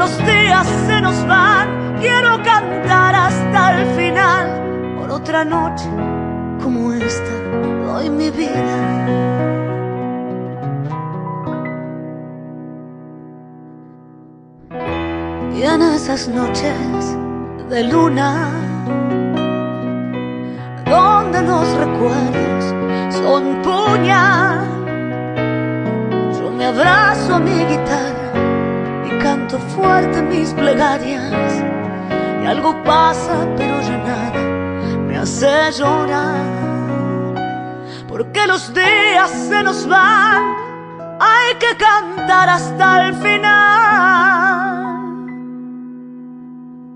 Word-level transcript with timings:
Los 0.00 0.16
días 0.24 0.66
se 0.86 0.98
nos 1.02 1.26
van, 1.26 1.68
quiero 2.00 2.42
cantar 2.42 3.14
hasta 3.14 3.82
el 3.82 3.86
final. 3.96 4.96
Por 4.98 5.10
otra 5.10 5.44
noche 5.44 5.90
como 6.62 6.94
esta 6.94 7.34
doy 7.84 8.08
mi 8.08 8.30
vida. 8.30 8.76
Y 15.54 15.62
en 15.64 15.82
esas 15.82 16.28
noches 16.28 17.18
de 17.68 17.84
luna, 17.84 18.48
donde 20.86 21.42
los 21.42 21.66
recuerdos 21.74 22.64
son 23.20 23.60
puñal, 23.60 24.64
yo 26.40 26.50
me 26.52 26.64
abrazo 26.64 27.34
a 27.34 27.38
mi 27.38 27.64
guitarra 27.66 28.19
fuerte 29.58 30.22
mis 30.22 30.52
plegarias. 30.52 31.62
Y 32.42 32.46
algo 32.46 32.74
pasa, 32.84 33.46
pero 33.56 33.80
ya 33.80 33.98
nada 33.98 34.40
me 35.06 35.16
hace 35.18 35.72
llorar. 35.72 36.60
Porque 38.08 38.46
los 38.46 38.72
días 38.74 39.30
se 39.30 39.62
nos 39.62 39.86
van, 39.88 40.54
hay 41.20 41.54
que 41.58 41.76
cantar 41.76 42.48
hasta 42.48 43.06
el 43.06 43.14
final 43.14 43.70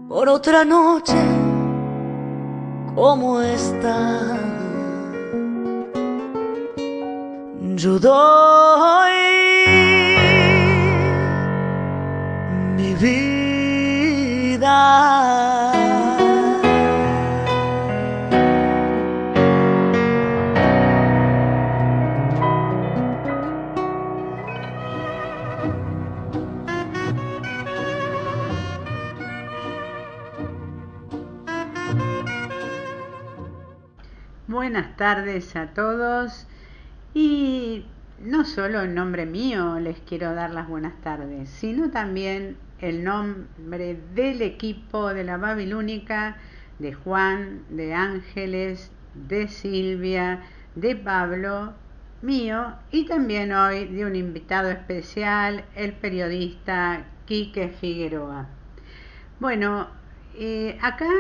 por 0.08 0.28
otra 0.28 0.64
noche 0.64 1.18
como 2.94 3.40
esta. 3.40 4.38
Yo 7.76 7.98
doy 7.98 9.43
Buenas 34.48 34.96
tardes 34.96 35.54
a 35.56 35.74
todos 35.74 36.46
y 37.14 37.86
no 38.24 38.46
solo 38.46 38.80
en 38.80 38.94
nombre 38.94 39.26
mío 39.26 39.78
les 39.78 40.00
quiero 40.00 40.34
dar 40.34 40.50
las 40.50 40.66
buenas 40.66 40.98
tardes, 41.02 41.50
sino 41.50 41.90
también 41.90 42.56
el 42.80 43.04
nombre 43.04 44.00
del 44.14 44.40
equipo 44.40 45.12
de 45.12 45.24
la 45.24 45.36
Babilónica, 45.36 46.38
de 46.78 46.94
Juan, 46.94 47.64
de 47.68 47.92
Ángeles, 47.92 48.90
de 49.14 49.48
Silvia, 49.48 50.42
de 50.74 50.96
Pablo, 50.96 51.74
mío 52.22 52.74
y 52.90 53.04
también 53.04 53.52
hoy 53.52 53.88
de 53.88 54.06
un 54.06 54.16
invitado 54.16 54.70
especial, 54.70 55.66
el 55.74 55.92
periodista 55.92 57.04
Quique 57.26 57.68
Figueroa. 57.68 58.46
Bueno, 59.38 59.88
eh, 60.34 60.78
acá 60.80 61.10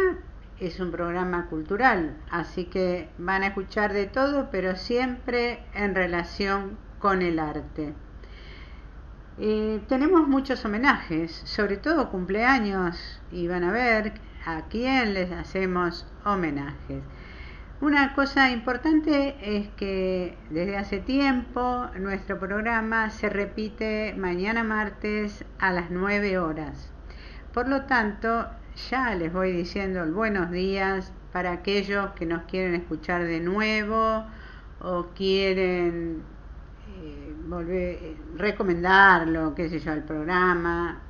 es 0.58 0.80
un 0.80 0.90
programa 0.90 1.48
cultural, 1.50 2.16
así 2.30 2.64
que 2.64 3.10
van 3.18 3.42
a 3.42 3.48
escuchar 3.48 3.92
de 3.92 4.06
todo, 4.06 4.48
pero 4.50 4.76
siempre 4.76 5.58
en 5.74 5.94
relación 5.94 6.78
con 7.04 7.20
el 7.20 7.38
arte. 7.38 7.92
Eh, 9.38 9.82
tenemos 9.88 10.26
muchos 10.26 10.64
homenajes, 10.64 11.32
sobre 11.44 11.76
todo 11.76 12.08
cumpleaños, 12.08 13.20
y 13.30 13.46
van 13.46 13.62
a 13.62 13.72
ver 13.72 14.14
a 14.46 14.62
quién 14.70 15.12
les 15.12 15.30
hacemos 15.30 16.06
homenajes. 16.24 17.02
Una 17.82 18.14
cosa 18.14 18.50
importante 18.50 19.36
es 19.42 19.68
que 19.76 20.38
desde 20.48 20.78
hace 20.78 20.98
tiempo 20.98 21.90
nuestro 22.00 22.38
programa 22.40 23.10
se 23.10 23.28
repite 23.28 24.14
mañana 24.16 24.64
martes 24.64 25.44
a 25.58 25.72
las 25.72 25.90
9 25.90 26.38
horas. 26.38 26.90
Por 27.52 27.68
lo 27.68 27.82
tanto, 27.82 28.46
ya 28.88 29.14
les 29.14 29.30
voy 29.30 29.52
diciendo 29.52 30.02
el 30.04 30.12
buenos 30.12 30.50
días 30.50 31.12
para 31.34 31.52
aquellos 31.52 32.12
que 32.12 32.24
nos 32.24 32.44
quieren 32.44 32.74
escuchar 32.74 33.24
de 33.24 33.40
nuevo 33.40 34.24
o 34.80 35.08
quieren 35.14 36.22
volver 37.46 37.98
eh, 38.00 38.16
recomendarlo, 38.36 39.54
qué 39.54 39.68
sé 39.68 39.78
yo, 39.78 39.92
el 39.92 40.02
programa. 40.02 41.00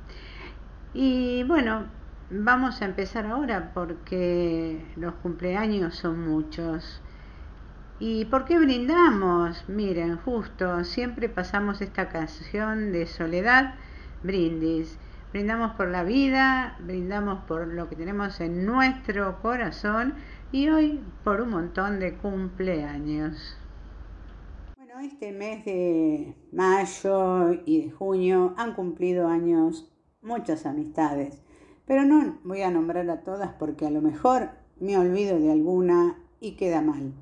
Y 0.93 1.43
bueno, 1.43 1.85
vamos 2.29 2.81
a 2.81 2.85
empezar 2.85 3.25
ahora 3.25 3.71
porque 3.73 4.85
los 4.95 5.13
cumpleaños 5.15 5.95
son 5.95 6.27
muchos. 6.27 7.01
¿Y 7.99 8.25
por 8.25 8.45
qué 8.45 8.59
brindamos? 8.59 9.69
Miren, 9.69 10.17
justo, 10.17 10.83
siempre 10.83 11.29
pasamos 11.29 11.81
esta 11.81 12.09
canción 12.09 12.91
de 12.91 13.07
soledad, 13.07 13.75
brindis. 14.23 14.97
Brindamos 15.31 15.71
por 15.71 15.89
la 15.89 16.03
vida, 16.03 16.77
brindamos 16.79 17.43
por 17.45 17.67
lo 17.67 17.89
que 17.89 17.95
tenemos 17.95 18.39
en 18.39 18.65
nuestro 18.65 19.41
corazón 19.41 20.13
y 20.51 20.69
hoy 20.69 21.01
por 21.23 21.41
un 21.41 21.49
montón 21.49 21.99
de 21.99 22.13
cumpleaños. 22.13 23.57
Este 25.03 25.33
mes 25.33 25.65
de 25.65 26.35
mayo 26.53 27.53
y 27.65 27.81
de 27.81 27.91
junio 27.91 28.53
han 28.55 28.75
cumplido 28.75 29.27
años 29.27 29.91
muchas 30.21 30.65
amistades, 30.65 31.41
pero 31.85 32.05
no 32.05 32.39
voy 32.45 32.61
a 32.61 32.71
nombrar 32.71 33.09
a 33.09 33.21
todas 33.21 33.51
porque 33.59 33.85
a 33.85 33.91
lo 33.91 34.01
mejor 34.01 34.51
me 34.79 34.97
olvido 34.97 35.37
de 35.37 35.51
alguna 35.51 36.17
y 36.39 36.55
queda 36.55 36.81
mal. 36.81 37.13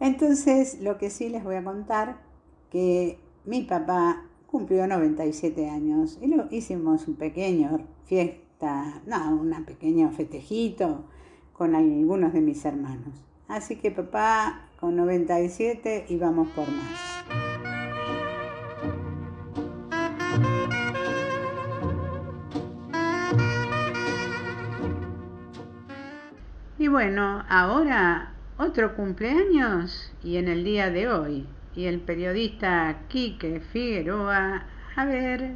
Entonces, 0.00 0.80
lo 0.80 0.98
que 0.98 1.10
sí 1.10 1.28
les 1.28 1.44
voy 1.44 1.54
a 1.54 1.64
contar 1.64 2.18
que 2.70 3.20
mi 3.44 3.62
papá 3.62 4.24
cumplió 4.48 4.86
97 4.88 5.70
años 5.70 6.18
y 6.20 6.26
lo 6.26 6.48
hicimos 6.50 7.06
un 7.06 7.14
pequeño 7.14 7.86
fiesta, 8.06 9.02
no, 9.06 9.36
un 9.36 9.64
pequeño 9.64 10.10
festejito 10.10 11.04
con 11.52 11.76
algunos 11.76 12.32
de 12.32 12.40
mis 12.40 12.64
hermanos. 12.64 13.24
Así 13.46 13.76
que 13.76 13.92
papá 13.92 14.67
con 14.80 14.96
97 14.96 16.06
íbamos 16.08 16.48
por 16.48 16.66
más. 16.68 17.24
Y 26.78 26.86
bueno, 26.86 27.44
ahora 27.48 28.34
otro 28.56 28.94
cumpleaños 28.94 30.12
y 30.22 30.36
en 30.36 30.48
el 30.48 30.62
día 30.64 30.90
de 30.90 31.08
hoy, 31.08 31.46
y 31.74 31.86
el 31.86 32.00
periodista 32.00 33.02
Quique 33.08 33.60
Figueroa 33.60 34.64
a 34.96 35.04
ver 35.04 35.52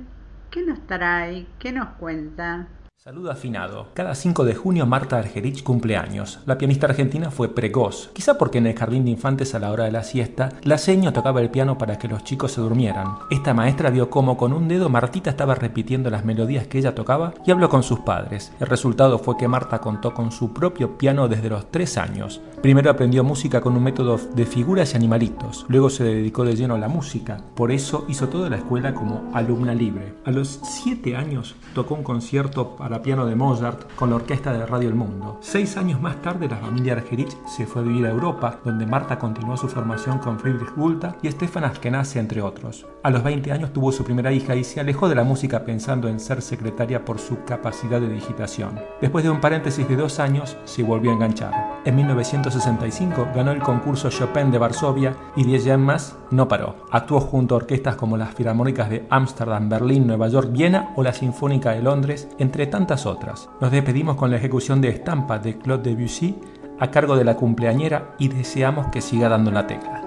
qué 0.51 0.63
nos 0.63 0.87
trae, 0.87 1.47
qué 1.59 1.73
nos 1.73 1.89
cuenta. 1.91 2.69
Saludo 3.05 3.33
afinado. 3.33 3.89
Cada 3.95 4.15
5 4.15 4.45
de 4.45 4.55
junio 4.55 4.87
Marta 4.87 5.19
Argerich 5.19 5.65
cumple 5.65 5.97
años. 5.97 6.39
La 6.47 6.57
pianista 6.57 6.87
argentina 6.87 7.33
fue 7.33 7.53
precoz, 7.53 8.11
quizá 8.13 8.39
porque 8.39 8.59
en 8.59 8.69
el 8.69 8.79
jardín 8.79 9.05
de 9.05 9.11
infantes 9.11 9.57
a 9.57 9.59
la 9.59 9.73
hora 9.73 9.87
de 9.87 9.91
la 9.91 10.05
siesta, 10.05 10.51
la 10.63 10.79
seño 10.79 11.13
tocaba 11.13 11.41
el 11.41 11.51
piano 11.51 11.77
para 11.79 11.99
que 11.99 12.07
los 12.07 12.23
chicos 12.23 12.53
se 12.53 12.61
durmieran. 12.61 13.17
Esta 13.29 13.55
maestra 13.55 13.91
vio 13.91 14.09
cómo 14.09 14.37
con 14.37 14.53
un 14.53 14.69
dedo 14.69 14.89
Martita 14.89 15.31
estaba 15.31 15.57
repitiendo 15.57 16.11
las 16.11 16.25
melodías 16.25 16.69
que 16.69 16.79
ella 16.79 16.95
tocaba 16.95 17.35
y 17.45 17.51
habló 17.51 17.69
con 17.69 17.83
sus 17.83 17.99
padres. 17.99 18.53
El 18.61 18.69
resultado 18.69 19.19
fue 19.19 19.37
que 19.37 19.49
Marta 19.49 19.81
contó 19.81 20.15
con 20.15 20.31
su 20.31 20.53
propio 20.53 20.97
piano 20.97 21.27
desde 21.27 21.51
los 21.51 21.73
3 21.73 21.99
años. 21.99 22.41
Primero 22.63 22.89
aprendió 22.89 23.25
música 23.25 23.61
con 23.61 23.75
un 23.75 23.83
método 23.83 24.21
de 24.37 24.47
figuras 24.47 24.93
y 24.93 24.97
animalitos, 24.97 25.67
luego 25.67 25.91
se 25.91 26.05
dedicó 26.05 26.45
de 26.45 26.55
lleno 26.55 26.77
a 26.77 26.79
la 26.79 26.87
música, 26.87 27.39
por 27.57 27.73
eso 27.73 28.05
hizo 28.09 28.29
toda 28.29 28.49
la 28.49 28.59
escuela 28.59 28.95
como 28.95 29.29
alumna 29.35 29.75
libre. 29.75 30.15
A 30.25 30.31
los 30.31 30.61
7 30.63 31.17
años 31.17 31.57
tocó 31.75 31.97
un 31.97 32.05
concierto 32.05 32.77
para 32.77 32.92
piano 33.01 33.25
de 33.25 33.37
Mozart 33.37 33.95
con 33.95 34.11
la 34.11 34.17
orquesta 34.17 34.53
de 34.53 34.67
Radio 34.67 34.89
El 34.89 34.95
Mundo. 34.95 35.39
Seis 35.41 35.77
años 35.77 36.01
más 36.01 36.21
tarde, 36.21 36.49
la 36.49 36.57
familia 36.57 36.95
Argerich 36.95 37.37
se 37.47 37.65
fue 37.65 37.81
a 37.81 37.85
vivir 37.85 38.07
a 38.07 38.11
Europa, 38.11 38.59
donde 38.65 38.85
Marta 38.85 39.19
continuó 39.19 39.57
su 39.57 39.69
formación 39.69 40.19
con 40.19 40.39
Friedrich 40.39 40.75
Gulta 40.75 41.17
y 41.23 41.31
Stefan 41.31 41.65
Askenazi, 41.65 42.19
entre 42.19 42.43
otros. 42.43 42.87
A 43.03 43.11
los 43.11 43.23
20 43.23 43.53
años 43.53 43.73
tuvo 43.73 43.93
su 43.93 44.05
primera 44.05 44.33
hija 44.33 44.55
y 44.55 44.65
se 44.65 44.81
alejó 44.81 45.09
de 45.09 45.15
la 45.15 45.25
música 45.25 45.65
pensando 45.65 46.09
en 46.09 46.21
ser 46.21 46.43
secretaria 46.43 47.05
por 47.05 47.19
su 47.19 47.45
capacidad 47.45 48.01
de 48.01 48.09
digitación. 48.09 48.81
Después 49.01 49.25
de 49.25 49.31
un 49.31 49.41
paréntesis 49.41 49.89
de 49.89 49.97
dos 49.97 50.19
años, 50.21 50.57
se 50.65 50.83
volvió 50.83 51.11
a 51.11 51.15
enganchar. 51.15 51.81
En 51.85 51.97
1965 51.97 53.29
ganó 53.35 53.51
el 53.51 53.61
concurso 53.61 54.11
Chopin 54.11 54.51
de 54.51 54.59
Varsovia 54.59 55.17
y 55.37 55.45
10 55.45 55.67
años 55.67 55.79
más 55.81 56.17
no 56.31 56.49
paró. 56.49 56.77
Actuó 56.91 57.21
junto 57.21 57.55
a 57.55 57.59
orquestas 57.59 57.97
como 57.97 58.17
las 58.17 58.35
Filarmónicas 58.35 58.89
de 58.89 59.07
Ámsterdam, 59.11 59.69
Berlín, 59.69 60.07
Nueva 60.07 60.29
York, 60.29 60.49
Viena 60.51 60.93
o 60.97 61.03
la 61.03 61.13
Sinfónica 61.13 61.73
de 61.73 61.83
Londres, 61.83 62.29
entre 62.39 62.67
otras. 63.07 63.49
Nos 63.61 63.71
despedimos 63.71 64.17
con 64.17 64.31
la 64.31 64.37
ejecución 64.37 64.81
de 64.81 64.89
Estampa 64.89 65.39
de 65.39 65.57
Claude 65.57 65.95
Debussy 65.95 66.37
a 66.81 66.91
cargo 66.91 67.17
de 67.17 67.25
la 67.25 67.37
cumpleañera 67.37 68.15
y 68.19 68.29
deseamos 68.29 68.89
que 68.89 69.01
siga 69.01 69.29
dando 69.29 69.51
la 69.51 69.67
tecla. 69.67 70.03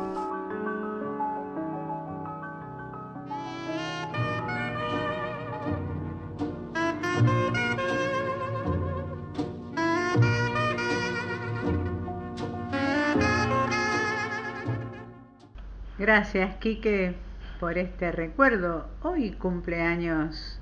Gracias, 15.98 16.56
Quique, 16.58 17.16
por 17.60 17.78
este 17.78 18.12
recuerdo. 18.12 18.88
Hoy 19.02 19.32
cumpleaños 19.32 20.60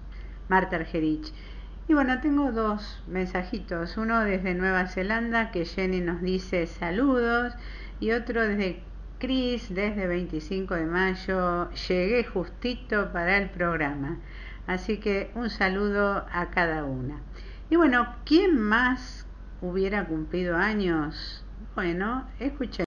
Marta 0.48 0.76
Argerich. 0.76 1.34
Y 1.88 1.94
bueno, 1.94 2.22
tengo 2.22 2.52
dos 2.52 3.04
mensajitos. 3.08 3.98
Uno 3.98 4.22
desde 4.22 4.54
Nueva 4.54 4.88
Zelanda 4.88 5.52
que 5.52 5.66
Jenny 5.66 6.00
nos 6.00 6.22
dice 6.22 6.66
saludos 6.66 7.54
y 8.00 8.12
otro 8.12 8.42
desde 8.48 8.82
Cris 9.20 9.74
desde 9.74 10.08
25 10.08 10.76
de 10.76 10.86
mayo. 10.86 11.70
Llegué 11.72 12.24
justito 12.24 13.12
para 13.12 13.38
el 13.38 13.50
programa. 13.50 14.20
Así 14.66 14.98
que 14.98 15.32
un 15.36 15.50
saludo 15.50 16.26
a 16.32 16.50
cada 16.52 16.86
una. 16.86 17.22
Y 17.70 17.76
bueno, 17.76 18.08
¿quién 18.26 18.58
más 18.58 19.26
hubiera 19.62 20.06
cumplido 20.06 20.56
años? 20.56 21.44
Bueno, 21.76 22.28
escuché. 22.40 22.86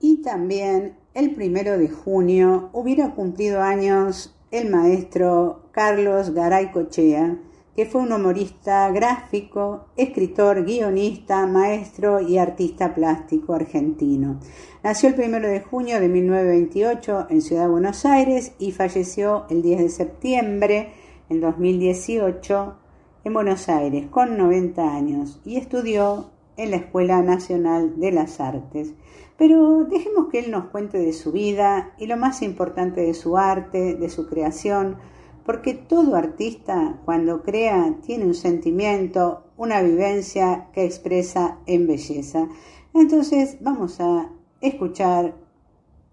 Y 0.00 0.22
también 0.22 0.96
el 1.14 1.34
primero 1.34 1.76
de 1.76 1.88
junio 1.88 2.70
hubiera 2.72 3.10
cumplido 3.10 3.62
años 3.62 4.34
el 4.50 4.70
maestro 4.70 5.68
Carlos 5.72 6.34
Garay 6.34 6.70
Cochea, 6.72 7.36
que 7.74 7.86
fue 7.86 8.02
un 8.02 8.12
humorista 8.12 8.90
gráfico, 8.90 9.86
escritor, 9.96 10.64
guionista, 10.64 11.46
maestro 11.46 12.20
y 12.20 12.38
artista 12.38 12.94
plástico 12.94 13.54
argentino. 13.54 14.40
Nació 14.82 15.08
el 15.08 15.14
primero 15.14 15.48
de 15.48 15.60
junio 15.60 15.98
de 15.98 16.08
1928 16.08 17.26
en 17.30 17.40
Ciudad 17.40 17.62
de 17.62 17.70
Buenos 17.70 18.04
Aires 18.04 18.52
y 18.58 18.72
falleció 18.72 19.46
el 19.48 19.62
10 19.62 19.80
de 19.80 19.88
septiembre 19.88 20.92
en 21.30 21.40
2018 21.40 22.76
en 23.24 23.32
Buenos 23.32 23.68
Aires 23.68 24.06
con 24.10 24.36
90 24.36 24.94
años 24.94 25.40
y 25.44 25.56
estudió 25.56 26.30
en 26.56 26.70
la 26.70 26.76
Escuela 26.76 27.22
Nacional 27.22 27.98
de 27.98 28.12
las 28.12 28.40
Artes. 28.40 28.92
Pero 29.38 29.84
dejemos 29.84 30.28
que 30.30 30.40
él 30.40 30.50
nos 30.50 30.66
cuente 30.66 30.98
de 30.98 31.12
su 31.12 31.32
vida 31.32 31.94
y 31.98 32.06
lo 32.06 32.16
más 32.16 32.42
importante 32.42 33.00
de 33.00 33.14
su 33.14 33.38
arte, 33.38 33.94
de 33.94 34.08
su 34.10 34.28
creación, 34.28 34.98
porque 35.44 35.74
todo 35.74 36.16
artista 36.16 37.00
cuando 37.04 37.42
crea 37.42 37.96
tiene 38.04 38.26
un 38.26 38.34
sentimiento, 38.34 39.44
una 39.56 39.82
vivencia 39.82 40.68
que 40.72 40.84
expresa 40.84 41.58
en 41.66 41.86
belleza. 41.86 42.48
Entonces 42.94 43.58
vamos 43.60 44.00
a 44.00 44.30
escuchar 44.60 45.34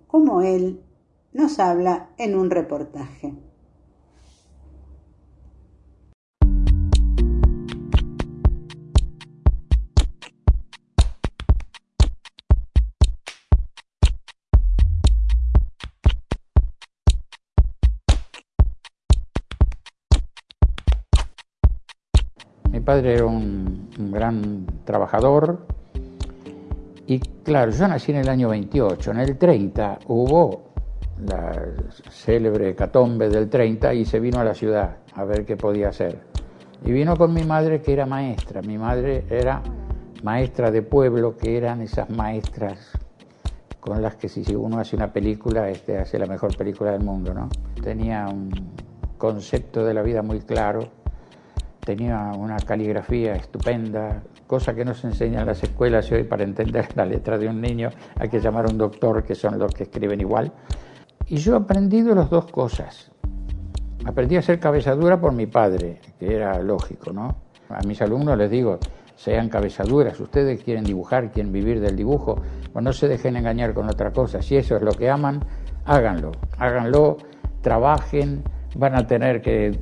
cómo 0.08 0.42
él 0.42 0.82
nos 1.34 1.60
habla 1.60 2.10
en 2.18 2.38
un 2.38 2.50
reportaje. 2.50 3.49
Padre 22.90 23.14
era 23.14 23.26
un, 23.28 23.88
gran 24.12 24.66
trabajador 24.84 25.60
y 27.06 27.20
claro, 27.20 27.70
yo 27.70 27.88
nací 27.88 28.12
en 28.12 28.18
el 28.18 28.30
año 28.30 28.50
28, 28.50 29.12
en 29.12 29.20
el 29.20 29.38
30 29.38 30.00
hubo 30.08 30.72
la 31.24 31.52
célebre 32.10 32.74
catombe 32.74 33.30
del 33.30 33.48
30 33.48 33.94
y 33.94 34.06
se 34.06 34.20
vino 34.20 34.40
a 34.40 34.44
la 34.44 34.56
ciudad 34.56 34.98
a 35.14 35.24
ver 35.24 35.46
qué 35.46 35.56
podía 35.56 35.90
hacer. 35.90 36.20
Y 36.84 36.92
vino 36.92 37.16
con 37.16 37.32
mi 37.32 37.44
madre 37.44 37.80
que 37.80 37.94
era 37.94 38.08
maestra, 38.08 38.64
mi 38.64 38.80
madre 38.80 39.24
era 39.30 39.62
maestra 40.24 40.72
de 40.72 40.82
pueblo, 40.82 41.38
que 41.38 41.58
eran 41.58 41.82
esas 41.82 42.10
maestras 42.10 42.92
con 43.80 44.02
las 44.02 44.16
que 44.16 44.30
si 44.30 44.56
uno 44.56 44.80
hace 44.80 44.96
una 44.96 45.14
película, 45.14 45.70
este 45.70 46.00
hace 46.00 46.18
la 46.18 46.26
mejor 46.26 46.58
película 46.58 46.94
del 46.94 47.04
mundo, 47.04 47.36
¿no? 47.36 47.50
Tenía 47.84 48.28
un 48.28 48.50
concepto 49.20 49.86
de 49.86 49.94
la 49.94 50.02
vida 50.02 50.24
muy 50.24 50.40
claro 50.40 50.99
tenía 51.90 52.34
una 52.38 52.58
caligrafía 52.58 53.34
estupenda, 53.34 54.22
cosa 54.46 54.76
que 54.76 54.86
no 54.86 54.94
se 54.94 55.08
enseña 55.08 55.40
en 55.40 55.48
las 55.48 55.64
escuelas 55.64 56.12
y 56.12 56.14
hoy 56.14 56.24
para 56.24 56.44
entender 56.44 56.88
la 56.96 57.04
letra 57.04 57.40
de 57.40 57.48
un 57.48 57.60
niño 57.60 57.90
hay 58.20 58.30
que 58.30 58.40
llamar 58.40 58.68
a 58.68 58.70
un 58.70 58.78
doctor, 58.78 59.24
que 59.24 59.34
son 59.34 59.58
los 59.58 59.74
que 59.74 59.86
escriben 59.86 60.22
igual. 60.22 60.52
Y 61.26 61.38
yo 61.38 61.54
he 61.54 61.58
aprendido 61.58 62.14
las 62.14 62.30
dos 62.30 62.46
cosas. 62.52 63.10
Aprendí 64.06 64.36
a 64.36 64.40
hacer 64.40 64.60
cabezadura 64.60 65.20
por 65.20 65.34
mi 65.34 65.48
padre, 65.48 66.00
que 66.20 66.36
era 66.36 66.60
lógico, 66.62 67.12
¿no? 67.12 67.36
A 67.70 67.82
mis 67.88 68.00
alumnos 68.04 68.38
les 68.38 68.52
digo, 68.52 68.78
sean 69.16 69.50
cabezaduras, 69.50 70.20
ustedes 70.20 70.64
quieren 70.64 70.84
dibujar, 70.84 71.32
quieren 71.32 71.52
vivir 71.52 71.80
del 71.80 71.96
dibujo, 71.96 72.40
pues 72.72 72.86
no 72.86 72.94
se 72.94 73.08
dejen 73.08 73.36
engañar 73.36 73.74
con 73.74 73.90
otra 73.90 74.12
cosa. 74.12 74.44
Si 74.44 74.56
eso 74.56 74.76
es 74.76 74.84
lo 74.84 74.92
que 74.92 75.10
aman, 75.10 75.44
háganlo, 75.86 76.34
háganlo, 76.60 77.18
trabajen, 77.62 78.44
van 78.76 78.94
a 78.94 79.08
tener 79.08 79.42
que 79.42 79.80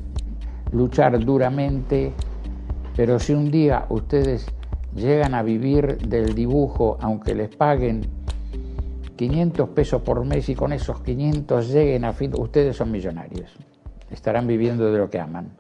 luchar 0.72 1.20
duramente, 1.24 2.14
pero 2.96 3.20
si 3.20 3.34
un 3.34 3.52
día 3.52 3.86
ustedes 3.90 4.48
llegan 4.96 5.34
a 5.34 5.44
vivir 5.44 5.98
del 5.98 6.34
dibujo, 6.34 6.98
aunque 7.02 7.36
les 7.36 7.56
paguen 7.56 8.08
500 9.16 9.70
pesos 9.70 10.02
por 10.02 10.24
mes 10.26 10.48
y 10.50 10.56
con 10.56 10.74
esos 10.74 11.02
500 11.02 11.70
lleguen 11.70 12.06
a 12.06 12.14
fin, 12.14 12.32
ustedes 12.38 12.76
son 12.76 12.92
millonarios, 12.92 13.52
estarán 14.12 14.48
viviendo 14.48 14.92
de 14.92 14.98
lo 14.98 15.10
que 15.10 15.20
aman. 15.20 15.52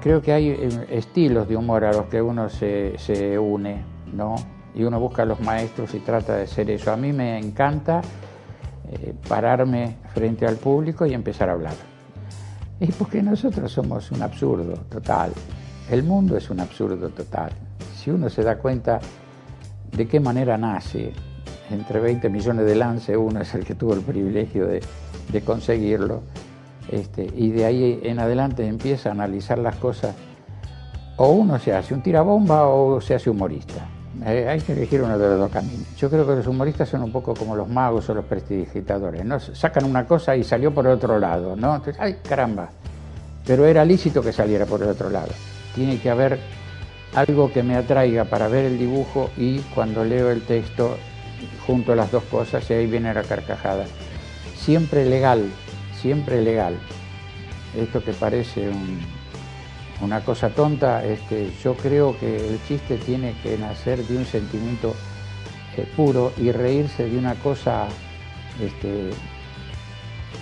Creo 0.00 0.22
que 0.22 0.32
hay 0.32 0.48
eh, 0.50 0.86
estilos 0.90 1.48
de 1.48 1.56
humor 1.56 1.84
a 1.84 1.92
los 1.92 2.06
que 2.06 2.22
uno 2.22 2.48
se, 2.48 2.96
se 2.98 3.38
une, 3.38 3.84
¿no? 4.14 4.36
Y 4.74 4.84
uno 4.84 5.00
busca 5.00 5.22
a 5.22 5.26
los 5.26 5.40
maestros 5.40 5.92
y 5.94 5.98
trata 5.98 6.36
de 6.36 6.46
ser 6.46 6.70
eso. 6.70 6.92
A 6.92 6.96
mí 6.96 7.12
me 7.12 7.36
encanta 7.38 8.00
eh, 8.90 9.14
pararme 9.28 9.96
frente 10.14 10.46
al 10.46 10.56
público 10.56 11.04
y 11.06 11.14
empezar 11.14 11.50
a 11.50 11.52
hablar. 11.52 11.74
Y 12.80 12.86
porque 12.92 13.22
nosotros 13.22 13.70
somos 13.70 14.10
un 14.12 14.22
absurdo 14.22 14.74
total. 14.88 15.32
El 15.90 16.04
mundo 16.04 16.36
es 16.36 16.48
un 16.50 16.60
absurdo 16.60 17.08
total. 17.10 17.50
Si 17.96 18.10
uno 18.10 18.28
se 18.28 18.42
da 18.42 18.58
cuenta 18.58 19.00
de 19.90 20.06
qué 20.06 20.20
manera 20.20 20.56
nace, 20.56 21.12
entre 21.70 22.00
20 22.00 22.28
millones 22.28 22.66
de 22.66 22.74
lance, 22.76 23.16
uno 23.16 23.40
es 23.40 23.54
el 23.54 23.64
que 23.64 23.74
tuvo 23.74 23.94
el 23.94 24.00
privilegio 24.00 24.66
de, 24.66 24.80
conseguirlo, 25.44 26.22
este, 26.90 27.28
y 27.36 27.50
de 27.50 27.64
ahí 27.66 28.00
en 28.02 28.18
adelante 28.18 28.66
empieza 28.66 29.10
a 29.10 29.12
analizar 29.12 29.58
las 29.58 29.76
cosas, 29.76 30.14
o 31.16 31.30
uno 31.30 31.58
se 31.58 31.74
hace 31.74 31.94
un 31.94 32.02
tirabomba 32.02 32.68
o 32.68 33.00
se 33.00 33.14
hace 33.14 33.28
humorista. 33.28 33.97
Eh, 34.24 34.48
hay 34.48 34.60
que 34.60 34.72
elegir 34.72 35.02
uno 35.02 35.18
de 35.18 35.28
los 35.28 35.38
dos 35.38 35.50
caminos. 35.50 35.86
Yo 35.96 36.10
creo 36.10 36.26
que 36.26 36.34
los 36.36 36.46
humoristas 36.46 36.88
son 36.88 37.02
un 37.02 37.12
poco 37.12 37.34
como 37.34 37.54
los 37.54 37.68
magos 37.68 38.08
o 38.10 38.14
los 38.14 38.24
prestidigitadores, 38.24 39.24
¿no? 39.24 39.38
Sacan 39.38 39.84
una 39.84 40.06
cosa 40.06 40.36
y 40.36 40.42
salió 40.42 40.74
por 40.74 40.86
el 40.86 40.92
otro 40.92 41.18
lado, 41.18 41.54
¿no? 41.54 41.76
Entonces, 41.76 41.96
ay, 42.00 42.16
caramba. 42.28 42.70
Pero 43.46 43.64
era 43.64 43.84
lícito 43.84 44.22
que 44.22 44.32
saliera 44.32 44.66
por 44.66 44.82
el 44.82 44.88
otro 44.88 45.08
lado. 45.08 45.32
Tiene 45.74 45.98
que 46.00 46.10
haber 46.10 46.38
algo 47.14 47.52
que 47.52 47.62
me 47.62 47.76
atraiga 47.76 48.24
para 48.24 48.48
ver 48.48 48.64
el 48.66 48.78
dibujo 48.78 49.30
y 49.36 49.60
cuando 49.74 50.04
leo 50.04 50.30
el 50.30 50.42
texto 50.42 50.96
junto 51.66 51.92
a 51.92 51.96
las 51.96 52.10
dos 52.10 52.24
cosas 52.24 52.68
y 52.70 52.74
ahí 52.74 52.86
viene 52.86 53.14
la 53.14 53.22
carcajada. 53.22 53.86
Siempre 54.56 55.06
legal, 55.06 55.48
siempre 56.00 56.42
legal. 56.42 56.76
Esto 57.76 58.02
que 58.02 58.12
parece 58.12 58.68
un, 58.68 58.98
una 60.00 60.20
cosa 60.20 60.50
tonta 60.50 61.04
es 61.04 61.20
que 61.22 61.50
yo 61.62 61.74
creo 61.74 62.16
que 62.18 62.36
el 62.36 62.62
chiste 62.66 62.98
tiene 62.98 63.34
que 63.42 63.58
nacer 63.58 64.04
de 64.04 64.16
un 64.16 64.24
sentimiento 64.24 64.94
eh, 65.76 65.86
puro 65.96 66.32
y 66.36 66.52
reírse 66.52 67.08
de 67.08 67.18
una 67.18 67.34
cosa 67.34 67.88
este, 68.60 69.10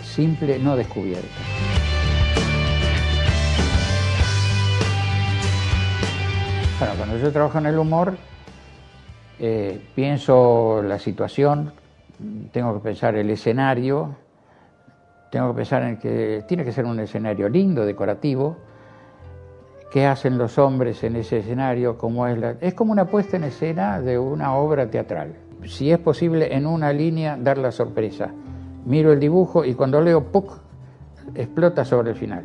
simple, 0.03 0.59
no 0.59 0.77
descubierta. 0.77 1.27
Bueno, 6.79 6.95
cuando 6.99 7.17
yo 7.17 7.33
trabajo 7.33 7.57
en 7.59 7.67
el 7.67 7.79
humor, 7.79 8.19
eh, 9.39 9.81
pienso 9.95 10.83
la 10.83 10.99
situación, 10.99 11.73
tengo 12.53 12.75
que 12.75 12.81
pensar 12.81 13.17
el 13.17 13.31
escenario, 13.31 14.17
tengo 15.31 15.53
que 15.53 15.57
pensar 15.57 15.83
en 15.85 15.97
que 15.97 16.45
tiene 16.47 16.65
que 16.65 16.73
ser 16.73 16.85
un 16.85 17.01
escenario 17.01 17.49
lindo, 17.49 17.87
decorativo, 17.87 18.59
qué 19.91 20.07
hacen 20.07 20.39
los 20.39 20.59
hombres 20.59 21.03
en 21.05 21.17
ese 21.17 21.39
escenario, 21.39 21.97
cómo 21.99 22.27
es 22.27 22.39
la... 22.39 22.57
Es 22.61 22.75
como 22.75 22.93
una 22.93 23.07
puesta 23.07 23.37
en 23.37 23.45
escena 23.45 24.01
de 24.01 24.19
una 24.19 24.55
obra 24.55 24.91
teatral. 24.91 25.37
Si 25.65 25.91
es 25.91 25.99
posible 25.99 26.55
en 26.55 26.67
una 26.67 26.93
línea 26.93 27.37
dar 27.37 27.59
la 27.59 27.73
sorpresa. 27.73 28.31
Miro 28.85 29.13
el 29.13 29.21
dibujo 29.21 29.65
y 29.65 29.75
cuando 29.75 30.01
leo 30.01 30.25
¡puc! 30.25 30.61
explota 31.35 31.85
sobre 31.85 32.11
el 32.11 32.17
final. 32.17 32.45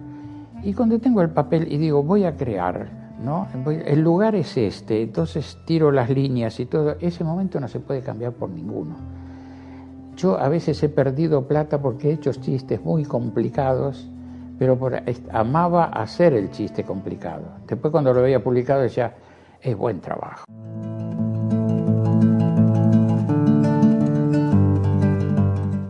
Y 0.63 0.73
cuando 0.73 0.99
tengo 0.99 1.21
el 1.21 1.29
papel 1.29 1.71
y 1.71 1.77
digo, 1.77 2.03
voy 2.03 2.23
a 2.25 2.35
crear, 2.35 2.89
¿no? 3.23 3.47
El 3.85 4.01
lugar 4.01 4.35
es 4.35 4.57
este, 4.57 5.01
entonces 5.01 5.57
tiro 5.65 5.91
las 5.91 6.09
líneas 6.09 6.59
y 6.59 6.65
todo, 6.65 6.95
ese 6.99 7.23
momento 7.23 7.59
no 7.59 7.67
se 7.67 7.79
puede 7.79 8.01
cambiar 8.01 8.33
por 8.33 8.49
ninguno. 8.49 8.95
Yo 10.15 10.37
a 10.37 10.49
veces 10.49 10.81
he 10.83 10.89
perdido 10.89 11.47
plata 11.47 11.81
porque 11.81 12.09
he 12.09 12.13
hecho 12.13 12.31
chistes 12.33 12.83
muy 12.83 13.05
complicados 13.05 14.09
pero 14.61 14.77
amaba 15.31 15.85
hacer 15.85 16.35
el 16.35 16.51
chiste 16.51 16.83
complicado. 16.83 17.45
Después 17.65 17.91
cuando 17.91 18.13
lo 18.13 18.21
veía 18.21 18.43
publicado 18.43 18.81
decía, 18.81 19.11
es 19.59 19.75
buen 19.75 19.99
trabajo. 19.99 20.45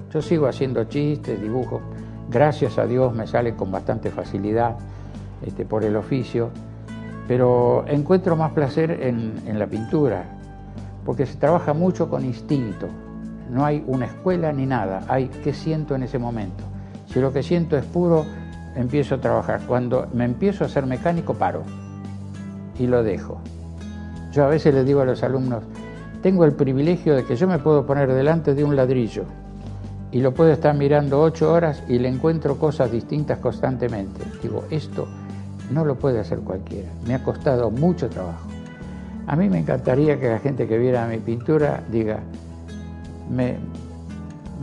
Yo 0.10 0.22
sigo 0.22 0.48
haciendo 0.48 0.86
chistes, 0.86 1.42
dibujos, 1.42 1.82
gracias 2.30 2.78
a 2.78 2.86
Dios 2.86 3.14
me 3.14 3.28
sale 3.28 3.58
con 3.58 3.74
bastante 3.74 4.10
facilidad 4.10 4.78
este, 5.46 5.66
por 5.66 5.84
el 5.84 5.98
oficio, 5.98 6.50
pero 7.28 7.84
encuentro 7.90 8.38
más 8.38 8.54
placer 8.54 8.92
en, 9.04 9.34
en 9.48 9.60
la 9.60 9.68
pintura, 9.68 10.24
porque 11.06 11.26
se 11.26 11.36
trabaja 11.36 11.74
mucho 11.74 12.10
con 12.10 12.24
instinto, 12.24 12.88
no 13.50 13.66
hay 13.66 13.84
una 13.86 14.06
escuela 14.06 14.54
ni 14.54 14.66
nada, 14.66 15.04
hay 15.10 15.28
qué 15.44 15.52
siento 15.52 15.94
en 15.94 16.04
ese 16.04 16.20
momento. 16.20 16.64
Si 17.08 17.20
lo 17.20 17.34
que 17.34 17.44
siento 17.44 17.76
es 17.76 17.84
puro 17.84 18.24
empiezo 18.76 19.16
a 19.16 19.22
trabajar. 19.22 19.62
Cuando 19.68 20.08
me 20.14 20.26
empiezo 20.26 20.66
a 20.66 20.70
ser 20.70 20.86
mecánico, 20.86 21.34
paro 21.34 21.64
y 22.78 22.88
lo 22.88 23.04
dejo. 23.04 23.40
Yo 24.32 24.46
a 24.46 24.48
veces 24.48 24.74
les 24.74 24.86
digo 24.86 25.02
a 25.02 25.06
los 25.06 25.24
alumnos, 25.24 25.64
tengo 26.22 26.46
el 26.46 26.54
privilegio 26.54 27.16
de 27.16 27.26
que 27.26 27.36
yo 27.36 27.48
me 27.48 27.60
puedo 27.60 27.86
poner 27.86 28.14
delante 28.14 28.54
de 28.54 28.64
un 28.64 28.76
ladrillo 28.76 29.26
y 30.12 30.20
lo 30.20 30.34
puedo 30.34 30.52
estar 30.52 30.76
mirando 30.76 31.22
ocho 31.22 31.52
horas 31.52 31.84
y 31.88 31.98
le 32.00 32.10
encuentro 32.10 32.58
cosas 32.58 32.92
distintas 32.92 33.40
constantemente. 33.40 34.22
Digo, 34.42 34.64
esto 34.70 35.08
no 35.72 35.86
lo 35.86 35.96
puede 35.96 36.20
hacer 36.20 36.40
cualquiera. 36.40 36.90
Me 37.08 37.16
ha 37.16 37.24
costado 37.24 37.72
mucho 37.72 38.10
trabajo. 38.10 38.48
A 39.28 39.36
mí 39.36 39.50
me 39.50 39.60
encantaría 39.60 40.20
que 40.20 40.30
la 40.30 40.40
gente 40.40 40.68
que 40.68 40.78
viera 40.78 41.08
mi 41.08 41.18
pintura 41.18 41.84
diga, 41.90 42.20
me, 43.30 43.58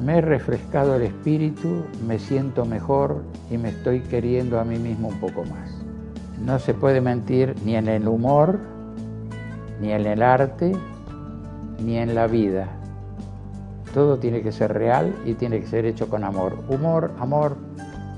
me 0.02 0.18
he 0.18 0.20
refrescado 0.20 0.94
el 0.94 1.02
espíritu, 1.02 1.84
me 2.06 2.18
siento 2.18 2.64
mejor 2.64 3.22
y 3.50 3.58
me 3.58 3.70
estoy 3.70 4.00
queriendo 4.00 4.60
a 4.60 4.64
mí 4.64 4.78
mismo 4.78 5.08
un 5.08 5.20
poco 5.20 5.44
más. 5.44 5.70
No 6.44 6.58
se 6.58 6.72
puede 6.74 7.00
mentir 7.00 7.54
ni 7.64 7.74
en 7.74 7.88
el 7.88 8.06
humor, 8.06 8.58
ni 9.80 9.92
en 9.92 10.06
el 10.06 10.22
arte, 10.22 10.72
ni 11.84 11.96
en 11.96 12.14
la 12.14 12.26
vida. 12.26 12.68
Todo 13.92 14.18
tiene 14.18 14.42
que 14.42 14.52
ser 14.52 14.72
real 14.72 15.14
y 15.24 15.34
tiene 15.34 15.60
que 15.60 15.66
ser 15.66 15.84
hecho 15.84 16.08
con 16.08 16.22
amor. 16.22 16.58
Humor, 16.68 17.12
amor, 17.18 17.56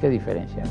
¿qué 0.00 0.10
diferencia? 0.10 0.64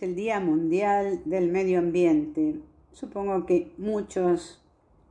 Es 0.00 0.08
el 0.08 0.14
Día 0.14 0.40
Mundial 0.40 1.20
del 1.26 1.50
Medio 1.50 1.78
Ambiente. 1.78 2.58
Supongo 2.90 3.44
que 3.44 3.74
muchos 3.76 4.62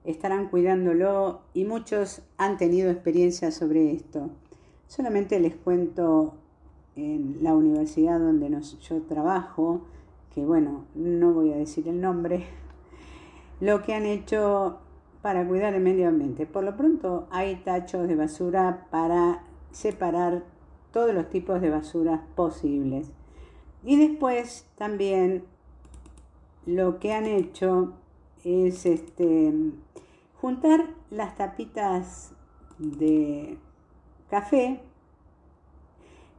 estarán 0.04 0.50
cuidándolo 0.50 1.42
y 1.54 1.66
muchos 1.66 2.24
han 2.38 2.58
tenido 2.58 2.90
experiencia 2.90 3.52
sobre 3.52 3.92
esto. 3.92 4.32
Solamente 4.88 5.40
les 5.40 5.56
cuento 5.56 6.34
en 6.96 7.38
la 7.44 7.54
universidad 7.54 8.20
donde 8.20 8.50
yo 8.82 9.02
trabajo, 9.04 9.82
que 10.34 10.44
bueno, 10.44 10.86
no 10.96 11.34
voy 11.34 11.54
a 11.54 11.58
decir 11.58 11.88
el 11.88 12.02
nombre, 12.02 12.48
lo 13.60 13.84
que 13.84 13.94
han 13.94 14.08
hecho 14.08 14.80
para 15.22 15.48
cuidar 15.48 15.76
el 15.76 15.84
medio 15.84 16.08
ambiente. 16.08 16.48
Por 16.48 16.64
lo 16.64 16.76
pronto 16.76 17.28
hay 17.30 17.58
tachos 17.58 18.08
de 18.08 18.16
basura 18.16 18.88
para 18.90 19.44
separar 19.72 20.44
todos 20.92 21.14
los 21.14 21.30
tipos 21.30 21.62
de 21.62 21.70
basuras 21.70 22.22
posibles. 22.36 23.12
Y 23.84 23.98
después 23.98 24.66
también 24.78 25.44
lo 26.66 27.00
que 27.00 27.14
han 27.14 27.26
hecho 27.26 27.94
es 28.44 28.86
este, 28.86 29.54
juntar 30.40 30.90
las 31.10 31.36
tapitas 31.36 32.32
de 32.78 33.58
café. 34.30 34.82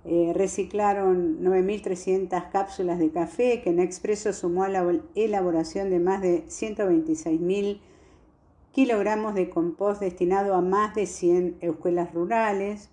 Eh, 0.04 0.32
reciclaron 0.34 1.42
9.300 1.42 2.50
cápsulas 2.50 2.98
de 2.98 3.10
café 3.10 3.60
que 3.60 3.68
en 3.68 3.80
Expreso 3.80 4.32
sumó 4.32 4.64
a 4.64 4.68
la 4.68 4.98
elaboración 5.14 5.90
de 5.90 6.00
más 6.00 6.22
de 6.22 6.46
126.000 6.46 7.80
kilogramos 8.72 9.34
de 9.34 9.50
compost 9.50 10.00
destinado 10.00 10.54
a 10.54 10.62
más 10.62 10.94
de 10.94 11.04
100 11.04 11.58
escuelas 11.60 12.14
rurales 12.14 12.88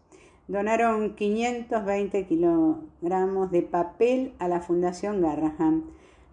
donaron 0.47 1.15
520 1.15 2.25
kilogramos 2.25 3.51
de 3.51 3.61
papel 3.61 4.33
a 4.39 4.47
la 4.47 4.61
Fundación 4.61 5.21
Garraham. 5.21 5.83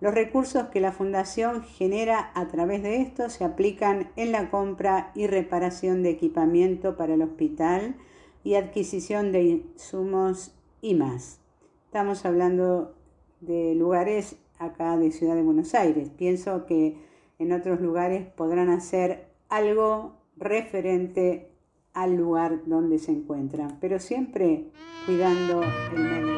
Los 0.01 0.15
recursos 0.15 0.69
que 0.69 0.81
la 0.81 0.93
Fundación 0.93 1.63
genera 1.63 2.31
a 2.35 2.49
través 2.49 2.83
de 2.83 3.01
esto 3.01 3.31
se 3.31 3.45
aplican 3.45 4.11
en 4.17 4.33
la 4.33 4.51
compra 4.51 5.11
y 5.15 5.27
reparación 5.27 6.03
de 6.03 6.11
equipamiento 6.11 6.97
para 6.97 7.15
el 7.15 7.23
hospital 7.23 7.97
y 8.45 8.55
adquisición 8.55 9.33
de 9.33 9.43
insumos 9.43 10.55
y 10.81 10.95
más. 10.95 11.41
Estamos 11.87 12.25
hablando 12.25 12.95
de 13.41 13.75
lugares 13.75 14.37
acá 14.59 14.97
de 14.97 15.11
Ciudad 15.11 15.35
de 15.35 15.43
Buenos 15.43 15.75
Aires. 15.75 16.11
Pienso 16.11 16.67
que 16.67 16.97
en 17.39 17.53
otros 17.53 17.81
lugares 17.81 18.27
podrán 18.27 18.69
hacer 18.69 19.29
algo 19.49 20.17
referente 20.37 21.54
al 21.95 22.17
lugar 22.17 22.61
donde 22.67 22.99
se 22.99 23.13
encuentran, 23.13 23.79
pero 23.81 23.99
siempre 23.99 24.65
cuidando 25.07 25.63
el 25.63 26.03
medio 26.03 26.35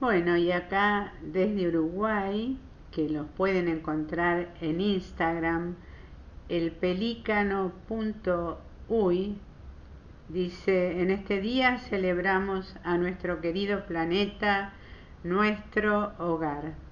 Bueno, 0.00 0.36
y 0.36 0.52
acá 0.52 1.12
desde 1.22 1.68
Uruguay, 1.68 2.56
que 2.92 3.08
los 3.08 3.26
pueden 3.26 3.68
encontrar 3.68 4.54
en 4.60 4.80
Instagram, 4.80 5.74
el 6.48 6.72
pelícano.uy, 6.72 7.76
dice, 10.28 11.02
en 11.02 11.10
este 11.10 11.40
día 11.40 11.78
celebramos 11.78 12.76
a 12.84 12.96
nuestro 12.96 13.40
querido 13.40 13.86
planeta, 13.86 14.72
nuestro 15.24 16.12
hogar. 16.18 16.87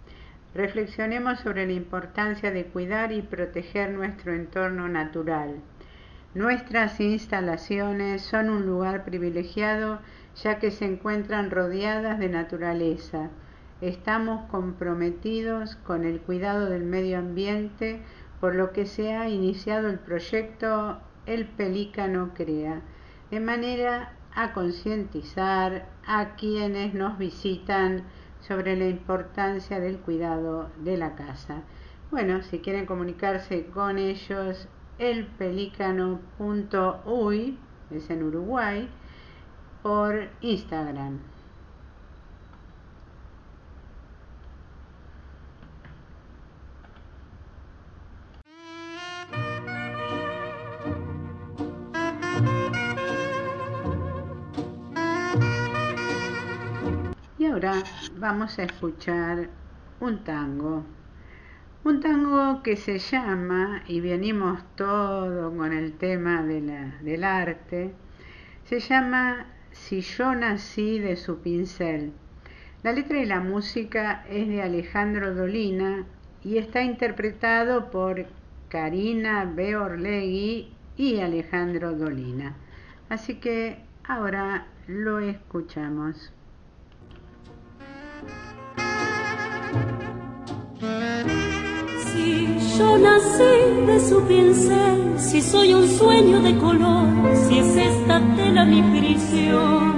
Reflexionemos 0.57 1.41
sobre 1.41 1.67
la 1.67 1.75
importancia 1.75 2.51
de 2.51 2.65
cuidar 2.65 3.13
y 3.13 3.21
proteger 3.21 3.91
nuestro 3.91 4.33
entorno 4.33 4.89
natural. 4.89 5.57
Nuestras 6.33 6.99
instalaciones 6.99 8.23
son 8.23 8.49
un 8.49 8.65
lugar 8.65 9.05
privilegiado 9.05 9.99
ya 10.43 10.59
que 10.59 10.71
se 10.71 10.87
encuentran 10.87 11.51
rodeadas 11.51 12.19
de 12.19 12.31
naturaleza. 12.31 13.29
Estamos 13.83 14.51
comprometidos 14.51 15.77
con 15.77 16.07
el 16.07 16.21
cuidado 16.21 16.71
del 16.71 16.85
medio 16.85 17.19
ambiente, 17.19 18.01
por 18.41 18.55
lo 18.55 18.73
que 18.73 18.87
se 18.87 19.13
ha 19.13 19.29
iniciado 19.29 19.89
el 19.91 19.99
proyecto 19.99 21.03
El 21.27 21.45
Pelícano 21.45 22.33
Crea, 22.33 22.81
de 23.31 23.41
manera 23.41 24.15
a 24.35 24.55
concientizar 24.55 25.87
a 26.07 26.35
quienes 26.37 26.95
nos 26.95 27.19
visitan 27.19 28.05
sobre 28.47 28.77
la 28.77 28.87
importancia 28.87 29.81
del 29.81 29.99
cuidado 29.99 30.71
de 30.79 30.97
la 30.97 31.17
casa. 31.17 31.63
Bueno, 32.11 32.43
si 32.43 32.61
quieren 32.61 32.87
comunicarse 32.87 33.67
con 33.67 33.99
ellos, 33.99 34.69
elpelicano.uy, 34.99 37.59
es 37.91 38.11
en 38.11 38.23
Uruguay, 38.23 38.89
por 39.83 40.29
Instagram. 40.41 41.19
Ahora 57.57 57.83
vamos 58.19 58.59
a 58.59 58.65
escuchar 58.65 59.49
un 60.01 60.25
tango. 60.25 60.85
Un 61.85 62.01
tango 62.01 62.63
que 62.63 62.77
se 62.77 62.99
llama, 62.99 63.83
y 63.87 64.03
venimos 64.03 64.63
todo 64.77 65.57
con 65.57 65.73
el 65.73 65.95
tema 65.95 66.43
del 66.43 67.25
arte, 67.25 67.95
se 68.65 68.79
llama 68.81 69.47
Si 69.73 70.03
yo 70.03 70.35
nací 70.35 70.99
de 70.99 71.17
su 71.17 71.39
pincel. 71.39 72.13
La 72.83 72.93
letra 72.93 73.21
y 73.21 73.25
la 73.25 73.41
música 73.41 74.27
es 74.29 74.49
de 74.49 74.61
Alejandro 74.61 75.35
Dolina 75.35 76.05
y 76.45 76.59
está 76.59 76.83
interpretado 76.83 77.91
por 77.91 78.27
Karina 78.69 79.47
Beorlegui 79.47 80.75
y 80.99 81.21
Alejandro 81.21 81.95
Dolina. 81.95 82.55
Así 83.09 83.37
que 83.37 83.79
ahora 84.05 84.67
lo 84.87 85.21
escuchamos. 85.21 86.36
Música 88.27 89.07
yo 92.79 92.99
nací 92.99 93.87
de 93.87 94.01
su 94.01 94.21
pincel, 94.23 95.15
si 95.17 95.41
soy 95.41 95.73
un 95.73 95.89
sueño 95.89 96.41
de 96.41 96.57
color, 96.59 97.07
si 97.35 97.59
es 97.59 97.77
esta 97.77 98.21
tela 98.37 98.65
mi 98.65 98.83
prisión. 98.83 99.95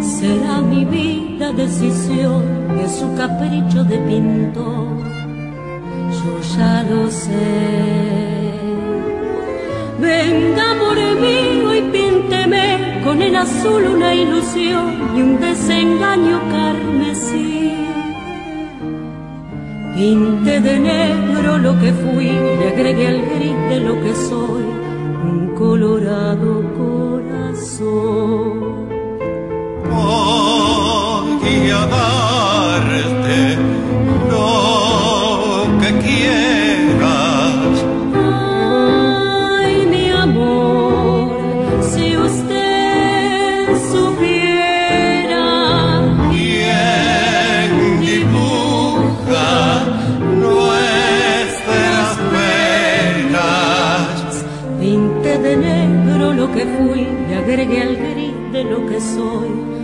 Será 0.00 0.60
mi 0.60 0.84
vida 0.84 1.52
decisión, 1.52 2.42
es 2.82 2.92
su 2.96 3.14
capricho 3.14 3.84
de 3.84 3.98
pintor, 3.98 4.98
yo 6.18 6.56
ya 6.56 6.82
lo 6.90 7.10
sé. 7.10 8.52
Venga, 10.00 10.70
amor 10.70 10.96
mío, 10.96 11.74
y 11.74 11.82
pínteme 11.92 12.89
con 13.04 13.22
el 13.22 13.36
azul 13.36 13.86
una 13.86 14.14
ilusión 14.14 15.16
y 15.16 15.22
un 15.22 15.40
desengaño 15.40 16.40
carmesí. 16.50 17.72
Pinte 19.94 20.60
de 20.60 20.78
negro 20.78 21.58
lo 21.58 21.78
que 21.78 21.92
fui, 21.92 22.30
le 22.58 22.68
agregué 22.68 23.06
al 23.08 23.20
gris 23.34 23.56
de 23.68 23.80
lo 23.80 23.94
que 24.02 24.14
soy, 24.14 24.64
un 25.24 25.54
colorado 25.56 26.62
corazón. 26.78 28.60
Voy 29.90 31.70
a 31.70 32.29
le 57.60 57.66
agregué 57.66 57.82
al 57.82 57.96
gris 57.96 58.52
de 58.52 58.64
lo 58.64 58.86
que 58.86 59.00
soy, 59.00 59.79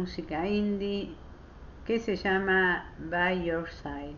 música 0.00 0.46
indie 0.46 1.14
que 1.84 1.98
se 1.98 2.16
llama 2.16 2.86
By 2.98 3.44
Your 3.44 3.68
Side. 3.68 4.16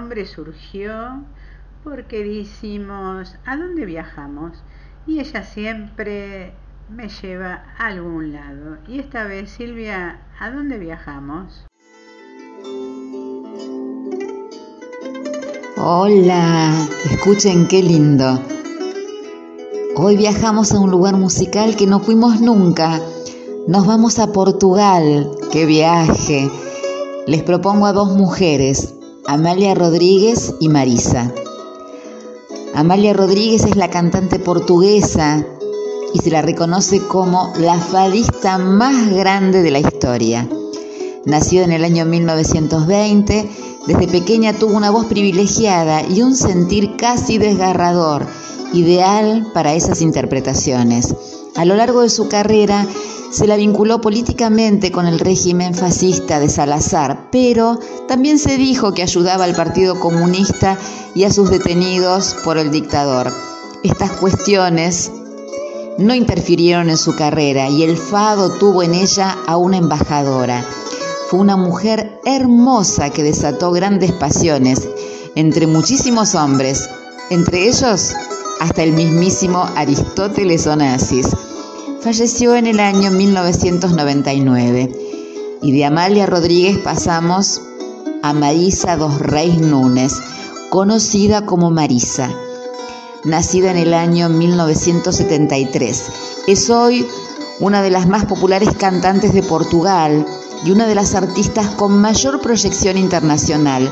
Nombre 0.00 0.24
surgió 0.24 0.94
porque 1.84 2.24
decimos, 2.24 3.36
¿a 3.44 3.56
dónde 3.58 3.84
viajamos? 3.84 4.56
Y 5.06 5.20
ella 5.20 5.42
siempre 5.42 6.54
me 6.88 7.10
lleva 7.10 7.64
a 7.78 7.88
algún 7.88 8.32
lado. 8.32 8.78
Y 8.88 8.98
esta 8.98 9.24
vez, 9.24 9.50
Silvia, 9.50 10.22
¿a 10.38 10.50
dónde 10.50 10.78
viajamos? 10.78 11.66
Hola, 15.76 16.72
escuchen 17.04 17.68
qué 17.68 17.82
lindo. 17.82 18.40
Hoy 19.96 20.16
viajamos 20.16 20.72
a 20.72 20.80
un 20.80 20.90
lugar 20.90 21.18
musical 21.18 21.76
que 21.76 21.86
no 21.86 22.00
fuimos 22.00 22.40
nunca. 22.40 23.02
Nos 23.68 23.86
vamos 23.86 24.18
a 24.18 24.32
Portugal. 24.32 25.30
¡Qué 25.52 25.66
viaje! 25.66 26.50
Les 27.26 27.42
propongo 27.42 27.84
a 27.84 27.92
dos 27.92 28.16
mujeres, 28.16 28.94
Amalia 29.32 29.76
Rodríguez 29.76 30.56
y 30.58 30.68
Marisa. 30.68 31.32
Amalia 32.74 33.12
Rodríguez 33.12 33.62
es 33.62 33.76
la 33.76 33.88
cantante 33.88 34.40
portuguesa 34.40 35.46
y 36.12 36.18
se 36.18 36.32
la 36.32 36.42
reconoce 36.42 36.98
como 37.06 37.52
la 37.56 37.78
fadista 37.78 38.58
más 38.58 39.08
grande 39.14 39.62
de 39.62 39.70
la 39.70 39.78
historia. 39.78 40.48
Nació 41.26 41.62
en 41.62 41.70
el 41.70 41.84
año 41.84 42.06
1920, 42.06 43.48
desde 43.86 44.08
pequeña 44.08 44.52
tuvo 44.52 44.76
una 44.76 44.90
voz 44.90 45.06
privilegiada 45.06 46.02
y 46.02 46.22
un 46.22 46.34
sentir 46.34 46.96
casi 46.96 47.38
desgarrador, 47.38 48.26
ideal 48.72 49.46
para 49.54 49.74
esas 49.74 50.02
interpretaciones. 50.02 51.14
A 51.56 51.64
lo 51.64 51.74
largo 51.76 52.02
de 52.02 52.10
su 52.10 52.28
carrera 52.28 52.86
se 53.30 53.46
la 53.46 53.56
vinculó 53.56 54.00
políticamente 54.00 54.90
con 54.90 55.06
el 55.06 55.18
régimen 55.18 55.74
fascista 55.74 56.40
de 56.40 56.48
Salazar, 56.48 57.28
pero 57.30 57.78
también 58.08 58.38
se 58.38 58.56
dijo 58.56 58.92
que 58.92 59.02
ayudaba 59.02 59.44
al 59.44 59.54
Partido 59.54 59.98
Comunista 60.00 60.78
y 61.14 61.24
a 61.24 61.32
sus 61.32 61.50
detenidos 61.50 62.36
por 62.44 62.58
el 62.58 62.70
dictador. 62.70 63.32
Estas 63.82 64.10
cuestiones 64.12 65.12
no 65.98 66.14
interfirieron 66.14 66.90
en 66.90 66.96
su 66.96 67.14
carrera 67.14 67.68
y 67.68 67.82
el 67.82 67.96
fado 67.96 68.50
tuvo 68.58 68.82
en 68.82 68.94
ella 68.94 69.36
a 69.46 69.56
una 69.56 69.76
embajadora. 69.76 70.64
Fue 71.28 71.38
una 71.38 71.56
mujer 71.56 72.20
hermosa 72.24 73.10
que 73.10 73.22
desató 73.22 73.70
grandes 73.70 74.12
pasiones 74.12 74.88
entre 75.36 75.66
muchísimos 75.66 76.34
hombres, 76.34 76.88
entre 77.30 77.68
ellos 77.68 78.14
hasta 78.60 78.82
el 78.82 78.92
mismísimo 78.92 79.66
Aristóteles 79.74 80.66
Onassis 80.66 81.26
falleció 82.00 82.54
en 82.54 82.66
el 82.66 82.78
año 82.78 83.10
1999. 83.10 84.92
Y 85.62 85.72
de 85.72 85.84
Amalia 85.84 86.26
Rodríguez 86.26 86.78
pasamos 86.78 87.60
a 88.22 88.32
Marisa 88.32 88.96
dos 88.96 89.18
Reis 89.18 89.58
Núñez, 89.58 90.12
conocida 90.70 91.44
como 91.46 91.70
Marisa, 91.70 92.30
nacida 93.24 93.70
en 93.70 93.78
el 93.78 93.94
año 93.94 94.28
1973. 94.28 96.04
Es 96.46 96.70
hoy 96.70 97.06
una 97.60 97.82
de 97.82 97.90
las 97.90 98.08
más 98.08 98.26
populares 98.26 98.70
cantantes 98.78 99.32
de 99.32 99.42
Portugal 99.42 100.26
y 100.64 100.70
una 100.70 100.86
de 100.86 100.94
las 100.94 101.14
artistas 101.14 101.68
con 101.70 101.98
mayor 102.00 102.40
proyección 102.40 102.98
internacional. 102.98 103.90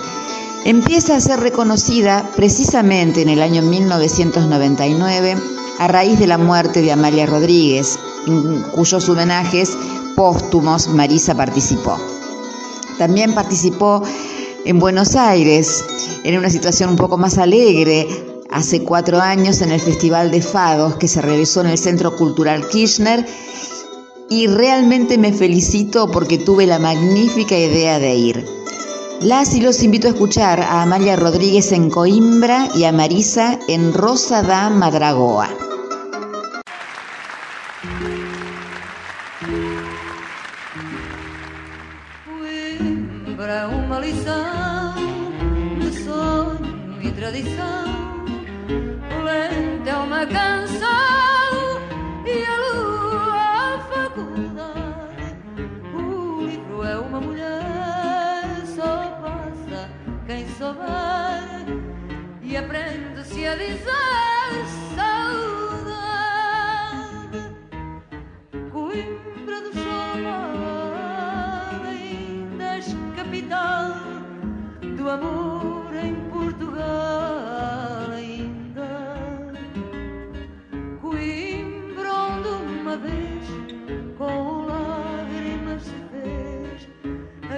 Empieza 0.65 1.17
a 1.17 1.21
ser 1.21 1.41
reconocida 1.41 2.29
precisamente 2.37 3.23
en 3.23 3.29
el 3.29 3.41
año 3.43 3.63
1999 3.63 5.37
a 5.79 5.89
raíz 5.89 6.19
de 6.19 6.27
la 6.27 6.37
muerte 6.37 6.83
de 6.83 6.93
Amalia 6.93 7.27
Rodríguez, 7.27 7.99
en 8.27 8.63
cuyos 8.75 9.09
homenajes 9.09 9.71
póstumos 10.17 10.89
Marisa 10.89 11.35
participó. 11.35 11.97
También 12.99 13.35
participó 13.35 14.03
en 14.65 14.81
Buenos 14.81 15.15
Aires, 15.15 15.85
en 16.25 16.37
una 16.37 16.51
situación 16.51 16.91
un 16.91 16.97
poco 16.97 17.17
más 17.17 17.39
alegre, 17.39 18.09
hace 18.51 18.83
cuatro 18.83 19.21
años 19.21 19.63
en 19.63 19.71
el 19.71 19.81
Festival 19.81 20.31
de 20.31 20.43
Fados 20.43 20.97
que 20.97 21.07
se 21.07 21.23
realizó 21.23 21.61
en 21.61 21.69
el 21.69 21.79
Centro 21.79 22.17
Cultural 22.17 22.67
Kirchner 22.69 23.25
y 24.29 24.49
realmente 24.49 25.17
me 25.17 25.33
felicito 25.33 26.11
porque 26.11 26.39
tuve 26.39 26.67
la 26.67 26.79
magnífica 26.79 27.57
idea 27.57 27.99
de 27.99 28.15
ir. 28.15 28.58
Las 29.21 29.55
y 29.57 29.61
los 29.61 29.83
invito 29.83 30.07
a 30.07 30.11
escuchar 30.11 30.61
a 30.61 30.83
Amalia 30.83 31.17
Rodríguez 31.17 31.73
en 31.73 31.91
Coimbra 31.91 32.69
y 32.77 32.85
a 32.85 32.93
Marisa 32.93 33.59
en 33.67 33.93
Rosa 33.93 34.43
da 34.43 34.71
Madragoa. 34.71 35.49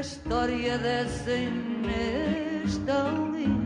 a 0.00 0.02
história 0.02 0.78
dessa 0.78 1.30
Inês 1.30 2.78
tão. 2.86 3.59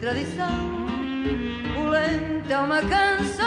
tradição. 0.00 0.86
Pulenta 1.74 2.52
é 2.52 2.58
uma 2.58 2.80
canção 2.80 3.39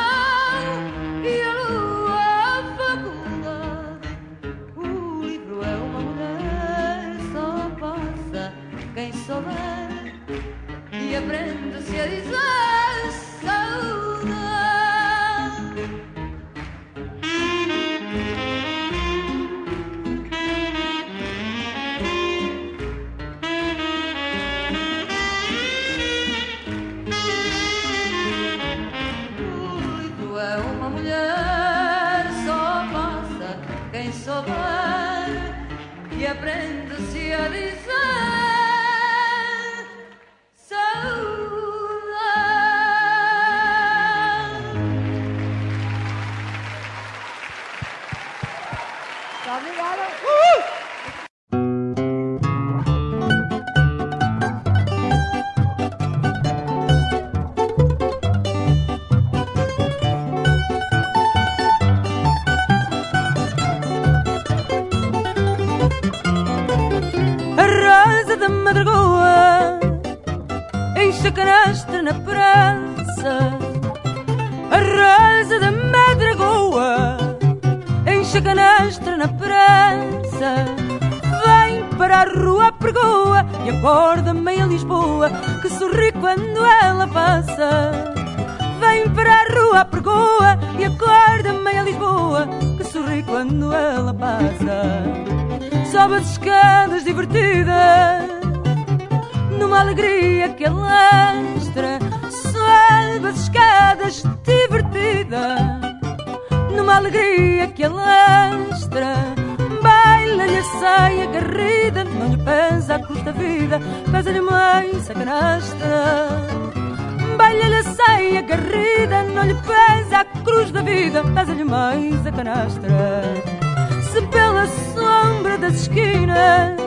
Se 124.11 124.21
pela 124.27 124.67
sombra 124.93 125.57
das 125.57 125.75
esquinas 125.75 126.79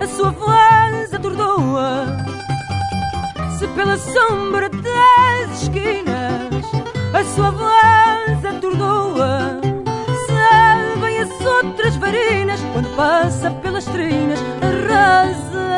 a 0.00 0.06
sua 0.06 0.30
voz 0.30 1.14
atordoa, 1.14 2.06
se 3.58 3.66
pela 3.68 3.96
sombra 3.96 4.68
das 4.68 5.62
esquinas 5.62 6.64
a 7.14 7.24
sua 7.24 7.50
voz 7.50 8.44
atordoa, 8.44 9.60
sabem 10.26 11.18
as 11.20 11.30
outras 11.40 11.96
varinas 11.96 12.60
quando 12.72 12.94
passa 12.96 13.50
pelas 13.62 13.84
trinas 13.86 14.40
arrasa, 14.60 15.70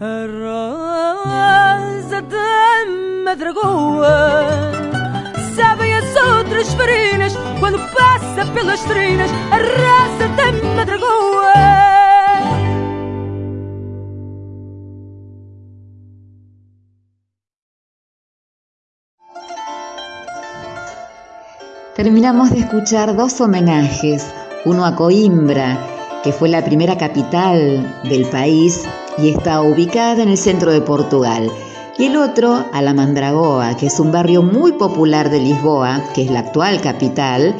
arrasa 0.00 2.22
da 2.22 2.86
madragoa. 3.24 4.71
Quando 7.58 7.78
passa 7.92 8.46
pelas 8.54 8.80
trinas 8.84 9.28
da 10.36 10.52
madragoa. 10.76 11.52
Terminamos 21.96 22.50
de 22.52 22.60
escuchar 22.60 23.16
dos 23.16 23.40
homenajes, 23.40 24.24
uno 24.64 24.84
a 24.84 24.94
Coimbra, 24.94 25.78
que 26.22 26.32
fue 26.32 26.48
la 26.48 26.64
primera 26.64 26.96
capital 26.96 28.00
del 28.04 28.24
país 28.26 28.86
y 29.18 29.30
está 29.30 29.62
ubicada 29.62 30.22
en 30.22 30.28
el 30.28 30.38
centro 30.38 30.70
de 30.70 30.80
Portugal, 30.80 31.50
y 32.02 32.06
el 32.06 32.16
otro 32.16 32.68
a 32.72 32.82
La 32.82 32.94
Mandragoa, 32.94 33.76
que 33.76 33.86
es 33.86 34.00
un 34.00 34.10
barrio 34.10 34.42
muy 34.42 34.72
popular 34.72 35.30
de 35.30 35.38
Lisboa, 35.38 36.02
que 36.12 36.24
es 36.24 36.32
la 36.32 36.40
actual 36.40 36.80
capital, 36.80 37.54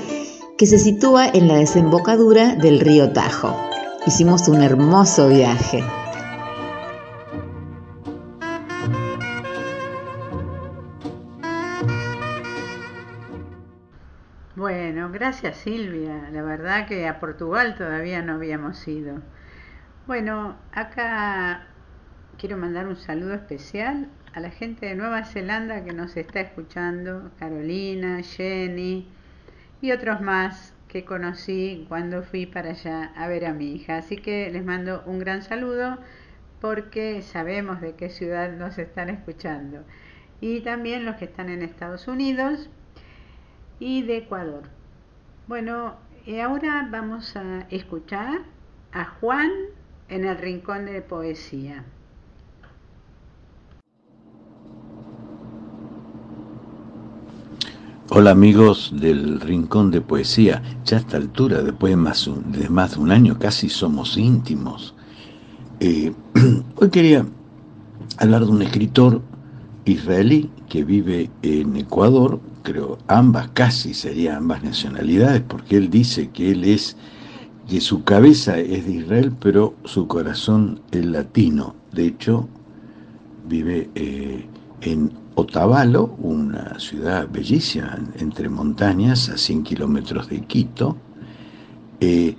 que 0.59 0.67
se 0.67 0.81
sitúa 0.81 1.29
en 1.29 1.47
la 1.47 1.55
desembocadura 1.55 2.57
del 2.57 2.81
río 2.81 3.13
Tajo. 3.13 3.57
Hicimos 4.05 4.49
un 4.49 4.61
hermoso 4.61 5.29
viaje. 5.29 5.85
Bueno, 14.57 15.09
gracias 15.13 15.59
Silvia. 15.59 16.31
La 16.33 16.43
verdad 16.43 16.89
que 16.89 17.07
a 17.07 17.21
Portugal 17.21 17.77
todavía 17.79 18.23
no 18.23 18.33
habíamos 18.33 18.89
ido. 18.89 19.23
Bueno, 20.09 20.57
acá 20.73 21.69
quiero 22.39 22.57
mandar 22.57 22.89
un 22.89 22.97
saludo 22.97 23.35
especial 23.35 24.09
a 24.35 24.41
la 24.41 24.51
gente 24.51 24.87
de 24.87 24.95
Nueva 24.95 25.25
Zelanda 25.25 25.85
que 25.85 25.93
nos 25.93 26.17
está 26.17 26.41
escuchando, 26.41 27.31
Carolina, 27.39 28.23
Jenny 28.23 29.07
y 29.83 29.93
otros 29.93 30.21
más 30.21 30.75
que 30.89 31.05
conocí 31.05 31.85
cuando 31.89 32.23
fui 32.23 32.47
para 32.47 32.71
allá 32.71 33.13
a 33.15 33.29
ver 33.29 33.45
a 33.45 33.53
mi 33.53 33.75
hija. 33.75 33.99
Así 33.99 34.17
que 34.17 34.51
les 34.51 34.65
mando 34.65 35.03
un 35.07 35.19
gran 35.19 35.43
saludo 35.43 35.99
porque 36.61 37.21
sabemos 37.23 37.81
de 37.81 37.95
qué 37.95 38.09
ciudad 38.09 38.53
nos 38.53 38.79
están 38.79 39.11
escuchando. 39.11 39.85
Y 40.41 40.61
también 40.61 41.05
los 41.05 41.17
que 41.17 41.27
están 41.27 41.51
en 41.51 41.63
Estados 41.63 42.09
Unidos 42.09 42.71
y 43.81 44.03
de 44.03 44.19
Ecuador. 44.19 44.63
Bueno, 45.47 45.97
y 46.25 46.39
ahora 46.39 46.89
vamos 46.91 47.37
a 47.37 47.67
escuchar 47.71 48.43
a 48.93 49.05
Juan 49.05 49.51
en 50.09 50.25
el 50.25 50.39
Rincón 50.39 50.87
de 50.87 51.03
Poesía. 51.03 51.85
Hola 58.15 58.33
amigos 58.33 58.93
del 58.95 59.41
Rincón 59.41 59.91
de 59.91 60.03
Poesía, 60.03 60.63
ya 60.85 60.99
a 60.99 61.01
esta 61.01 61.17
altura, 61.17 61.63
después 61.63 61.93
de 61.93 61.97
más, 61.97 62.31
de 62.49 62.69
más 62.69 62.95
de 62.95 63.01
un 63.01 63.11
año, 63.11 63.39
casi 63.39 63.71
somos 63.71 64.19
íntimos. 64.19 64.95
Eh, 65.81 66.13
hoy 66.77 66.91
quería 66.91 67.25
hablar 68.19 68.45
de 68.45 68.51
un 68.51 68.61
escritor 68.61 69.23
israelí 69.87 70.51
que 70.69 70.85
vive 70.85 71.31
en 71.41 71.75
Ecuador, 71.75 72.39
creo 72.63 72.99
ambas, 73.07 73.49
casi 73.55 73.95
serían 73.95 74.37
ambas 74.37 74.63
nacionalidades, 74.63 75.41
porque 75.49 75.79
él 75.79 75.89
dice 75.89 76.29
que 76.29 76.51
él 76.51 76.65
es, 76.65 76.99
que 77.67 77.81
su 77.81 78.05
cabeza 78.05 78.59
es 78.59 78.85
de 78.85 78.93
Israel, 78.93 79.33
pero 79.41 79.75
su 79.87 80.07
corazón 80.07 80.83
es 80.91 81.07
latino. 81.07 81.77
De 81.93 82.09
hecho, 82.09 82.47
vive 83.49 83.89
eh, 83.95 84.47
en 84.83 85.22
Otavalo, 85.35 86.15
una 86.19 86.79
ciudad 86.79 87.29
bellísima 87.31 87.99
entre 88.19 88.49
montañas 88.49 89.29
a 89.29 89.39
100 89.39 89.63
kilómetros 89.63 90.29
de 90.29 90.41
Quito. 90.43 90.97
Eh, 92.01 92.37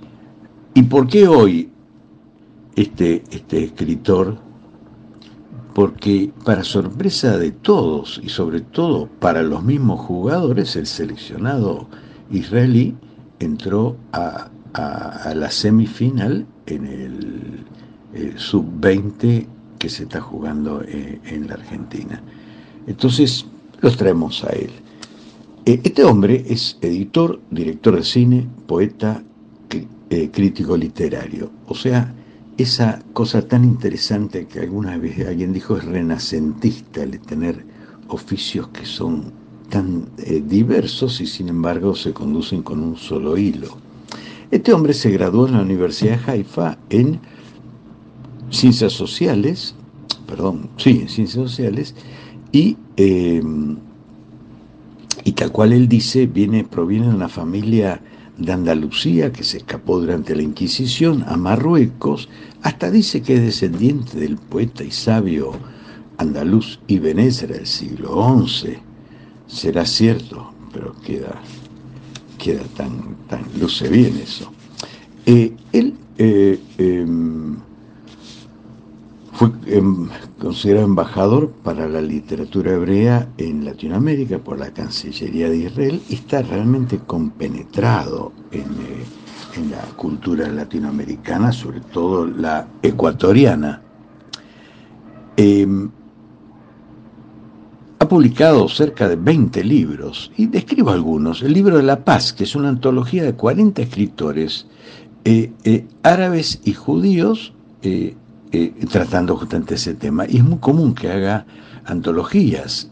¿Y 0.74 0.82
por 0.84 1.08
qué 1.08 1.26
hoy 1.26 1.70
este, 2.76 3.24
este 3.30 3.64
escritor? 3.64 4.38
Porque 5.74 6.32
para 6.44 6.62
sorpresa 6.62 7.36
de 7.36 7.50
todos 7.50 8.20
y 8.22 8.28
sobre 8.28 8.60
todo 8.60 9.08
para 9.18 9.42
los 9.42 9.64
mismos 9.64 10.00
jugadores, 10.00 10.76
el 10.76 10.86
seleccionado 10.86 11.88
israelí 12.30 12.94
entró 13.40 13.96
a, 14.12 14.50
la 15.34 15.50
semifinal 15.52 16.46
en 16.66 16.86
el, 16.86 17.64
el 18.12 18.38
sub-20 18.38 19.46
que 19.78 19.88
se 19.88 20.04
está 20.04 20.20
jugando 20.20 20.82
eh, 20.82 21.20
en 21.26 21.46
la 21.46 21.54
Argentina. 21.54 22.20
Entonces 22.86 23.46
los 23.80 23.96
traemos 23.96 24.44
a 24.44 24.50
él. 24.50 24.70
Eh, 25.66 25.80
este 25.82 26.04
hombre 26.04 26.44
es 26.46 26.78
editor, 26.80 27.40
director 27.50 27.96
de 27.96 28.04
cine, 28.04 28.46
poeta, 28.66 29.22
eh, 30.10 30.30
crítico 30.30 30.76
literario. 30.76 31.50
O 31.66 31.74
sea, 31.74 32.14
esa 32.56 33.02
cosa 33.12 33.48
tan 33.48 33.64
interesante 33.64 34.46
que 34.46 34.60
alguna 34.60 34.96
vez 34.96 35.26
alguien 35.26 35.52
dijo 35.52 35.76
es 35.76 35.84
renacentista, 35.84 37.02
el 37.02 37.18
tener 37.20 37.64
oficios 38.08 38.68
que 38.68 38.86
son 38.86 39.32
tan 39.70 40.08
eh, 40.18 40.42
diversos 40.46 41.20
y 41.20 41.26
sin 41.26 41.48
embargo 41.48 41.96
se 41.96 42.12
conducen 42.12 42.62
con 42.62 42.80
un 42.80 42.96
solo 42.96 43.36
hilo. 43.36 43.78
Este 44.50 44.72
hombre 44.72 44.94
se 44.94 45.10
graduó 45.10 45.48
en 45.48 45.54
la 45.54 45.62
Universidad 45.62 46.20
de 46.20 46.32
Haifa 46.32 46.78
en 46.90 47.18
Ciencias 48.50 48.92
Sociales, 48.92 49.74
perdón, 50.26 50.68
sí, 50.76 51.00
en 51.02 51.08
Ciencias 51.08 51.50
Sociales, 51.50 51.94
y, 52.54 52.76
eh, 52.96 53.42
y 55.24 55.32
tal 55.32 55.50
cual 55.50 55.72
él 55.72 55.88
dice, 55.88 56.26
viene, 56.26 56.62
proviene 56.64 57.08
de 57.08 57.14
una 57.14 57.28
familia 57.28 58.00
de 58.38 58.52
Andalucía 58.52 59.32
que 59.32 59.42
se 59.42 59.58
escapó 59.58 60.00
durante 60.00 60.36
la 60.36 60.42
Inquisición 60.42 61.24
a 61.26 61.36
Marruecos, 61.36 62.28
hasta 62.62 62.90
dice 62.90 63.22
que 63.22 63.34
es 63.34 63.42
descendiente 63.42 64.18
del 64.18 64.36
poeta 64.36 64.84
y 64.84 64.90
sabio 64.92 65.52
andaluz 66.18 66.78
Ibn 66.86 67.18
Ezra 67.18 67.56
del 67.56 67.66
siglo 67.66 68.44
XI. 68.46 68.74
Será 69.48 69.84
cierto, 69.84 70.52
pero 70.72 70.94
queda, 71.04 71.40
queda 72.38 72.62
tan, 72.76 73.16
tan, 73.28 73.44
luce 73.60 73.88
bien 73.88 74.16
eso. 74.22 74.52
Eh, 75.26 75.52
él 75.72 75.94
eh, 76.18 76.60
eh, 76.78 77.06
fue 79.34 79.50
em, 79.66 80.08
considerado 80.38 80.86
embajador 80.86 81.50
para 81.64 81.88
la 81.88 82.00
literatura 82.00 82.72
hebrea 82.72 83.28
en 83.36 83.64
Latinoamérica 83.64 84.38
por 84.38 84.60
la 84.60 84.72
Cancillería 84.72 85.50
de 85.50 85.56
Israel 85.56 86.00
y 86.08 86.14
está 86.14 86.42
realmente 86.42 87.00
compenetrado 87.04 88.32
en, 88.52 88.62
eh, 88.62 89.66
la 89.70 89.82
cultura 89.96 90.48
latinoamericana, 90.48 91.52
sobre 91.52 91.80
todo 91.80 92.26
la 92.26 92.66
ecuatoriana. 92.82 93.82
Em, 95.36 95.90
ha 97.98 98.08
publicado 98.08 98.68
cerca 98.68 99.08
de 99.08 99.16
20 99.16 99.64
libros 99.64 100.30
y 100.36 100.46
describo 100.46 100.90
algunos. 100.90 101.42
El 101.42 101.52
libro 101.52 101.76
de 101.76 101.84
la 101.84 102.04
paz, 102.04 102.32
que 102.32 102.44
es 102.44 102.54
una 102.54 102.68
antología 102.68 103.24
de 103.24 103.34
40 103.34 103.82
escritores 103.82 104.66
eh, 105.24 105.52
eh, 105.64 105.86
árabes 106.02 106.60
y 106.64 106.72
judíos 106.72 107.52
tratando 108.90 109.36
justamente 109.36 109.74
ese 109.74 109.94
tema. 109.94 110.26
Y 110.28 110.38
es 110.38 110.44
muy 110.44 110.58
común 110.58 110.94
que 110.94 111.10
haga 111.10 111.46
antologías. 111.84 112.90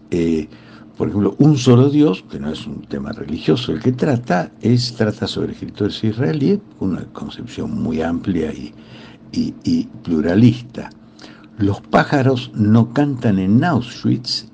por 0.97 1.09
ejemplo, 1.09 1.35
Un 1.39 1.57
solo 1.57 1.91
Dios, 1.91 2.25
que 2.31 2.39
no 2.39 2.51
es 2.51 2.67
un 2.67 2.83
tema 2.83 3.13
religioso, 3.13 3.73
el 3.73 3.81
que 3.81 3.93
trata 3.93 4.51
es 4.61 4.95
trata 4.95 5.27
sobre 5.27 5.53
escritores 5.53 6.03
israelíes, 6.05 6.61
una 6.81 7.05
concepción 7.13 7.83
muy 7.83 8.03
amplia 8.03 8.53
y 9.33 9.89
pluralista. 10.03 10.91
Los 11.59 11.81
pájaros 11.81 12.51
no 12.55 12.93
cantan 12.93 13.39
en 13.39 13.63
Auschwitz, 13.63 14.47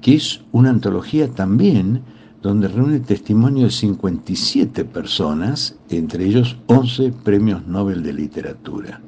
que 0.00 0.16
es 0.16 0.40
una 0.52 0.70
antología 0.70 1.28
también 1.28 2.02
donde 2.42 2.68
reúne 2.68 3.00
testimonio 3.00 3.66
de 3.66 3.70
57 3.70 4.84
personas, 4.86 5.76
entre 5.90 6.24
ellos 6.24 6.56
11 6.66 7.12
premios 7.22 7.66
Nobel 7.66 8.02
de 8.02 8.14
Literatura, 8.14 9.00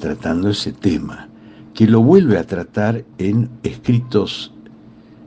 tratando 0.00 0.50
ese 0.50 0.72
tema, 0.72 1.28
que 1.74 1.86
lo 1.86 2.02
vuelve 2.02 2.38
a 2.38 2.46
tratar 2.46 3.04
en 3.18 3.50
escritos 3.62 4.52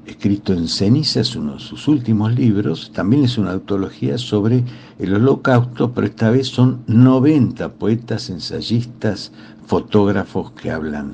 escrito 0.05 0.53
en 0.53 0.67
cenizas, 0.67 1.35
uno 1.35 1.53
de 1.53 1.59
sus 1.59 1.87
últimos 1.87 2.33
libros, 2.35 2.91
también 2.93 3.23
es 3.23 3.37
una 3.37 3.51
antología 3.51 4.17
sobre 4.17 4.63
el 4.99 5.13
holocausto, 5.13 5.93
pero 5.93 6.07
esta 6.07 6.29
vez 6.29 6.47
son 6.47 6.83
90 6.87 7.73
poetas, 7.73 8.29
ensayistas, 8.29 9.31
fotógrafos 9.65 10.51
que 10.51 10.71
hablan 10.71 11.13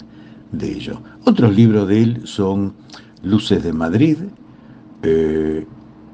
de 0.52 0.72
ello. 0.72 1.02
Otros 1.26 1.56
libros 1.56 1.88
de 1.88 2.02
él 2.02 2.22
son 2.26 2.74
Luces 3.22 3.64
de 3.64 3.74
Madrid 3.74 4.18
eh, 5.04 5.68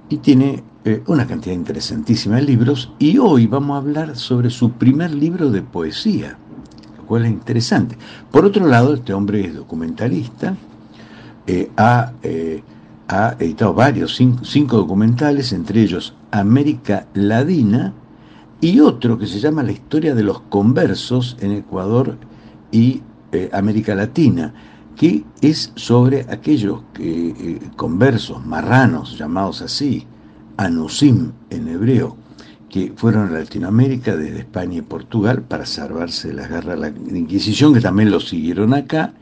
y 0.09 0.17
tiene 0.17 0.63
eh, 0.83 1.01
una 1.07 1.25
cantidad 1.25 1.55
interesantísima 1.55 2.35
de 2.35 2.41
libros. 2.43 2.91
Y 2.99 3.17
hoy 3.17 3.47
vamos 3.47 3.75
a 3.75 3.77
hablar 3.77 4.15
sobre 4.17 4.49
su 4.49 4.71
primer 4.71 5.13
libro 5.13 5.49
de 5.49 5.61
poesía, 5.61 6.37
lo 7.05 7.09
cual 7.09 7.25
es 7.25 7.31
interesante. 7.31 7.95
Por 8.31 8.45
otro 8.45 8.65
lado, 8.65 8.95
este 8.95 9.13
hombre 9.13 9.41
es 9.45 9.53
documentalista, 9.53 10.57
eh, 11.45 11.69
ha, 11.77 12.11
ha, 13.07 13.35
editado 13.37 13.75
varios, 13.75 14.15
cinco, 14.15 14.77
documentales, 14.77 15.53
entre 15.53 15.83
ellos 15.83 16.15
América 16.31 17.05
Ladina 17.13 17.93
y 18.59 18.79
otro 18.79 19.19
que 19.19 19.27
se 19.27 19.39
llama 19.39 19.61
La 19.61 19.71
historia 19.71 20.15
de 20.15 20.23
los 20.23 20.41
conversos 20.41 21.37
en 21.39 21.51
Ecuador 21.51 22.17
y 22.71 23.03
América 23.51 23.93
Latina, 23.93 24.51
que 24.95 25.23
es 25.41 25.71
sobre 25.75 26.21
aquellos 26.31 26.81
que, 26.93 27.29
eh, 27.29 27.59
conversos, 27.75 28.43
marranos, 28.43 29.15
llamados 29.19 29.61
así, 29.61 30.07
anusim 30.57 31.33
en 31.51 31.67
hebreo, 31.67 32.17
que 32.75 32.91
fueron 32.93 33.29
a 33.29 33.39
Latinoamérica 33.39 34.17
desde 34.17 34.39
España 34.39 34.79
y 34.79 34.81
Portugal 34.81 35.43
para 35.43 35.65
salvarse 35.65 36.27
de 36.27 36.33
las 36.33 36.49
garras 36.49 36.77
de 36.77 37.11
la 37.13 37.17
Inquisición, 37.17 37.73
que 37.73 37.79
también 37.79 38.11
lo 38.11 38.19
siguieron 38.19 38.73
acá, 38.73 39.13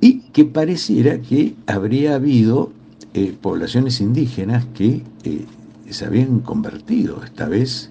y 0.00 0.20
que 0.30 0.44
pareciera 0.44 1.20
que 1.20 1.56
habría 1.66 2.14
habido 2.14 2.70
eh, 3.12 3.34
poblaciones 3.42 4.00
indígenas 4.00 4.64
que 4.74 5.02
eh, 5.24 5.44
se 5.90 6.04
habían 6.04 6.38
convertido, 6.38 7.20
esta 7.24 7.48
vez 7.48 7.90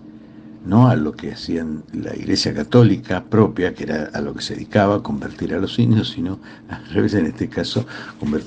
no 0.65 0.87
a 0.87 0.95
lo 0.95 1.11
que 1.11 1.33
hacían 1.33 1.83
la 1.91 2.15
Iglesia 2.15 2.53
Católica 2.53 3.25
propia, 3.25 3.73
que 3.73 3.83
era 3.83 4.09
a 4.13 4.21
lo 4.21 4.33
que 4.33 4.41
se 4.41 4.53
dedicaba, 4.53 5.03
convertir 5.03 5.53
a 5.53 5.59
los 5.59 5.79
indios, 5.79 6.11
sino 6.11 6.39
al 6.69 6.85
revés, 6.91 7.13
en 7.15 7.25
este 7.25 7.49
caso, 7.49 7.85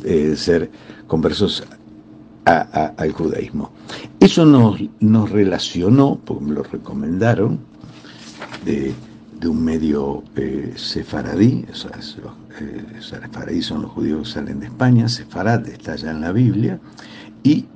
eh, 0.04 0.32
ser 0.36 0.70
conversos 1.06 1.64
al 2.46 3.12
judaísmo. 3.12 3.70
Eso 4.20 4.46
nos, 4.46 4.80
nos 5.00 5.30
relacionó, 5.30 6.18
porque 6.24 6.44
me 6.44 6.54
lo 6.54 6.62
recomendaron, 6.62 7.58
de, 8.64 8.94
un 9.46 9.64
medio 9.64 10.24
eh, 10.34 10.72
sefaradí, 10.74 11.64
o 11.68 11.88
eh, 12.58 12.84
sefaradí 13.00 13.62
son 13.62 13.82
los 13.82 13.92
judíos 13.92 14.28
que 14.28 14.34
salen 14.34 14.60
de 14.60 14.66
España, 14.66 15.08
sefarad 15.08 15.68
está 15.68 15.94
ya 15.94 16.10
en 16.10 16.20
la 16.20 16.32
Biblia, 16.32 16.80
y 17.44 17.66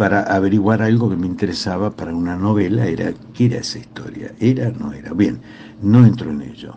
para 0.00 0.22
averiguar 0.22 0.80
algo 0.80 1.10
que 1.10 1.16
me 1.16 1.26
interesaba 1.26 1.90
para 1.90 2.14
una 2.14 2.34
novela, 2.34 2.86
era 2.86 3.12
qué 3.34 3.44
era 3.44 3.58
esa 3.58 3.78
historia, 3.78 4.32
era, 4.40 4.70
no 4.70 4.94
era. 4.94 5.12
Bien, 5.12 5.38
no 5.82 6.06
entro 6.06 6.30
en 6.30 6.40
ello. 6.40 6.74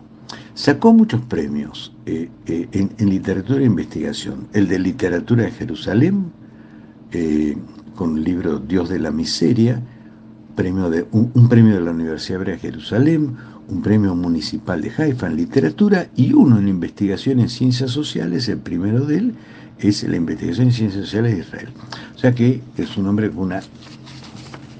Sacó 0.52 0.92
muchos 0.92 1.22
premios 1.22 1.90
eh, 2.04 2.28
eh, 2.46 2.68
en, 2.72 3.08
literatura 3.08 3.60
e 3.60 3.64
investigación. 3.64 4.46
El 4.52 4.68
de 4.68 4.78
literatura 4.78 5.44
de 5.44 5.52
Jerusalén, 5.52 6.32
eh, 7.14 7.56
con 7.94 8.18
el 8.18 8.24
libro 8.24 8.58
Dios 8.58 8.88
de 8.88 8.98
la 8.98 9.12
Miseria, 9.12 9.80
premio 10.56 10.90
de, 10.90 11.06
un, 11.12 11.48
premio 11.48 11.74
de 11.74 11.80
la 11.80 11.92
Universidad 11.92 12.40
Hebrea 12.40 12.56
de 12.56 12.60
Jerusalén, 12.60 13.36
un 13.68 13.82
premio 13.82 14.16
municipal 14.16 14.82
de 14.82 14.90
Haifa 14.96 15.28
en 15.28 15.36
literatura 15.36 16.08
y 16.16 16.32
uno 16.32 16.58
en 16.58 16.66
investigación 16.66 17.38
en 17.38 17.48
ciencias 17.48 17.92
sociales, 17.92 18.48
el 18.48 18.58
primero 18.58 19.06
de 19.06 19.18
él, 19.18 19.34
es 19.78 20.02
la 20.02 20.16
investigación 20.16 20.66
en 20.68 20.72
ciencias 20.72 21.04
sociales 21.04 21.34
de 21.34 21.40
Israel. 21.42 21.68
O 22.16 22.18
sea 22.18 22.34
que 22.34 22.60
es 22.76 22.96
un 22.96 23.06
hombre 23.06 23.30
con 23.30 23.44
una 23.44 23.60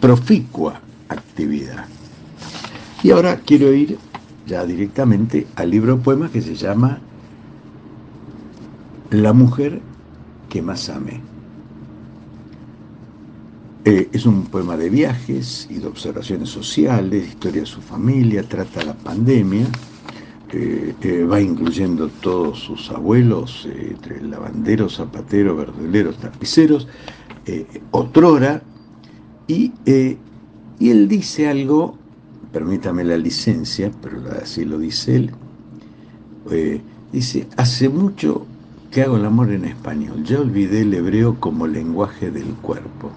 proficua 0.01 0.81
actividad. 1.09 1.87
Y 3.05 3.13
ahora 3.13 3.37
quiero 3.37 3.73
ir 3.73 3.97
ya 4.45 4.67
directamente 4.67 5.47
al 5.55 5.71
libro 5.71 5.97
de 5.97 6.03
poemas 6.03 6.33
que 6.33 6.43
se 6.43 6.57
llama 6.57 6.99
La 9.11 9.33
mujer 9.33 9.81
que 10.49 10.63
más 10.63 10.89
amé. 10.89 11.34
Eh, 13.87 14.09
es 14.13 14.25
un 14.25 14.45
poema 14.47 14.79
de 14.79 14.89
viajes 14.89 15.67
y 15.69 15.75
de 15.75 15.87
observaciones 15.87 16.49
sociales, 16.49 17.29
historia 17.29 17.61
de 17.61 17.67
su 17.67 17.83
familia, 17.83 18.43
trata 18.43 18.83
la 18.83 18.95
pandemia, 18.95 19.67
eh, 20.57 21.27
va 21.31 21.41
incluyendo 21.41 22.09
todos 22.09 22.61
sus 22.61 22.91
abuelos, 22.91 23.67
eh, 23.67 23.89
entre 23.91 24.23
lavanderos, 24.23 24.97
zapateros, 24.97 25.57
verduleros, 25.57 26.17
tapiceros, 26.17 26.87
eh, 27.45 27.67
otrora, 27.91 28.63
y, 29.49 29.73
y 29.85 30.91
él 30.91 31.09
dice 31.09 31.49
algo, 31.49 31.99
permítame 32.53 33.05
la 33.05 33.19
licencia, 33.19 33.91
pero 34.01 34.23
así 34.43 34.65
lo 34.65 34.79
dice 34.79 35.17
él, 35.17 36.81
dice, 37.13 37.47
hace 37.57 37.89
mucho 37.89 38.47
que 38.91 39.03
hago 39.03 39.17
el 39.17 39.25
amor 39.25 39.51
en 39.51 39.65
español, 39.65 40.23
ya 40.25 40.41
olvidé 40.41 40.83
el 40.83 40.95
hebreo 40.95 41.39
como 41.41 41.67
lenguaje 41.67 42.31
del 42.31 42.55
cuerpo, 42.63 43.11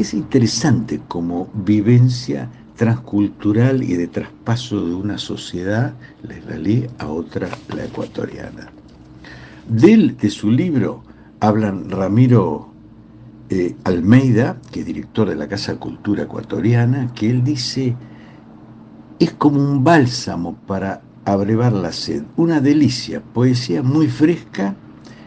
es 0.00 0.14
interesante 0.14 1.00
como 1.08 1.48
vivencia 1.54 2.48
transcultural 2.76 3.82
y 3.82 3.94
de 3.94 4.06
traspaso 4.06 4.86
de 4.86 4.94
una 4.94 5.18
sociedad, 5.18 5.94
la 6.22 6.38
israelí, 6.38 6.86
a 6.98 7.08
otra, 7.08 7.48
la 7.74 7.84
ecuatoriana. 7.84 8.70
De 9.68 9.92
él, 9.92 10.16
de 10.16 10.30
su 10.30 10.50
libro, 10.50 11.02
hablan 11.40 11.90
Ramiro 11.90 12.68
eh, 13.50 13.74
Almeida, 13.84 14.58
que 14.70 14.80
es 14.80 14.86
director 14.86 15.28
de 15.28 15.34
la 15.34 15.48
Casa 15.48 15.76
Cultura 15.76 16.24
Ecuatoriana, 16.24 17.12
que 17.14 17.28
él 17.30 17.42
dice, 17.42 17.96
es 19.18 19.32
como 19.32 19.60
un 19.60 19.82
bálsamo 19.82 20.54
para 20.66 21.02
abrevar 21.24 21.72
la 21.72 21.92
sed, 21.92 22.22
una 22.36 22.60
delicia, 22.60 23.20
poesía 23.20 23.82
muy 23.82 24.06
fresca 24.08 24.76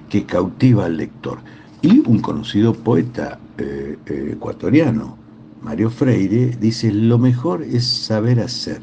que 0.09 0.26
cautiva 0.26 0.86
al 0.86 0.97
lector. 0.97 1.39
Y 1.82 1.99
un 2.07 2.19
conocido 2.19 2.73
poeta 2.73 3.39
eh, 3.57 3.97
eh, 4.05 4.29
ecuatoriano, 4.34 5.17
Mario 5.61 5.89
Freire 5.89 6.55
dice, 6.59 6.91
lo 6.91 7.17
mejor 7.17 7.63
es 7.63 7.86
saber 7.86 8.39
hacer. 8.39 8.82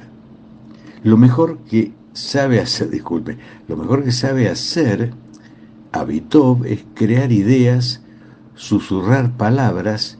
Lo 1.04 1.16
mejor 1.16 1.58
que 1.58 1.92
sabe 2.12 2.60
hacer, 2.60 2.90
disculpe, 2.90 3.38
lo 3.68 3.76
mejor 3.76 4.04
que 4.04 4.12
sabe 4.12 4.48
hacer 4.48 5.12
Abitov 5.92 6.66
es 6.66 6.84
crear 6.94 7.32
ideas, 7.32 8.02
susurrar 8.54 9.36
palabras, 9.36 10.18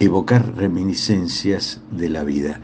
evocar 0.00 0.54
reminiscencias 0.56 1.80
de 1.90 2.08
la 2.08 2.24
vida. 2.24 2.60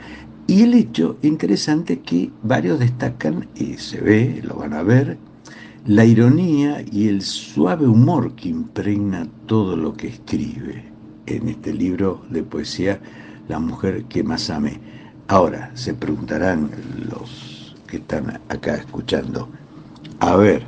Y 0.46 0.62
el 0.62 0.74
hecho 0.74 1.18
interesante 1.22 2.00
que 2.00 2.30
varios 2.42 2.78
destacan, 2.78 3.48
y 3.54 3.74
se 3.74 4.00
ve, 4.00 4.40
lo 4.44 4.54
van 4.56 4.72
a 4.72 4.82
ver, 4.82 5.18
la 5.88 6.04
ironía 6.04 6.84
y 6.92 7.08
el 7.08 7.22
suave 7.22 7.86
humor 7.86 8.34
que 8.34 8.50
impregna 8.50 9.26
todo 9.46 9.74
lo 9.74 9.94
que 9.94 10.08
escribe 10.08 10.84
en 11.24 11.48
este 11.48 11.72
libro 11.72 12.20
de 12.28 12.42
poesía 12.42 13.00
La 13.48 13.58
mujer 13.58 14.04
que 14.04 14.22
más 14.22 14.50
amé. 14.50 14.78
Ahora, 15.28 15.70
se 15.72 15.94
preguntarán 15.94 16.70
los 17.10 17.74
que 17.86 17.96
están 17.96 18.38
acá 18.50 18.74
escuchando, 18.74 19.48
a 20.20 20.36
ver, 20.36 20.66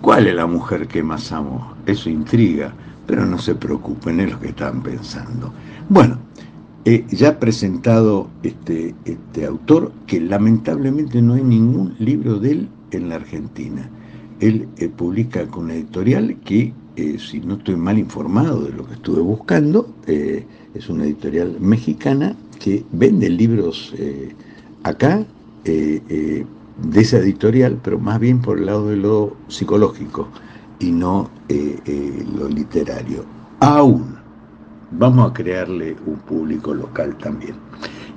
¿cuál 0.00 0.28
es 0.28 0.36
la 0.36 0.46
mujer 0.46 0.86
que 0.86 1.02
más 1.02 1.32
amo? 1.32 1.74
Eso 1.84 2.08
intriga, 2.08 2.72
pero 3.08 3.26
no 3.26 3.40
se 3.40 3.56
preocupen, 3.56 4.20
es 4.20 4.30
lo 4.30 4.38
que 4.38 4.50
están 4.50 4.84
pensando. 4.84 5.52
Bueno, 5.88 6.16
he 6.84 7.04
ya 7.08 7.40
presentado 7.40 8.28
este, 8.44 8.94
este 9.04 9.46
autor, 9.46 9.90
que 10.06 10.20
lamentablemente 10.20 11.20
no 11.20 11.34
hay 11.34 11.42
ningún 11.42 11.96
libro 11.98 12.38
de 12.38 12.52
él 12.52 12.68
en 12.92 13.08
la 13.08 13.16
Argentina. 13.16 13.90
Él 14.40 14.68
eh, 14.78 14.88
publica 14.88 15.46
con 15.46 15.64
una 15.64 15.74
editorial 15.74 16.36
que, 16.44 16.72
eh, 16.96 17.18
si 17.18 17.40
no 17.40 17.54
estoy 17.54 17.76
mal 17.76 17.98
informado 17.98 18.64
de 18.64 18.72
lo 18.72 18.86
que 18.86 18.94
estuve 18.94 19.20
buscando, 19.20 19.94
es 20.06 20.88
una 20.88 21.04
editorial 21.04 21.56
mexicana 21.60 22.36
que 22.58 22.84
vende 22.92 23.28
libros 23.28 23.94
acá 24.82 25.24
de 25.64 26.46
esa 26.94 27.18
editorial, 27.18 27.78
pero 27.82 27.98
más 27.98 28.20
bien 28.20 28.40
por 28.40 28.58
el 28.58 28.66
lado 28.66 28.88
de 28.88 28.96
lo 28.96 29.36
psicológico 29.48 30.28
y 30.78 30.90
no 30.90 31.30
lo 32.38 32.48
literario. 32.48 33.24
Aún 33.60 34.16
vamos 34.92 35.30
a 35.30 35.34
crearle 35.34 35.96
un 36.06 36.16
público 36.20 36.74
local 36.74 37.16
también. 37.18 37.54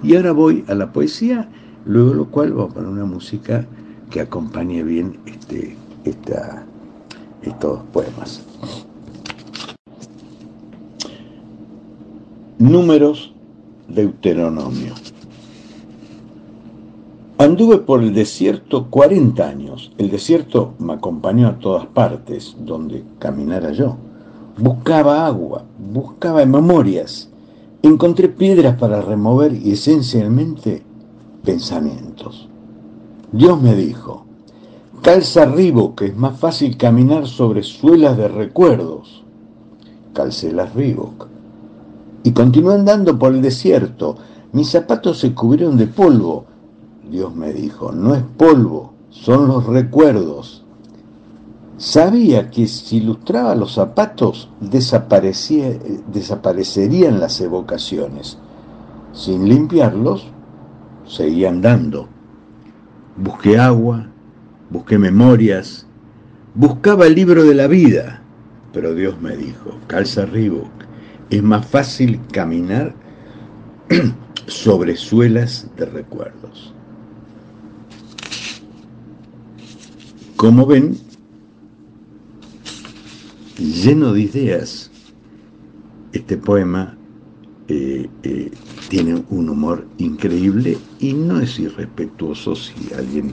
Y 0.03 0.15
ahora 0.15 0.31
voy 0.31 0.63
a 0.67 0.75
la 0.75 0.91
poesía, 0.91 1.49
luego 1.85 2.13
lo 2.13 2.25
cual 2.25 2.53
vamos 2.53 2.71
a 2.71 2.75
poner 2.75 2.89
una 2.89 3.05
música 3.05 3.65
que 4.09 4.21
acompañe 4.21 4.83
bien 4.83 5.17
este, 5.25 5.75
estos 7.41 7.79
poemas. 7.91 8.43
Números 12.57 13.33
Deuteronomio. 13.87 14.93
Anduve 17.37 17.77
por 17.77 18.03
el 18.03 18.13
desierto 18.13 18.87
40 18.89 19.47
años. 19.47 19.93
El 19.97 20.11
desierto 20.11 20.73
me 20.77 20.93
acompañó 20.93 21.47
a 21.47 21.57
todas 21.57 21.85
partes 21.87 22.55
donde 22.59 23.03
caminara 23.17 23.71
yo. 23.71 23.95
Buscaba 24.57 25.25
agua, 25.25 25.63
buscaba 25.93 26.45
memorias. 26.45 27.29
Encontré 27.81 28.27
piedras 28.27 28.77
para 28.77 29.01
remover 29.01 29.53
y 29.53 29.71
esencialmente 29.71 30.83
pensamientos. 31.45 32.49
Dios 33.31 33.61
me 33.61 33.73
dijo, 33.73 34.25
calza 35.01 35.45
Reebok, 35.45 35.99
que 35.99 36.07
es 36.07 36.17
más 36.17 36.39
fácil 36.39 36.77
caminar 36.77 37.27
sobre 37.27 37.61
suelas 37.63 38.17
de 38.17 38.27
recuerdos. 38.27 39.23
Calcé 40.13 40.51
las 40.51 40.73
Reebok. 40.73 41.27
Y 42.23 42.31
continué 42.31 42.73
andando 42.75 43.17
por 43.17 43.33
el 43.33 43.41
desierto. 43.41 44.17
Mis 44.51 44.69
zapatos 44.69 45.19
se 45.19 45.33
cubrieron 45.33 45.77
de 45.77 45.87
polvo. 45.87 46.45
Dios 47.09 47.33
me 47.35 47.53
dijo, 47.53 47.91
no 47.91 48.13
es 48.15 48.23
polvo, 48.37 48.93
son 49.09 49.47
los 49.47 49.65
recuerdos. 49.65 50.63
Sabía 51.77 52.51
que 52.51 52.67
si 52.67 52.97
ilustraba 52.97 53.55
los 53.55 53.73
zapatos 53.73 54.49
desaparecerían 54.59 57.19
las 57.19 57.39
evocaciones. 57.39 58.37
Sin 59.13 59.47
limpiarlos, 59.47 60.27
seguía 61.07 61.49
andando. 61.49 62.07
Busqué 63.15 63.57
agua, 63.57 64.07
busqué 64.69 64.97
memorias, 64.97 65.85
buscaba 66.55 67.07
el 67.07 67.15
libro 67.15 67.43
de 67.43 67.55
la 67.55 67.67
vida, 67.67 68.21
pero 68.73 68.93
Dios 68.93 69.19
me 69.21 69.35
dijo, 69.35 69.79
calza 69.87 70.25
Reebok, 70.25 70.71
es 71.29 71.43
más 71.43 71.65
fácil 71.65 72.19
caminar 72.31 72.93
sobre 74.47 74.95
suelas 74.95 75.67
de 75.77 75.85
recuerdos. 75.85 76.73
Como 80.35 80.65
ven, 80.65 80.97
lleno 83.57 84.13
de 84.13 84.21
ideas, 84.21 84.89
este 86.13 86.37
poema 86.37 86.97
eh, 87.67 88.09
eh, 88.23 88.51
tiene 88.89 89.23
un 89.29 89.49
humor 89.49 89.85
increíble 89.99 90.77
y 90.99 91.13
no 91.13 91.39
es 91.39 91.59
irrespetuoso 91.59 92.55
si 92.55 92.73
alguien 92.97 93.31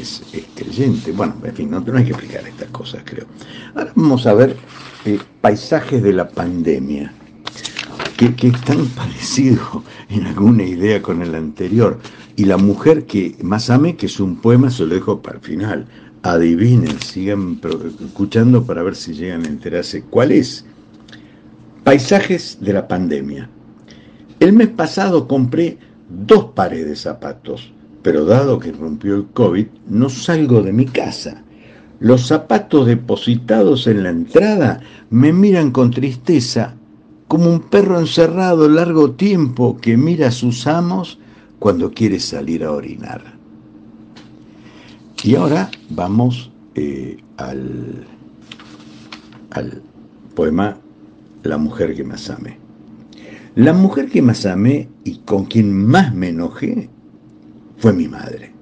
es, 0.00 0.22
creyente. 0.56 1.12
Bueno, 1.12 1.36
en 1.44 1.54
fin, 1.54 1.70
no, 1.70 1.78
hay 1.78 2.04
que 2.04 2.10
explicar 2.10 2.46
estas 2.46 2.68
cosas, 2.70 3.02
creo. 3.04 3.26
Ahora 3.74 3.92
vamos 3.94 4.26
a 4.26 4.34
ver 4.34 4.56
eh, 5.04 5.18
paisajes 5.40 6.02
de 6.02 6.12
la 6.12 6.28
pandemia, 6.28 7.12
que, 8.16 8.34
que 8.34 8.48
es 8.48 8.60
tan 8.62 8.86
parecido 8.96 9.82
en 10.10 10.26
alguna 10.26 10.64
idea 10.64 11.00
con 11.00 11.22
el 11.22 11.34
anterior. 11.34 11.98
Y 12.36 12.44
la 12.44 12.56
mujer 12.56 13.06
que 13.06 13.36
más 13.42 13.70
ame, 13.70 13.96
que 13.96 14.06
es 14.06 14.18
un 14.18 14.36
poema, 14.36 14.70
se 14.70 14.84
lo 14.84 14.94
dejo 14.94 15.22
para 15.22 15.36
el 15.36 15.42
final. 15.42 15.86
Adivinen, 16.22 17.00
sigan 17.00 17.60
escuchando 18.04 18.64
para 18.64 18.82
ver 18.82 18.96
si 18.96 19.12
llegan 19.12 19.44
a 19.44 19.48
enterarse 19.48 20.02
cuál 20.02 20.32
es 20.32 20.64
Paisajes 21.84 22.56
de 22.62 22.72
la 22.72 22.88
pandemia. 22.88 23.50
El 24.40 24.52
mes 24.52 24.68
pasado 24.68 25.28
compré 25.28 25.78
dos 26.08 26.46
pares 26.54 26.86
de 26.86 26.96
zapatos, 26.96 27.72
pero 28.02 28.24
dado 28.24 28.58
que 28.58 28.72
rompió 28.72 29.14
el 29.14 29.26
COVID, 29.26 29.66
no 29.88 30.08
salgo 30.08 30.62
de 30.62 30.72
mi 30.72 30.86
casa. 30.86 31.42
Los 32.00 32.26
zapatos 32.26 32.86
depositados 32.86 33.86
en 33.86 34.02
la 34.02 34.10
entrada 34.10 34.80
me 35.10 35.32
miran 35.32 35.70
con 35.70 35.90
tristeza, 35.90 36.74
como 37.28 37.50
un 37.50 37.60
perro 37.60 37.98
encerrado 37.98 38.68
largo 38.68 39.12
tiempo 39.12 39.78
que 39.78 39.96
mira 39.96 40.28
a 40.28 40.32
sus 40.32 40.66
amos 40.66 41.18
cuando 41.58 41.92
quiere 41.92 42.20
salir 42.20 42.64
a 42.64 42.72
orinar. 42.72 43.22
Y 45.22 45.36
ahora 45.36 45.70
vamos 45.88 46.50
eh, 46.74 47.16
al, 47.38 48.04
al 49.52 49.82
poema 50.34 50.76
la 51.44 51.56
mujer 51.56 51.94
que 51.94 52.04
más 52.04 52.28
amé. 52.28 52.63
La 53.54 53.72
mujer 53.72 54.08
que 54.08 54.20
más 54.20 54.46
amé 54.46 54.88
y 55.04 55.18
con 55.18 55.44
quien 55.44 55.72
más 55.72 56.12
me 56.12 56.30
enojé 56.30 56.88
fue 57.78 57.92
mi 57.92 58.08
madre. 58.08 58.52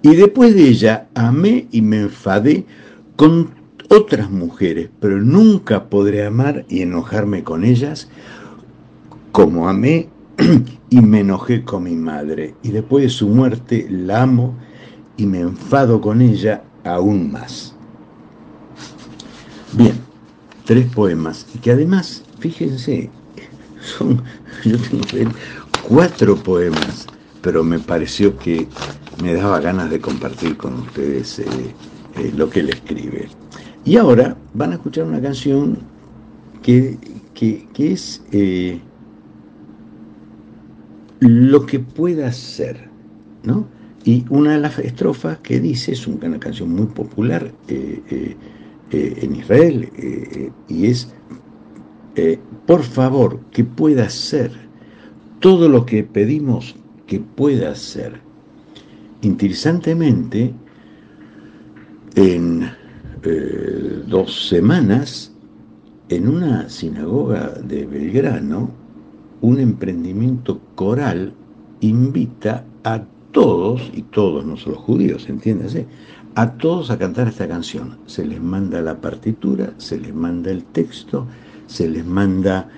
Y 0.00 0.14
después 0.16 0.54
de 0.54 0.68
ella 0.68 1.08
amé 1.14 1.66
y 1.70 1.82
me 1.82 2.00
enfadé 2.00 2.64
con 3.16 3.50
otras 3.90 4.30
mujeres, 4.30 4.88
pero 4.98 5.20
nunca 5.20 5.90
podré 5.90 6.24
amar 6.24 6.64
y 6.68 6.80
enojarme 6.80 7.44
con 7.44 7.64
ellas 7.64 8.08
como 9.30 9.68
amé 9.68 10.08
y 10.90 11.00
me 11.00 11.20
enojé 11.20 11.62
con 11.62 11.82
mi 11.82 11.94
madre. 11.94 12.54
Y 12.62 12.70
después 12.70 13.04
de 13.04 13.10
su 13.10 13.28
muerte 13.28 13.86
la 13.90 14.22
amo 14.22 14.54
y 15.18 15.26
me 15.26 15.40
enfado 15.40 16.00
con 16.00 16.22
ella 16.22 16.64
aún 16.82 17.30
más. 17.30 17.74
Bien, 19.74 19.96
tres 20.64 20.86
poemas, 20.94 21.46
y 21.54 21.58
que 21.58 21.72
además, 21.72 22.24
fíjense, 22.38 23.10
son, 23.84 24.22
yo 24.64 24.78
tengo 24.78 25.04
que 25.04 25.26
cuatro 25.88 26.36
poemas, 26.36 27.06
pero 27.42 27.62
me 27.62 27.78
pareció 27.78 28.36
que 28.38 28.66
me 29.22 29.34
daba 29.34 29.60
ganas 29.60 29.90
de 29.90 30.00
compartir 30.00 30.56
con 30.56 30.74
ustedes 30.80 31.38
eh, 31.38 31.44
eh, 32.16 32.32
lo 32.36 32.48
que 32.50 32.60
él 32.60 32.70
escribe. 32.70 33.28
Y 33.84 33.96
ahora 33.96 34.36
van 34.54 34.72
a 34.72 34.74
escuchar 34.74 35.04
una 35.04 35.20
canción 35.20 35.78
que, 36.62 36.98
que, 37.34 37.68
es 37.76 38.22
eh, 38.32 38.80
lo 41.20 41.66
que 41.66 41.80
pueda 41.80 42.32
ser, 42.32 42.88
¿no? 43.42 43.66
Y 44.04 44.24
una 44.30 44.52
de 44.52 44.60
las 44.60 44.78
estrofas 44.78 45.38
que 45.38 45.60
dice, 45.60 45.92
es 45.92 46.06
una 46.06 46.38
canción 46.38 46.70
muy 46.70 46.86
popular, 46.86 47.52
en 48.90 49.34
Israel 49.34 49.90
y 50.68 50.86
es, 50.86 51.08
eh, 52.16 52.38
por 52.66 52.82
favor, 52.82 53.40
que 53.50 53.64
pueda 53.64 54.08
ser 54.08 54.52
todo 55.40 55.68
lo 55.68 55.84
que 55.84 56.02
pedimos 56.02 56.74
que 57.06 57.20
pueda 57.20 57.74
ser. 57.74 58.20
Interesantemente, 59.22 60.54
en 62.14 62.70
dos 64.06 64.48
semanas, 64.48 65.32
en 66.08 66.28
una 66.28 66.68
sinagoga 66.68 67.54
de 67.62 67.86
Belgrano, 67.86 68.70
un 69.40 69.58
emprendimiento 69.58 70.60
coral 70.74 71.34
invita 71.80 72.64
a 72.84 73.02
todos, 73.32 73.90
y 73.94 74.02
todos, 74.02 74.44
no 74.44 74.56
solo 74.56 74.76
judíos, 74.76 75.28
entiéndase, 75.28 75.86
a 76.34 76.52
todos 76.52 76.90
a 76.90 76.98
cantar 76.98 77.28
esta 77.28 77.48
canción. 77.48 77.98
Se 78.06 78.24
les 78.24 78.40
manda 78.40 78.80
la 78.80 79.00
partitura, 79.00 79.74
se 79.78 79.98
les 79.98 80.14
manda 80.14 80.50
el 80.50 80.64
texto, 80.64 81.26
se 81.66 81.88
les 81.88 82.04
manda 82.04 82.68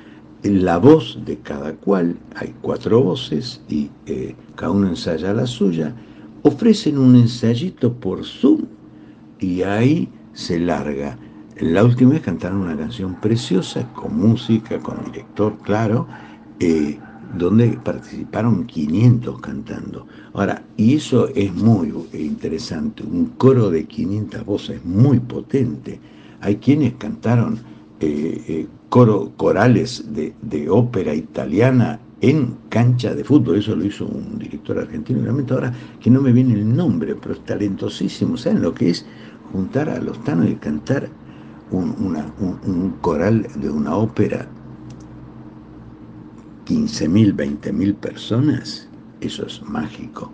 la 0.43 0.79
voz 0.79 1.19
de 1.25 1.39
cada 1.39 1.73
cual, 1.75 2.17
hay 2.37 2.55
cuatro 2.61 3.03
voces 3.03 3.61
y 3.69 3.91
eh, 4.07 4.35
cada 4.55 4.73
uno 4.73 4.89
ensaya 4.89 5.33
la 5.33 5.47
suya, 5.47 5.95
ofrecen 6.43 6.99
un 6.99 7.17
ensayito 7.17 7.93
por 7.93 8.25
Zoom 8.25 8.67
y 9.41 9.63
ahí 9.63 10.09
se 10.33 10.59
larga. 10.59 11.19
La 11.59 11.83
última 11.85 12.13
vez 12.13 12.23
cantaron 12.23 12.61
una 12.61 12.77
canción 12.77 13.19
preciosa, 13.21 13.91
con 13.95 14.17
música, 14.17 14.79
con 14.79 15.05
director, 15.07 15.57
claro, 15.63 16.07
eh, 16.61 16.99
donde 17.37 17.79
participaron 17.83 18.67
500 18.67 19.41
cantando. 19.41 20.07
Ahora, 20.35 20.63
y 20.77 20.97
eso 20.97 21.29
es 21.35 21.53
muy 21.55 21.93
interesante, 22.13 23.03
un 23.03 23.27
coro 23.39 23.71
de 23.71 23.87
500 23.87 24.45
voces 24.45 24.85
muy 24.85 25.19
potente. 25.19 25.99
Hay 26.41 26.57
quienes 26.57 26.95
cantaron 26.95 27.59
eh, 28.01 28.69
coro, 28.89 29.33
corales 29.37 30.05
de, 30.15 30.35
ópera 30.71 31.15
italiana 31.15 32.01
en 32.21 32.57
cancha 32.71 33.15
de 33.15 33.25
fútbol, 33.25 33.59
eso 33.59 33.77
lo 33.77 33.85
hizo 33.85 34.07
un 34.07 34.39
director 34.39 34.79
argentino, 34.79 35.21
realmente 35.23 35.53
ahora 35.53 35.73
que 36.01 36.11
no 36.11 36.21
me 36.23 36.33
viene 36.33 36.55
el 36.55 36.75
nombre, 36.77 37.15
pero 37.15 37.35
es 37.35 37.41
talentosísimo, 37.45 38.37
¿saben 38.37 38.63
lo 38.63 38.73
que 38.75 38.91
es? 38.91 39.05
juntar 39.53 39.89
a 39.89 40.01
los 40.01 40.23
tanos 40.25 40.49
y 40.51 40.55
cantar 40.57 41.09
un, 41.71 41.95
una- 42.01 42.27
un- 42.41 42.59
un 42.67 42.91
coral 43.01 43.47
de 43.55 43.71
una 43.71 43.95
ópera, 43.97 44.47
15.000, 46.67 47.33
20.000 47.33 47.95
personas, 47.95 48.89
eso 49.21 49.47
es 49.47 49.63
mágico. 49.63 50.33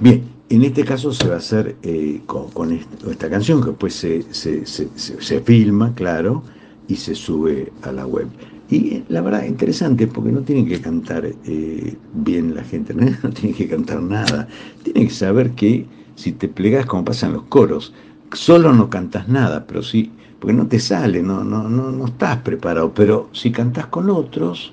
Bien, 0.00 0.22
en 0.48 0.62
este 0.64 0.84
caso 0.84 1.12
se 1.12 1.28
va 1.28 1.34
a 1.34 1.38
hacer 1.38 1.76
eh, 1.82 2.22
con, 2.26 2.50
con 2.50 2.72
est- 2.72 3.04
esta 3.08 3.28
canción, 3.28 3.60
que 3.60 3.70
después 3.70 3.94
se- 3.94 4.22
se- 4.32 4.64
se 4.64 5.40
filma, 5.42 5.92
claro, 5.94 6.42
y 6.90 6.96
se 6.96 7.14
sube 7.14 7.72
a 7.82 7.92
la 7.92 8.04
web. 8.04 8.26
Y 8.68 9.02
la 9.08 9.20
verdad, 9.20 9.44
interesante, 9.44 10.06
porque 10.06 10.32
no 10.32 10.42
tienen 10.42 10.66
que 10.66 10.80
cantar 10.80 11.24
eh, 11.24 11.96
bien 12.14 12.54
la 12.54 12.64
gente, 12.64 12.92
¿no? 12.94 13.06
no 13.22 13.30
tienen 13.30 13.56
que 13.56 13.68
cantar 13.68 14.02
nada. 14.02 14.48
Tienen 14.82 15.06
que 15.06 15.14
saber 15.14 15.52
que 15.52 15.86
si 16.16 16.32
te 16.32 16.48
plegas, 16.48 16.86
como 16.86 17.04
pasa 17.04 17.26
en 17.26 17.34
los 17.34 17.44
coros, 17.44 17.94
solo 18.32 18.72
no 18.72 18.90
cantas 18.90 19.28
nada, 19.28 19.66
pero 19.66 19.82
sí, 19.82 20.10
porque 20.38 20.52
no 20.52 20.66
te 20.66 20.80
sale, 20.80 21.22
no, 21.22 21.44
no, 21.44 21.68
no, 21.68 21.92
no 21.92 22.06
estás 22.06 22.38
preparado, 22.38 22.92
pero 22.92 23.28
si 23.32 23.52
cantás 23.52 23.86
con 23.86 24.10
otros, 24.10 24.72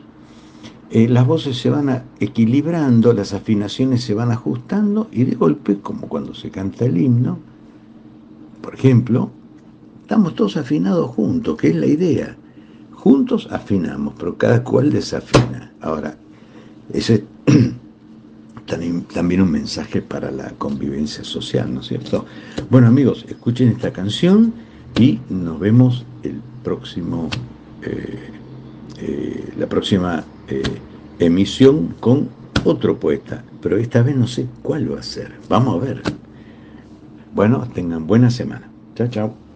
eh, 0.90 1.08
las 1.08 1.26
voces 1.28 1.58
se 1.58 1.70
van 1.70 2.04
equilibrando, 2.20 3.14
las 3.14 3.34
afinaciones 3.34 4.04
se 4.04 4.14
van 4.14 4.32
ajustando 4.32 5.08
y 5.12 5.24
de 5.24 5.36
golpe, 5.36 5.80
como 5.80 6.08
cuando 6.08 6.34
se 6.34 6.50
canta 6.50 6.86
el 6.86 6.98
himno, 6.98 7.38
por 8.62 8.76
ejemplo, 8.76 9.32
estamos 10.08 10.36
todos 10.36 10.56
afinados 10.56 11.10
juntos, 11.10 11.58
que 11.58 11.68
es 11.68 11.76
la 11.76 11.86
idea. 11.86 12.34
Juntos 12.94 13.50
afinamos, 13.52 14.14
pero 14.18 14.38
cada 14.38 14.64
cual 14.64 14.90
desafina. 14.90 15.74
Ahora, 15.82 16.16
ese 16.94 17.26
es 17.46 17.54
también, 18.66 19.02
también 19.02 19.42
un 19.42 19.52
mensaje 19.52 20.02
para 20.02 20.32
la 20.32 20.52
convivencia 20.52 21.26
social, 21.26 21.74
¿no 21.74 21.82
es 21.82 21.88
cierto? 21.88 22.26
Bueno 22.70 22.88
amigos, 22.88 23.26
escuchen 23.28 23.68
esta 23.68 23.92
canción 23.92 24.54
y 24.98 25.20
nos 25.30 25.60
vemos 25.60 26.06
el 26.24 26.40
próximo, 26.64 27.28
eh, 27.82 28.30
eh, 29.00 29.54
la 29.60 29.68
próxima 29.68 30.24
eh, 30.48 30.64
emisión 31.20 31.96
con 32.00 32.30
otro 32.64 32.98
poeta, 32.98 33.44
pero 33.62 33.76
esta 33.76 34.04
vez 34.04 34.16
no 34.16 34.28
sé 34.28 34.48
cuál 34.64 34.90
va 34.90 35.02
a 35.02 35.04
ser. 35.04 35.34
Vamos 35.50 35.76
a 35.76 35.86
ver. 35.86 36.02
Bueno, 37.36 37.68
tengan 37.74 38.08
buena 38.08 38.32
semana. 38.32 38.70
Chao, 38.96 39.08
chao. 39.10 39.47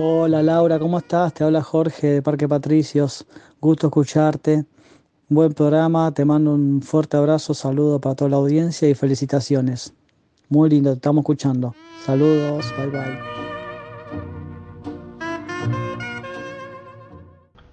Hola 0.00 0.44
Laura, 0.44 0.78
¿cómo 0.78 0.98
estás? 0.98 1.34
Te 1.34 1.42
habla 1.42 1.60
Jorge 1.60 2.06
de 2.06 2.22
Parque 2.22 2.46
Patricios. 2.46 3.26
Gusto 3.60 3.88
escucharte. 3.88 4.64
Buen 5.28 5.52
programa, 5.54 6.14
te 6.14 6.24
mando 6.24 6.54
un 6.54 6.80
fuerte 6.82 7.16
abrazo, 7.16 7.52
saludo 7.52 8.00
para 8.00 8.14
toda 8.14 8.30
la 8.30 8.36
audiencia 8.36 8.88
y 8.88 8.94
felicitaciones. 8.94 9.92
Muy 10.50 10.70
lindo, 10.70 10.90
te 10.90 10.98
estamos 10.98 11.22
escuchando. 11.22 11.74
Saludos, 12.04 12.72
bye 12.76 12.86
bye. 12.86 13.18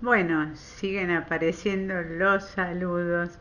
Bueno, 0.01 0.49
siguen 0.55 1.11
apareciendo 1.11 2.01
los 2.01 2.43
saludos. 2.43 3.37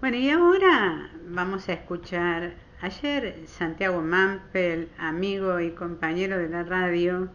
Bueno, 0.00 0.16
y 0.16 0.30
ahora 0.30 1.12
vamos 1.28 1.68
a 1.68 1.74
escuchar. 1.74 2.54
Ayer 2.80 3.44
Santiago 3.46 4.02
Mampel, 4.02 4.88
amigo 4.98 5.60
y 5.60 5.70
compañero 5.70 6.38
de 6.38 6.48
la 6.48 6.64
radio, 6.64 7.30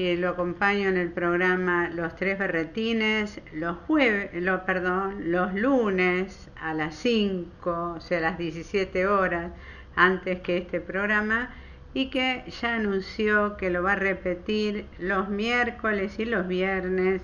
que 0.00 0.16
lo 0.16 0.30
acompaño 0.30 0.88
en 0.88 0.96
el 0.96 1.12
programa 1.12 1.90
Los 1.90 2.16
Tres 2.16 2.38
Berretines, 2.38 3.38
los 3.52 3.76
jueves, 3.86 4.30
lo, 4.32 4.64
perdón, 4.64 5.30
los 5.30 5.52
lunes 5.52 6.48
a 6.58 6.72
las 6.72 6.94
5, 6.94 7.96
o 7.96 8.00
sea, 8.00 8.16
a 8.16 8.22
las 8.22 8.38
17 8.38 9.06
horas, 9.06 9.52
antes 9.96 10.40
que 10.40 10.56
este 10.56 10.80
programa, 10.80 11.50
y 11.92 12.08
que 12.08 12.44
ya 12.62 12.76
anunció 12.76 13.58
que 13.58 13.68
lo 13.68 13.82
va 13.82 13.92
a 13.92 13.96
repetir 13.96 14.86
los 14.98 15.28
miércoles 15.28 16.18
y 16.18 16.24
los 16.24 16.48
viernes 16.48 17.20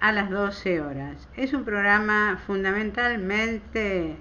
a 0.00 0.10
las 0.10 0.30
12 0.30 0.80
horas. 0.80 1.28
Es 1.36 1.52
un 1.52 1.66
programa 1.66 2.40
fundamentalmente 2.46 4.16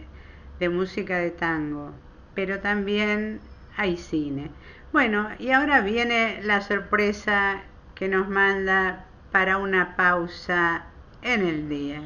de 0.59 0.69
música 0.69 1.19
de 1.19 1.31
tango, 1.31 1.93
pero 2.35 2.59
también 2.59 3.39
hay 3.77 3.95
cine. 3.95 4.51
Bueno, 4.91 5.29
y 5.39 5.51
ahora 5.51 5.79
viene 5.79 6.41
la 6.43 6.59
sorpresa 6.59 7.63
que 7.95 8.07
nos 8.07 8.27
manda 8.27 9.05
para 9.31 9.57
una 9.57 9.95
pausa 9.95 10.85
en 11.21 11.47
el 11.47 11.69
día. 11.69 12.01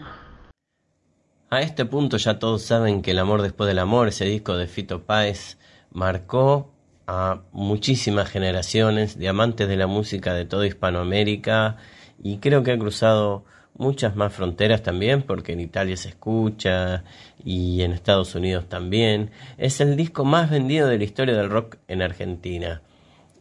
A 1.50 1.62
este 1.62 1.86
punto 1.86 2.18
ya 2.18 2.40
todos 2.40 2.64
saben 2.64 3.02
que 3.02 3.12
El 3.12 3.20
amor 3.20 3.42
después 3.42 3.68
del 3.68 3.80
amor, 3.80 4.10
ese 4.10 4.26
disco 4.26 4.58
de 4.58 4.68
Fito 4.68 5.04
Páez, 5.04 5.58
marcó 5.92 6.74
a 7.08 7.42
muchísimas 7.54 8.30
generaciones 8.30 9.18
de 9.18 9.30
amantes 9.30 9.70
de 9.70 9.78
la 9.78 9.88
música 9.88 10.34
de 10.34 10.44
toda 10.44 10.68
Hispanoamérica 10.68 11.78
y 12.22 12.40
creo 12.40 12.64
que 12.64 12.74
ha 12.74 12.78
cruzado 12.78 13.46
muchas 13.78 14.16
más 14.16 14.34
fronteras 14.34 14.84
también, 14.84 15.22
porque 15.22 15.54
en 15.54 15.62
Italia 15.62 15.96
se 15.96 16.10
escucha 16.10 17.04
y 17.44 17.82
en 17.82 17.94
Estados 17.94 18.36
Unidos 18.36 18.68
también. 18.68 19.32
Es 19.58 19.80
el 19.80 19.96
disco 19.96 20.26
más 20.26 20.50
vendido 20.50 20.88
de 20.88 20.98
la 20.98 21.04
historia 21.04 21.36
del 21.36 21.50
rock 21.50 21.78
en 21.88 22.02
Argentina. 22.02 22.82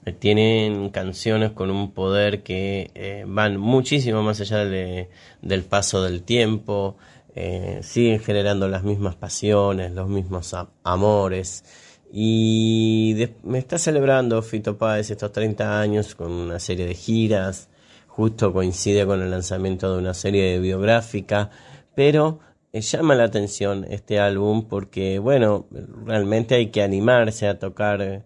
Eh, 0.07 0.13
tienen 0.13 0.91
canciones 0.91 1.51
con 1.51 1.71
un 1.71 1.93
poder 1.93 2.45
que 2.45 2.93
eh, 2.95 3.25
van 3.27 3.57
muchísimo 3.59 4.23
más 4.23 4.41
allá 4.41 4.65
de, 4.65 5.11
del 5.43 5.65
paso 5.65 6.03
del 6.03 6.23
tiempo, 6.23 6.97
eh, 7.35 7.81
siguen 7.83 8.21
generando 8.21 8.69
las 8.69 8.85
mismas 8.85 9.17
pasiones, 9.17 9.93
los 9.93 10.09
mismos 10.09 10.55
amores. 10.85 11.65
Y 12.13 13.17
me 13.43 13.59
está 13.59 13.79
celebrando 13.79 14.41
Fito 14.43 14.79
Páez 14.79 15.11
estos 15.11 15.33
30 15.33 15.81
años 15.81 16.15
con 16.15 16.31
una 16.31 16.61
serie 16.61 16.87
de 16.87 16.95
giras, 16.95 17.69
justo 18.07 18.53
coincide 18.53 19.07
con 19.07 19.21
el 19.23 19.31
lanzamiento 19.31 19.93
de 19.93 19.99
una 19.99 20.15
serie 20.15 20.61
biográfica, 20.61 21.51
pero 21.97 22.39
llama 22.73 23.17
la 23.17 23.25
atención 23.25 23.85
este 23.91 24.21
álbum 24.21 24.69
porque, 24.69 25.19
bueno, 25.19 25.67
realmente 26.05 26.55
hay 26.55 26.69
que 26.71 26.83
animarse 26.83 27.49
a 27.49 27.59
tocar 27.59 28.25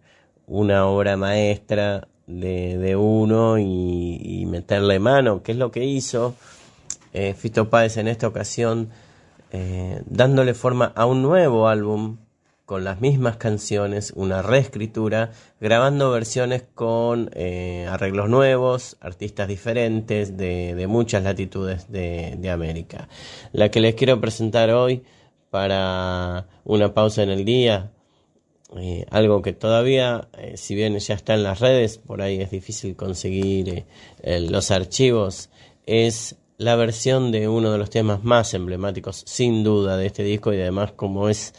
una 0.51 0.87
obra 0.87 1.17
maestra 1.17 2.09
de, 2.27 2.77
de 2.77 2.97
uno 2.97 3.59
y, 3.59 4.45
meterle 4.47 4.99
mano, 4.99 5.43
que 5.45 5.53
es 5.53 5.59
lo 5.59 5.71
que 5.71 5.85
hizo 5.85 6.35
eh, 7.13 7.35
Fito 7.35 7.71
Páez 7.71 7.97
en 7.97 8.09
esta 8.09 8.27
ocasión, 8.27 8.91
eh, 9.53 10.03
dándole 10.07 10.55
forma 10.55 10.93
a 10.97 11.07
un 11.07 11.23
nuevo 11.23 11.69
álbum 11.69 12.19
con 12.67 12.83
las 12.83 13.01
mismas 13.01 13.37
canciones, 13.37 14.13
una 14.17 14.43
reescritura, 14.43 15.31
grabando 15.61 16.11
versiones 16.11 16.65
con 16.75 17.31
eh, 17.35 17.87
arreglos 17.89 18.29
nuevos, 18.29 18.97
artistas 19.01 19.47
diferentes 19.47 20.37
de, 20.37 20.85
muchas 20.89 21.23
latitudes 21.23 21.91
de, 21.91 22.37
de, 22.39 22.51
América. 22.51 23.09
La 23.53 23.71
que 23.71 23.81
les 23.81 23.95
quiero 23.95 24.21
presentar 24.21 24.71
hoy 24.71 25.05
para 25.51 26.47
una 26.65 26.93
pausa 26.93 27.23
en 27.23 27.31
el 27.31 27.45
día 27.45 27.93
eh, 28.77 29.05
algo 29.11 29.43
que 29.43 29.53
todavía, 29.53 30.29
eh, 30.39 30.57
si 30.57 30.75
bien 30.75 30.97
ya 30.99 31.15
está 31.15 31.35
en 31.35 31.43
las 31.43 31.59
redes, 31.61 31.99
por 31.99 32.23
ahí 32.23 32.41
es 32.41 32.51
difícil 32.51 32.95
conseguir 32.95 33.85
eh, 34.23 34.41
los 34.41 34.71
archivos, 34.71 35.51
es 35.87 36.37
la 36.57 36.77
versión 36.77 37.33
de 37.33 37.49
uno 37.49 37.73
de 37.73 37.79
los 37.79 37.91
temas 37.91 38.23
más 38.23 38.55
emblemáticos, 38.55 39.25
sin 39.27 39.65
duda, 39.65 39.97
de 39.97 40.07
este 40.07 40.23
disco 40.23 40.53
y 40.53 40.61
además 40.61 40.93
como 40.93 41.29
es, 41.29 41.55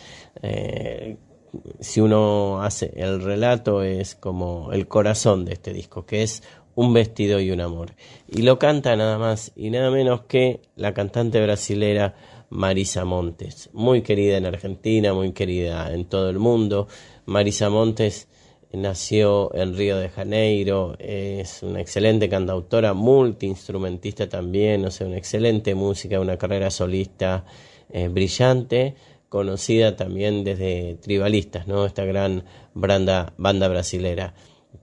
si 1.79 2.01
uno 2.01 2.61
hace 2.61 2.93
el 2.95 3.21
relato, 3.21 3.81
es 3.81 4.15
como 4.15 4.71
el 4.71 4.87
corazón 4.87 5.43
de 5.43 5.53
este 5.53 5.73
disco, 5.73 6.05
que 6.05 6.21
es 6.21 6.43
un 6.75 6.93
vestido 6.93 7.39
y 7.39 7.51
un 7.51 7.61
amor. 7.61 7.93
Y 8.27 8.43
lo 8.43 8.59
canta 8.59 8.95
nada 8.95 9.17
más 9.17 9.51
y 9.55 9.71
nada 9.71 9.89
menos 9.91 10.21
que 10.21 10.61
la 10.75 10.93
cantante 10.93 11.41
brasilera 11.41 12.13
Marisa 12.51 13.05
Montes, 13.05 13.69
muy 13.73 14.01
querida 14.01 14.37
en 14.37 14.45
Argentina, 14.45 15.13
muy 15.13 15.31
querida 15.31 15.93
en 15.93 16.05
todo 16.05 16.29
el 16.29 16.37
mundo. 16.37 16.87
Marisa 17.25 17.69
Montes 17.69 18.27
nació 18.73 19.55
en 19.55 19.75
Río 19.75 19.97
de 19.97 20.09
Janeiro, 20.09 20.95
es 20.99 21.63
una 21.63 21.81
excelente 21.81 22.27
cantautora, 22.29 22.93
multiinstrumentista 22.93 24.27
también, 24.27 24.85
o 24.85 24.91
sea, 24.91 25.07
una 25.07 25.17
excelente 25.17 25.75
música, 25.75 26.19
una 26.19 26.37
carrera 26.37 26.69
solista 26.71 27.45
eh, 27.89 28.09
brillante, 28.09 28.95
conocida 29.29 29.95
también 29.95 30.43
desde 30.43 30.95
Tribalistas, 30.95 31.67
¿no? 31.67 31.85
Esta 31.85 32.03
gran 32.03 32.43
banda, 32.73 33.33
banda 33.37 33.69
brasilera. 33.69 34.33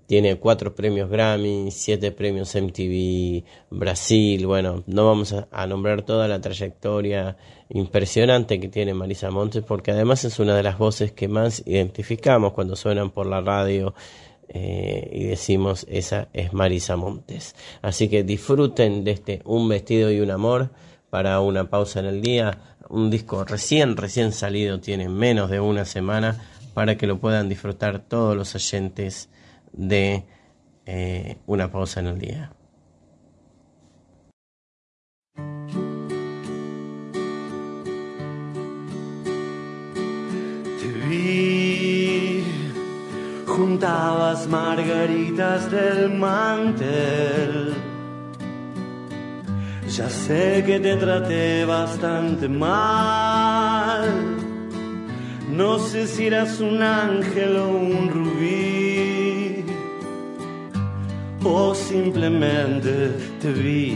Tiene 0.07 0.37
cuatro 0.37 0.75
premios 0.75 1.11
Grammy, 1.11 1.71
siete 1.71 2.13
premios 2.13 2.55
MTV 2.55 3.45
Brasil. 3.71 4.47
Bueno, 4.47 4.83
no 4.87 5.05
vamos 5.07 5.35
a, 5.35 5.67
nombrar 5.67 6.01
toda 6.01 6.29
la 6.29 6.41
trayectoria 6.41 7.37
impresionante 7.71 8.61
que 8.61 8.69
tiene 8.69 8.95
Marisa 8.95 9.31
Montes, 9.31 9.63
porque 9.63 9.91
además 9.91 10.25
es 10.25 10.39
una 10.39 10.57
de 10.57 10.63
las 10.63 10.79
voces 10.79 11.13
que 11.13 11.29
más 11.29 11.63
identificamos 11.67 12.53
cuando 12.53 12.77
suenan 12.77 13.11
por 13.11 13.27
la 13.27 13.41
radio 13.41 13.95
eh, 14.49 15.11
y 15.13 15.25
decimos 15.25 15.87
esa 15.89 16.29
es 16.33 16.53
Marisa 16.53 16.97
Montes. 16.97 17.55
Así 17.83 18.09
que 18.09 18.23
disfruten 18.23 19.05
de 19.05 19.11
este 19.13 19.43
Un 19.45 19.69
vestido 19.69 20.11
y 20.11 20.21
un 20.21 20.31
amor 20.31 20.71
para 21.11 21.41
una 21.41 21.69
pausa 21.69 22.01
en 22.01 22.07
el 22.07 22.23
día. 22.23 22.77
Un 22.89 23.11
disco 23.11 23.45
recién, 23.45 23.97
recién 23.97 24.33
salido, 24.33 24.81
tiene 24.81 25.09
menos 25.09 25.51
de 25.51 25.61
una 25.61 25.85
semana 25.85 26.43
para 26.73 26.97
que 26.97 27.07
lo 27.07 27.19
puedan 27.19 27.49
disfrutar 27.49 28.01
todos 28.01 28.37
los 28.37 28.55
oyentes 28.55 29.29
de 29.73 30.25
eh, 30.87 31.37
una 31.47 31.71
pausa 31.71 32.01
en 32.01 32.07
el 32.07 32.19
día. 32.19 32.53
Vi, 41.09 42.45
juntabas 43.47 44.47
margaritas 44.49 45.71
del 45.71 46.11
mantel. 46.15 47.75
Ya 49.89 50.09
sé 50.09 50.63
que 50.67 50.79
te 50.79 50.97
traté 50.97 51.65
bastante 51.65 52.49
mal. 52.49 54.05
No 55.51 55.79
sé 55.79 56.07
si 56.07 56.27
eras 56.27 56.61
un 56.61 56.83
ángel 56.83 57.57
o 57.57 57.69
un 57.69 58.09
rubí 58.11 59.65
o 61.43 61.75
simplemente 61.75 63.13
te 63.41 63.53
vi. 63.53 63.95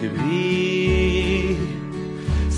Te 0.00 0.08
vi, 0.08 1.56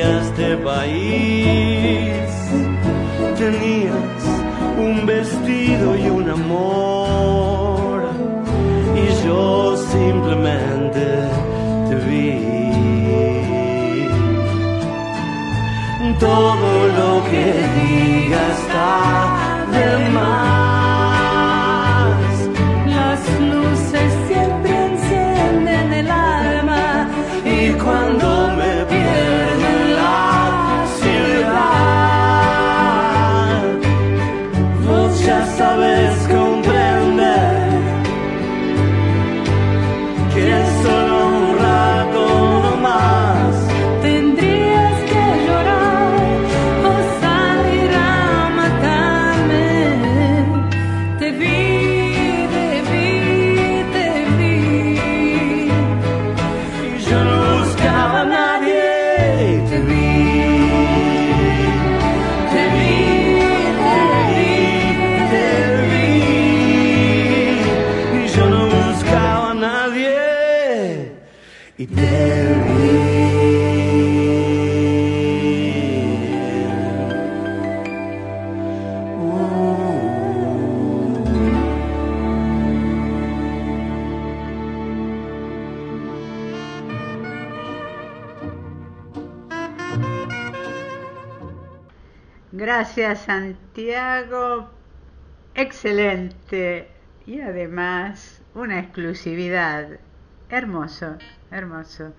este 0.00 0.56
país. 0.58 2.28
Tenías 3.38 4.20
un 4.78 5.06
vestido 5.06 5.96
y 5.96 6.08
un 6.08 6.30
amor. 6.30 8.10
Y 8.96 9.26
yo 9.26 9.76
simplemente 9.76 11.04
te 11.88 11.96
vi. 12.06 12.54
Todo 16.20 16.88
lo 16.98 17.24
que 17.30 17.44
diga 17.76 18.40
está 18.58 18.86
de 19.72 20.08
más. 20.10 20.53
Gracias 92.52 93.22
Santiago, 93.22 94.70
excelente. 95.56 96.88
Y 97.26 97.40
además 97.40 98.42
una 98.54 98.78
exclusividad. 98.78 99.98
Hermoso, 100.50 101.18
hermoso. 101.54 102.12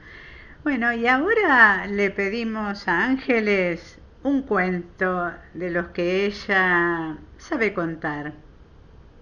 Bueno, 0.63 0.91
y 0.93 1.07
ahora 1.07 1.85
le 1.87 2.09
pedimos 2.09 2.87
a 2.87 3.05
Ángeles 3.05 3.97
un 4.23 4.41
cuento 4.43 5.31
de 5.53 5.69
los 5.69 5.89
que 5.89 6.25
ella 6.25 7.17
sabe 7.37 7.73
contar. 7.73 8.33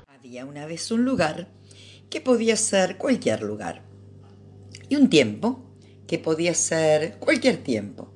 Había 0.07 0.45
una 0.45 0.66
vez 0.66 0.89
un 0.91 1.03
lugar 1.03 1.47
que 2.09 2.22
podía 2.22 2.55
ser 2.55 2.97
cualquier 2.97 3.41
lugar 3.41 3.82
y 4.88 4.95
un 4.95 5.09
tiempo 5.09 5.66
que 6.07 6.20
podía 6.20 6.53
ser 6.53 7.18
cualquier 7.20 7.57
tiempo. 7.57 8.14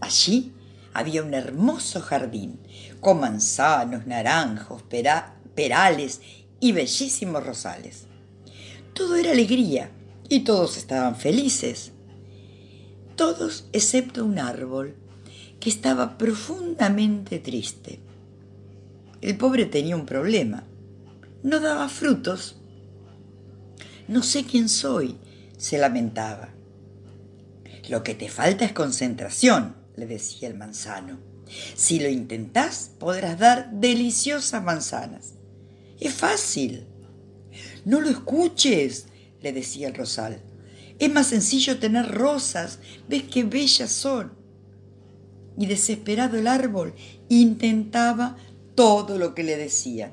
Allí 0.00 0.54
había 0.94 1.22
un 1.22 1.34
hermoso 1.34 2.00
jardín 2.00 2.60
con 3.00 3.20
manzanos, 3.20 4.06
naranjos, 4.06 4.82
pera- 4.84 5.34
perales 5.54 6.22
y 6.60 6.72
bellísimos 6.72 7.44
rosales. 7.44 8.06
Todo 8.94 9.16
era 9.16 9.32
alegría 9.32 9.90
y 10.32 10.44
todos 10.44 10.78
estaban 10.78 11.14
felices. 11.14 11.92
Todos 13.16 13.68
excepto 13.74 14.24
un 14.24 14.38
árbol 14.38 14.94
que 15.60 15.68
estaba 15.68 16.16
profundamente 16.16 17.38
triste. 17.38 18.00
El 19.20 19.36
pobre 19.36 19.66
tenía 19.66 19.94
un 19.94 20.06
problema. 20.06 20.64
No 21.42 21.60
daba 21.60 21.86
frutos. 21.90 22.56
No 24.08 24.22
sé 24.22 24.44
quién 24.44 24.70
soy, 24.70 25.18
se 25.58 25.76
lamentaba. 25.76 26.48
Lo 27.90 28.02
que 28.02 28.14
te 28.14 28.30
falta 28.30 28.64
es 28.64 28.72
concentración, 28.72 29.76
le 29.96 30.06
decía 30.06 30.48
el 30.48 30.54
manzano. 30.54 31.18
Si 31.74 32.00
lo 32.00 32.08
intentás, 32.08 32.90
podrás 32.98 33.38
dar 33.38 33.70
deliciosas 33.70 34.64
manzanas. 34.64 35.34
Es 36.00 36.14
fácil. 36.14 36.86
No 37.84 38.00
lo 38.00 38.08
escuches, 38.08 39.08
le 39.42 39.52
decía 39.52 39.88
el 39.88 39.94
rosal. 39.94 40.40
Es 40.98 41.12
más 41.12 41.28
sencillo 41.28 41.78
tener 41.78 42.10
rosas. 42.10 42.78
¿Ves 43.08 43.24
qué 43.24 43.44
bellas 43.44 43.90
son? 43.90 44.32
Y 45.58 45.66
desesperado 45.66 46.38
el 46.38 46.46
árbol 46.46 46.94
intentaba 47.28 48.36
todo 48.74 49.18
lo 49.18 49.34
que 49.34 49.42
le 49.42 49.56
decían. 49.56 50.12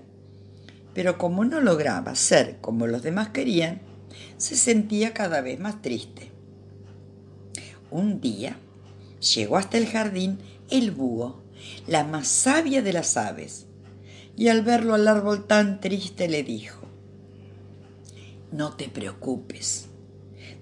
Pero 0.94 1.18
como 1.18 1.46
no 1.46 1.62
lograba 1.62 2.16
ser 2.16 2.58
como 2.60 2.88
los 2.88 3.04
demás 3.04 3.30
querían, 3.30 3.82
se 4.38 4.56
sentía 4.56 5.14
cada 5.14 5.42
vez 5.42 5.60
más 5.60 5.82
triste. 5.82 6.32
Un 7.92 8.20
día 8.22 8.58
llegó 9.36 9.58
hasta 9.58 9.78
el 9.78 9.88
jardín 9.88 10.40
el 10.70 10.92
búho, 10.92 11.42
la 11.88 12.04
más 12.04 12.28
sabia 12.28 12.82
de 12.82 12.94
las 12.94 13.18
aves, 13.18 13.66
y 14.36 14.48
al 14.48 14.62
verlo 14.62 14.94
al 14.94 15.08
árbol 15.08 15.46
tan 15.48 15.82
triste 15.82 16.28
le 16.28 16.44
dijo, 16.44 16.79
No 18.52 18.76
te 18.76 18.90
preocupes, 18.90 19.90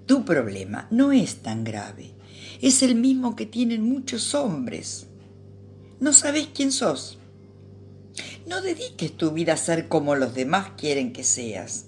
tu 0.06 0.26
problema 0.26 0.88
no 0.92 1.12
es 1.12 1.38
tan 1.38 1.64
grave, 1.64 2.14
es 2.62 2.84
el 2.84 2.96
mismo 2.96 3.36
que 3.36 3.46
tienen 3.46 3.84
muchos 3.84 4.36
hombres. 4.36 5.08
No 6.00 6.14
sabes 6.14 6.50
quién 6.54 6.72
sos. 6.72 7.18
No 8.46 8.62
dediques 8.62 9.16
tu 9.16 9.32
vida 9.32 9.54
a 9.54 9.58
ser 9.58 9.88
como 9.88 10.16
los 10.16 10.34
demás 10.34 10.72
quieren 10.78 11.14
que 11.14 11.24
seas. 11.24 11.86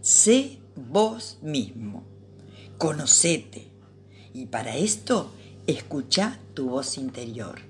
Sé 0.00 0.58
vos 0.76 1.38
mismo. 1.42 2.04
Conocete. 2.78 3.68
Y 4.34 4.46
para 4.46 4.76
esto, 4.76 5.32
escucha 5.66 6.38
tu 6.54 6.70
voz 6.70 6.98
interior. 6.98 7.60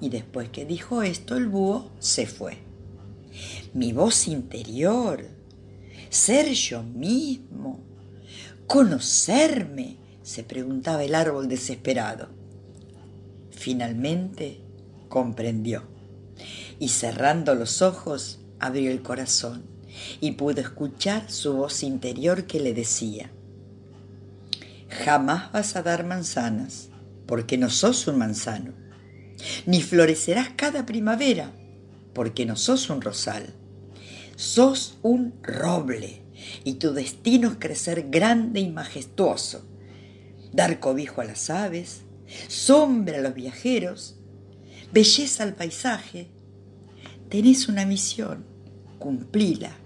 Y 0.00 0.08
después 0.08 0.48
que 0.48 0.64
dijo 0.64 1.02
esto, 1.02 1.36
el 1.36 1.48
búho 1.48 1.90
se 1.98 2.26
fue. 2.26 2.58
Mi 3.74 3.92
voz 3.92 4.28
interior. 4.28 5.39
Ser 6.10 6.52
yo 6.52 6.82
mismo. 6.82 7.80
Conocerme, 8.66 9.96
se 10.22 10.42
preguntaba 10.42 11.04
el 11.04 11.14
árbol 11.14 11.48
desesperado. 11.48 12.28
Finalmente 13.52 14.60
comprendió 15.08 15.84
y 16.78 16.88
cerrando 16.88 17.54
los 17.54 17.80
ojos 17.82 18.40
abrió 18.58 18.90
el 18.90 19.02
corazón 19.02 19.64
y 20.20 20.32
pudo 20.32 20.60
escuchar 20.60 21.30
su 21.30 21.54
voz 21.54 21.82
interior 21.82 22.44
que 22.44 22.60
le 22.60 22.74
decía, 22.74 23.30
jamás 24.88 25.52
vas 25.52 25.76
a 25.76 25.82
dar 25.82 26.04
manzanas 26.04 26.88
porque 27.26 27.58
no 27.58 27.70
sos 27.70 28.06
un 28.06 28.18
manzano, 28.18 28.72
ni 29.66 29.82
florecerás 29.82 30.50
cada 30.56 30.86
primavera 30.86 31.52
porque 32.14 32.46
no 32.46 32.56
sos 32.56 32.88
un 32.88 33.00
rosal, 33.00 33.54
sos 34.40 34.96
un 35.02 35.34
roble 35.42 36.22
y 36.64 36.74
tu 36.74 36.94
destino 36.94 37.50
es 37.50 37.56
crecer 37.58 38.08
grande 38.08 38.60
y 38.60 38.70
majestuoso, 38.70 39.66
dar 40.50 40.80
cobijo 40.80 41.20
a 41.20 41.24
las 41.24 41.50
aves, 41.50 42.00
sombra 42.48 43.18
a 43.18 43.20
los 43.20 43.34
viajeros, 43.34 44.16
belleza 44.92 45.42
al 45.42 45.54
paisaje. 45.54 46.28
Tenés 47.28 47.68
una 47.68 47.84
misión, 47.84 48.46
cumplila. 48.98 49.76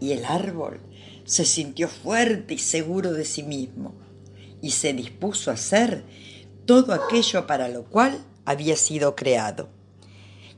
Y 0.00 0.10
el 0.10 0.24
árbol 0.24 0.80
se 1.24 1.44
sintió 1.44 1.86
fuerte 1.86 2.54
y 2.54 2.58
seguro 2.58 3.12
de 3.12 3.24
sí 3.24 3.44
mismo 3.44 3.94
y 4.60 4.72
se 4.72 4.92
dispuso 4.92 5.52
a 5.52 5.54
hacer 5.54 6.02
todo 6.66 6.92
aquello 6.92 7.46
para 7.46 7.68
lo 7.68 7.84
cual 7.84 8.18
había 8.44 8.74
sido 8.74 9.14
creado. 9.14 9.68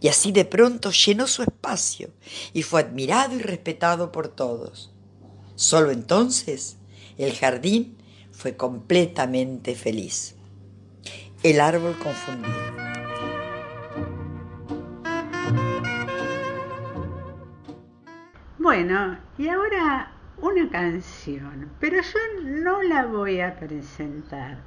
Y 0.00 0.08
así 0.08 0.32
de 0.32 0.44
pronto 0.44 0.90
llenó 0.90 1.26
su 1.26 1.42
espacio 1.42 2.10
y 2.52 2.62
fue 2.62 2.82
admirado 2.82 3.34
y 3.34 3.38
respetado 3.38 4.12
por 4.12 4.28
todos. 4.28 4.92
Solo 5.54 5.90
entonces 5.90 6.76
el 7.18 7.34
jardín 7.34 7.96
fue 8.30 8.56
completamente 8.56 9.74
feliz. 9.74 10.34
El 11.42 11.60
árbol 11.60 11.96
confundido. 11.98 12.54
Bueno, 18.58 19.18
y 19.38 19.48
ahora 19.48 20.12
una 20.38 20.68
canción, 20.68 21.70
pero 21.80 22.02
yo 22.02 22.42
no 22.42 22.82
la 22.82 23.06
voy 23.06 23.40
a 23.40 23.58
presentar. 23.58 24.58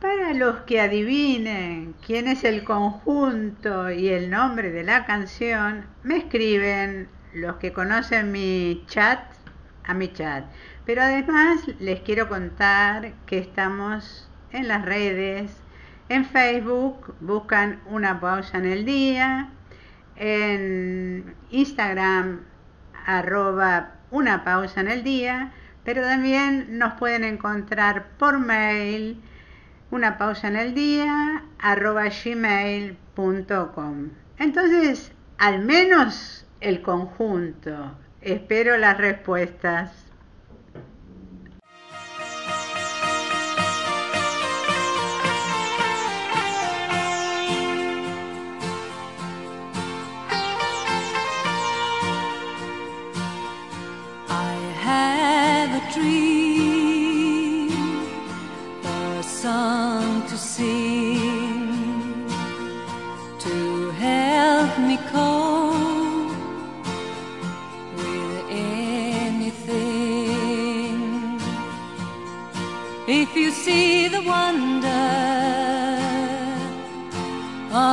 Para 0.00 0.32
los 0.32 0.60
que 0.62 0.80
adivinen 0.80 1.94
quién 2.06 2.26
es 2.26 2.44
el 2.44 2.64
conjunto 2.64 3.90
y 3.90 4.08
el 4.08 4.30
nombre 4.30 4.70
de 4.70 4.82
la 4.82 5.04
canción, 5.04 5.84
me 6.02 6.16
escriben 6.16 7.06
los 7.34 7.56
que 7.56 7.74
conocen 7.74 8.32
mi 8.32 8.82
chat 8.86 9.20
a 9.84 9.92
mi 9.92 10.10
chat. 10.10 10.46
Pero 10.86 11.02
además 11.02 11.60
les 11.80 12.00
quiero 12.00 12.30
contar 12.30 13.12
que 13.26 13.36
estamos 13.36 14.30
en 14.52 14.68
las 14.68 14.86
redes, 14.86 15.52
en 16.08 16.24
Facebook, 16.24 17.14
buscan 17.20 17.80
una 17.84 18.20
pausa 18.20 18.56
en 18.56 18.64
el 18.64 18.86
día, 18.86 19.50
en 20.16 21.34
Instagram, 21.50 22.40
arroba 23.04 23.96
una 24.10 24.44
pausa 24.44 24.80
en 24.80 24.88
el 24.88 25.04
día, 25.04 25.52
pero 25.84 26.00
también 26.00 26.78
nos 26.78 26.94
pueden 26.94 27.22
encontrar 27.22 28.08
por 28.16 28.38
mail, 28.38 29.22
una 29.90 30.18
pausa 30.18 30.48
en 30.48 30.56
el 30.56 30.74
día, 30.74 31.44
arroba 31.58 32.08
gmail.com. 32.08 34.10
Entonces, 34.38 35.12
al 35.38 35.60
menos 35.60 36.46
el 36.60 36.82
conjunto. 36.82 37.96
Espero 38.20 38.76
las 38.76 38.98
respuestas. 38.98 40.09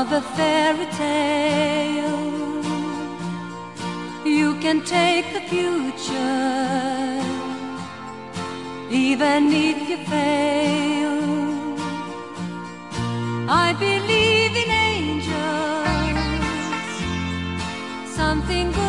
Of 0.01 0.11
a 0.11 0.21
fairy 0.21 0.85
tale, 1.03 2.63
you 4.23 4.53
can 4.59 4.81
take 4.85 5.25
the 5.33 5.41
future, 5.53 7.21
even 8.91 9.51
if 9.51 9.89
you 9.89 9.97
fail. 10.13 11.17
I 13.49 13.73
believe 13.85 14.53
in 14.63 14.69
angels, 14.91 16.17
something 18.19 18.71
good 18.71 18.86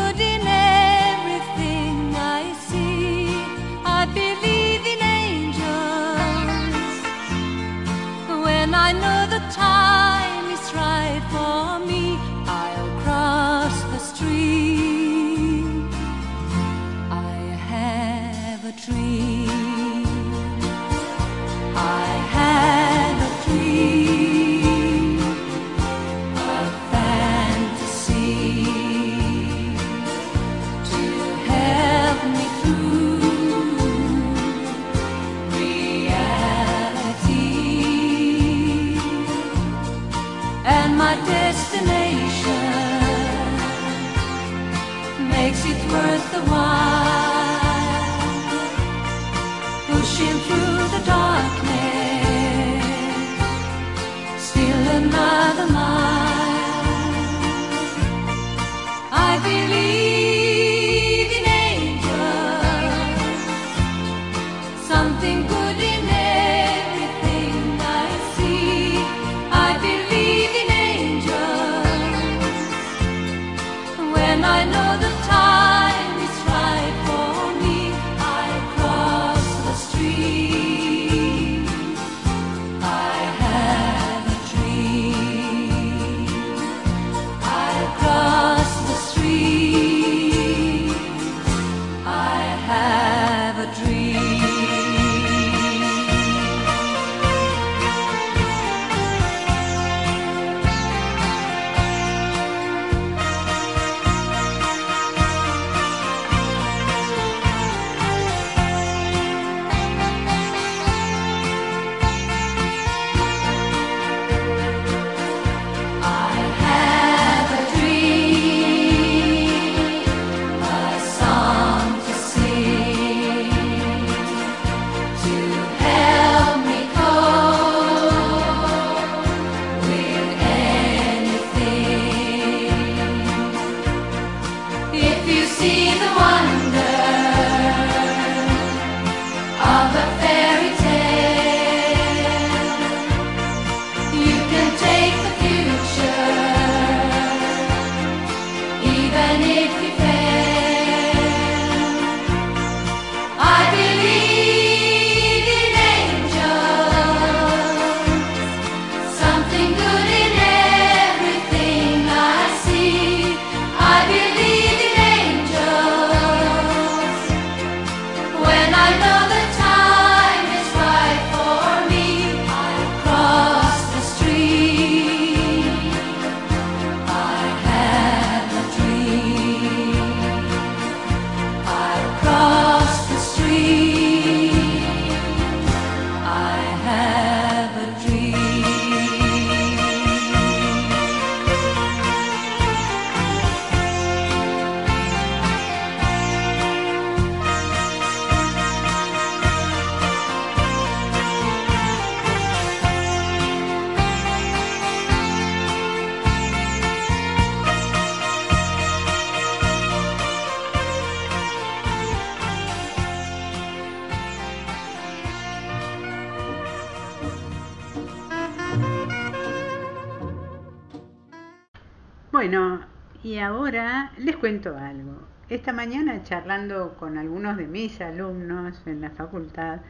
Esta 225.69 225.85
mañana 225.85 226.23
charlando 226.23 226.95
con 226.97 227.19
algunos 227.19 227.55
de 227.55 227.67
mis 227.67 228.01
alumnos 228.01 228.81
en 228.87 229.01
la 229.01 229.11
facultad, 229.11 229.81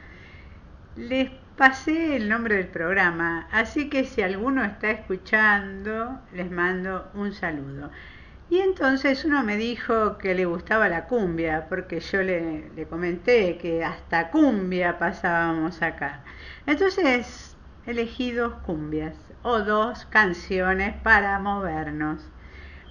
les 0.97 1.31
pasé 1.56 2.18
el 2.18 2.27
nombre 2.27 2.56
del 2.56 2.68
programa, 2.68 3.47
así 3.49 3.88
que 3.89 4.03
si 4.03 4.22
alguno 4.22 4.65
está 4.65 4.91
escuchando, 4.91 6.19
les 6.34 6.51
mando 6.51 7.10
un 7.14 7.31
saludo. 7.31 7.91
Y 8.49 8.57
entonces 8.57 9.23
uno 9.23 9.41
me 9.45 9.56
dijo 9.56 10.18
que 10.18 10.35
le 10.35 10.43
gustaba 10.43 10.89
la 10.89 11.06
cumbia, 11.06 11.68
porque 11.69 12.01
yo 12.01 12.23
le, 12.23 12.69
le 12.76 12.85
comenté 12.85 13.57
que 13.57 13.81
hasta 13.81 14.31
cumbia 14.31 14.99
pasábamos 14.99 15.81
acá. 15.81 16.23
Entonces 16.65 17.56
elegí 17.85 18.34
dos 18.34 18.53
cumbias 18.65 19.15
o 19.43 19.60
dos 19.60 20.06
canciones 20.07 20.93
para 21.03 21.39
movernos. 21.39 22.27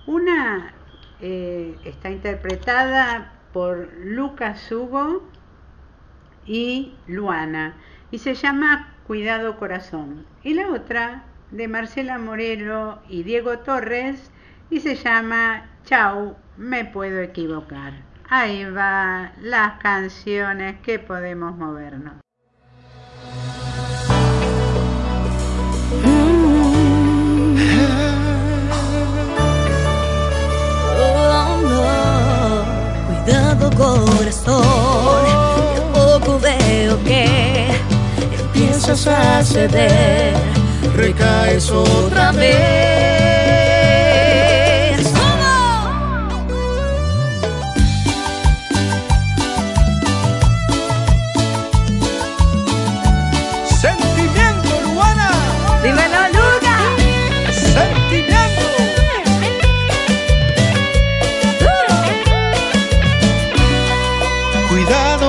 Una 0.06 0.72
eh, 1.20 1.76
está 1.84 2.10
interpretada 2.10 3.32
por 3.52 3.92
Lucas 3.98 4.70
Hugo 4.70 5.22
y 6.46 6.94
Luana 7.06 7.76
y 8.10 8.18
se 8.18 8.34
llama 8.34 8.94
Cuidado 9.06 9.58
Corazón. 9.58 10.26
Y 10.42 10.54
la 10.54 10.68
otra 10.68 11.24
de 11.50 11.68
Marcela 11.68 12.18
Morelo 12.18 13.00
y 13.08 13.22
Diego 13.22 13.58
Torres 13.60 14.30
y 14.70 14.80
se 14.80 14.94
llama 14.94 15.66
Chau, 15.84 16.36
me 16.56 16.84
puedo 16.84 17.20
equivocar. 17.20 17.94
Ahí 18.28 18.64
va 18.64 19.32
las 19.40 19.78
canciones 19.80 20.78
que 20.80 20.98
podemos 20.98 21.56
movernos. 21.56 22.20
Cuidado 33.28 33.70
corazón, 33.76 34.64
de 35.74 35.80
poco 35.92 36.38
veo 36.38 36.98
que 37.04 37.26
empiezas 38.54 39.06
a 39.06 39.44
ceder, 39.44 40.32
recaes 40.96 41.70
otra 41.70 42.32
vez. 42.32 43.17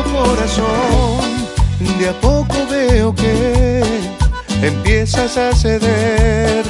Cuidado 0.04 0.26
corazón, 0.26 1.20
de 2.00 2.10
a 2.10 2.14
poco 2.22 2.56
veo 2.70 3.14
que 3.14 3.84
empiezas 4.62 5.36
a 5.36 5.54
ceder, 5.54 6.64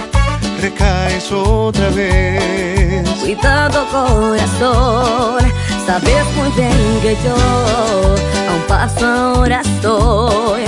recaes 0.59 1.31
otra 1.31 1.89
vez. 1.89 3.07
Cuidado 3.19 3.85
corazón, 3.91 5.43
sabes 5.85 6.25
muy 6.37 6.49
bien 6.55 6.99
que 7.03 7.15
yo 7.23 7.35
a 7.35 8.55
un 8.55 8.61
paso 8.67 9.05
ahora 9.05 9.61
estoy 9.61 10.63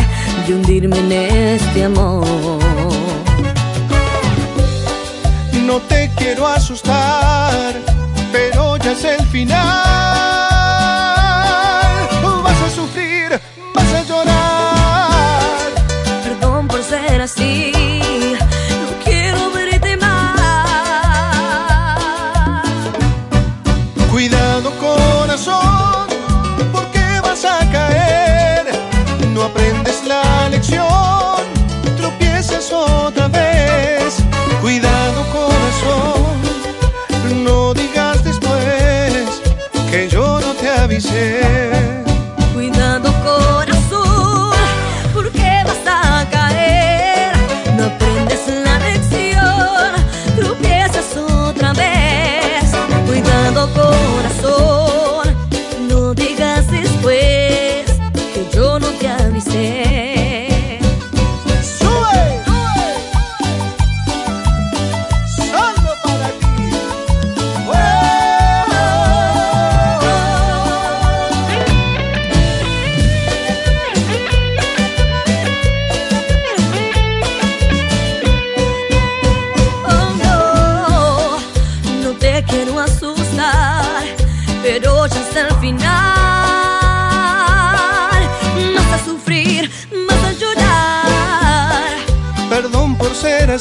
de 0.45 0.53
hundirme 0.53 0.99
en 0.99 1.11
este 1.11 1.85
amor. 1.85 2.59
No 5.65 5.79
te 5.89 6.11
quiero 6.15 6.47
asustar, 6.47 7.73
pero 8.31 8.77
ya 8.77 8.91
es 8.91 9.03
el 9.03 9.25
final. 9.27 10.50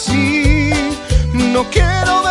Así, 0.00 0.70
no 1.52 1.68
quiero 1.70 2.22
verte 2.22 2.29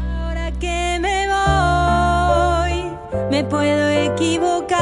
Ahora 0.00 0.50
que 0.58 0.98
me 1.00 1.28
voy, 1.28 2.74
me 3.30 3.44
puedo 3.44 3.88
equivocar. 3.90 4.78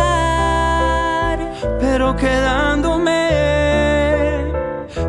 pero 1.80 2.14
quedándome 2.16 3.30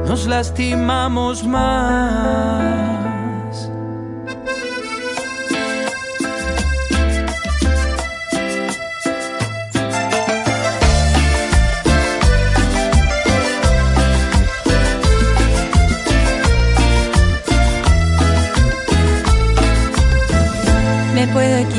nos 0.08 0.26
lastimamos 0.26 1.44
más. 1.44 3.07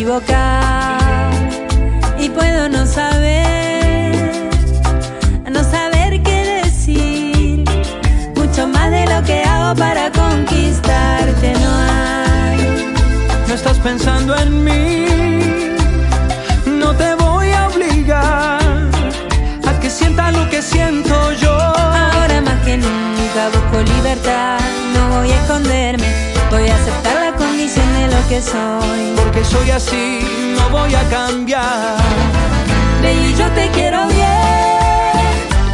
Equivocar 0.08 1.30
y 2.18 2.30
puedo 2.30 2.68
no 2.68 2.86
saber, 2.86 4.50
no 5.50 5.62
saber 5.62 6.22
qué 6.22 6.62
decir. 6.64 7.64
estás 13.44 13.54
estás 13.54 13.78
pensando 13.78 14.34
en 14.36 14.64
mí. 14.64 15.06
No 16.66 16.94
te 16.94 17.14
voy 17.14 17.50
a 17.50 17.68
obligar 17.68 18.60
a 19.66 19.80
que 19.80 19.90
sientas 19.90 20.34
lo 20.34 20.48
que 20.48 20.62
siento 20.62 21.32
yo. 21.32 21.52
Ahora 21.52 22.40
más 22.40 22.64
que 22.64 22.78
nunca 22.78 23.48
busco 23.52 23.82
libertad, 23.94 24.58
no 24.94 25.18
voy 25.18 25.30
a 25.32 25.36
esconderme, 25.42 25.97
que 28.28 28.42
soy. 28.42 29.14
Porque 29.16 29.42
soy 29.44 29.70
así, 29.70 30.20
no 30.56 30.68
voy 30.70 30.94
a 30.94 31.02
cambiar. 31.08 31.96
Baby, 33.02 33.34
yo 33.38 33.46
te 33.52 33.70
quiero 33.70 34.06
bien, 34.08 35.28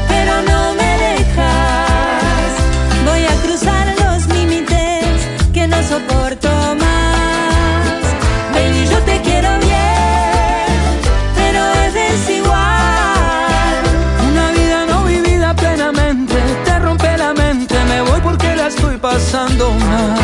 pero 0.09 0.35
no 0.43 0.75
me 0.75 0.91
dejas. 1.07 2.53
Voy 3.05 3.25
a 3.25 3.35
cruzar 3.45 3.87
los 4.05 4.27
límites 4.29 5.05
que 5.53 5.67
no 5.67 5.83
soporto 5.83 6.49
más. 6.83 8.03
Baby, 8.53 8.87
yo 8.89 8.99
te 9.01 9.21
quiero 9.23 9.51
bien, 9.59 10.77
pero 11.35 11.61
es 11.85 11.95
desigual. 11.95 13.83
Una 14.31 14.51
vida 14.53 14.87
no 14.89 15.05
vivida 15.05 15.55
plenamente 15.55 16.37
te 16.65 16.79
rompe 16.79 17.19
la 17.19 17.33
mente. 17.35 17.75
Me 17.89 18.01
voy 18.03 18.21
porque 18.21 18.55
la 18.55 18.69
estoy 18.69 18.97
pasando 18.97 19.73
mal. 19.73 20.24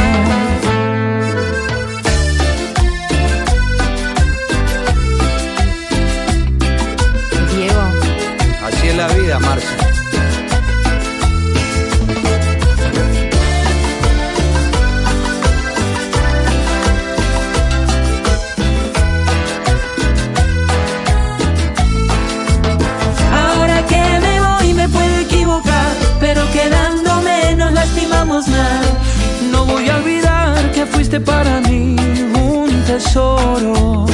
Fuiste 31.10 31.26
para 31.32 31.60
mí 31.62 31.96
un 32.34 32.84
tesoro. 32.86 34.06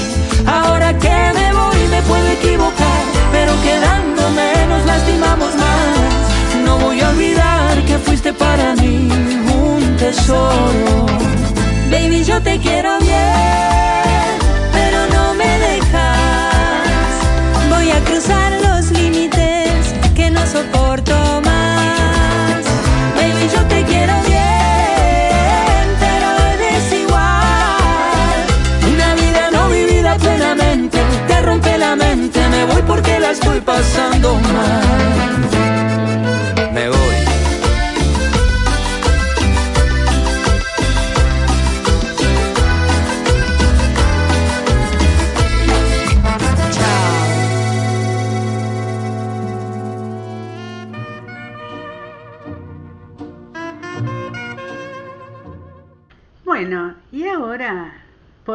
Ahora 0.47 0.97
que 0.99 1.17
me 1.39 1.53
voy 1.53 1.81
me 1.91 2.01
puedo 2.03 2.27
equivocar, 2.39 3.03
pero 3.33 3.53
quedándome 3.63 4.67
nos 4.67 4.87
lastimamos 4.87 5.55
más. 5.57 6.65
No 6.65 6.79
voy 6.79 6.99
a 7.03 7.11
olvidar 7.11 7.85
que 7.85 7.99
fuiste 7.99 8.33
para 8.33 8.75
mí 8.77 9.09
un 9.63 9.97
tesoro. 9.99 11.07
Baby, 11.91 12.25
yo 12.25 12.41
te 12.41 12.59
quiero 12.61 12.99
bien, 13.01 13.76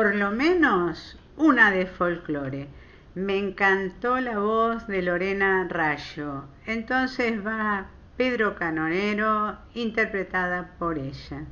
por 0.02 0.15
lo 0.15 0.32
menos, 0.32 1.15
una 1.38 1.69
de 1.69 1.86
folclore. 1.86 2.68
Me 3.14 3.38
encantó 3.38 4.19
la 4.19 4.40
voz 4.40 4.88
de 4.88 5.03
Lorena 5.03 5.68
Rayo. 5.69 6.45
Entonces 6.65 7.45
va 7.45 7.86
Pedro 8.18 8.56
Canonero, 8.56 9.60
interpretada 9.76 10.72
por 10.80 10.98
ella. 10.98 11.45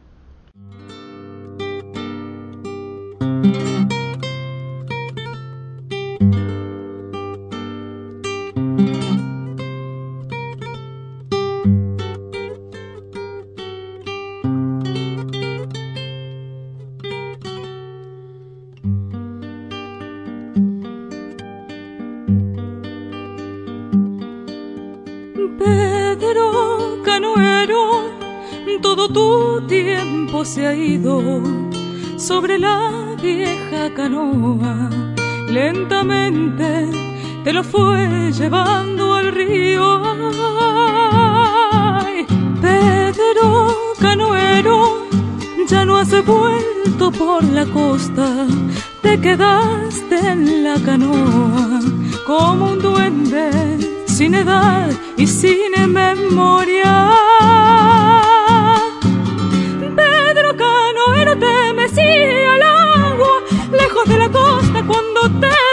Se 30.45 30.67
ha 30.67 30.73
ido 30.73 31.41
sobre 32.17 32.57
la 32.57 33.15
vieja 33.21 33.93
canoa. 33.93 34.89
Lentamente 35.47 36.89
te 37.43 37.51
lo 37.51 37.63
fue 37.63 38.31
llevando 38.31 39.13
al 39.15 39.33
río. 39.33 40.01
Pedro 42.61 43.67
Canoero, 43.99 45.07
ya 45.67 45.83
no 45.83 45.97
has 45.97 46.11
vuelto 46.25 47.11
por 47.11 47.43
la 47.43 47.65
costa, 47.65 48.47
te 49.01 49.19
quedaste 49.19 50.15
en 50.15 50.63
la 50.63 50.75
canoa 50.85 51.79
como 52.25 52.71
un 52.71 52.79
duende 52.79 53.51
sin 54.05 54.35
edad 54.35 54.89
y 55.17 55.27
sin 55.27 55.71
memoria. 55.87 57.09
De 64.09 64.17
la 64.17 64.29
costa 64.29 64.83
cuando 64.87 65.21
te 65.39 65.68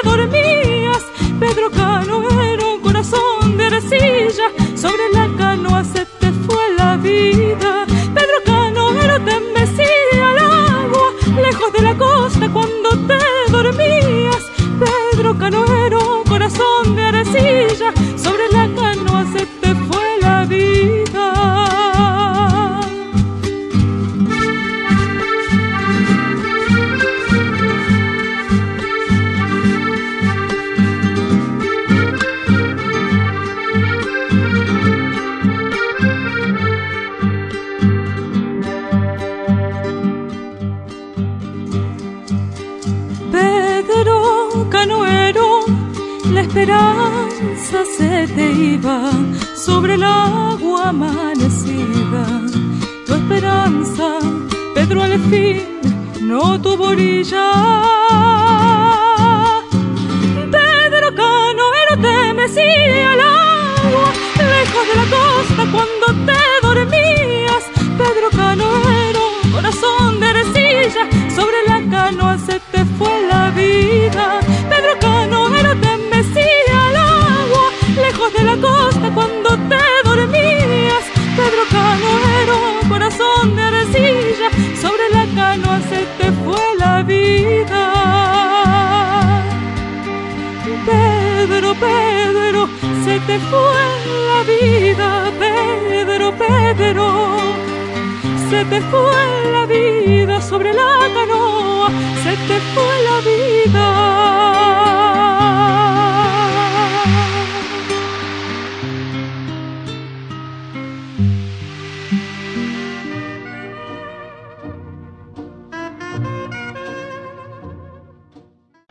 sobre 49.54 49.94
el 49.94 50.02
agua 50.02 50.88
amanecida. 50.88 52.24
Tu 53.06 53.14
esperanza, 53.14 54.18
Pedro 54.74 55.02
al 55.02 55.18
fin, 55.30 55.62
no 56.20 56.60
tuvo 56.60 56.88
orilla. 56.88 57.46
Pedro 60.56 61.14
Canoero 61.14 61.94
te 62.02 62.34
mecía 62.34 63.12
al 63.12 63.20
agua, 63.20 64.08
lejos 64.36 64.84
de 64.88 64.94
la 65.00 65.06
costa 65.16 65.62
cuando 65.72 66.06
te 66.26 66.35
Se 98.56 98.64
te 98.64 98.80
fue 98.80 99.52
la 99.52 99.66
vida 99.66 100.40
sobre 100.40 100.72
la 100.72 101.10
canoa, 101.12 101.90
se 102.24 102.36
te 102.48 102.58
fue 102.72 103.02
la 103.02 103.20
vida. 103.20 103.86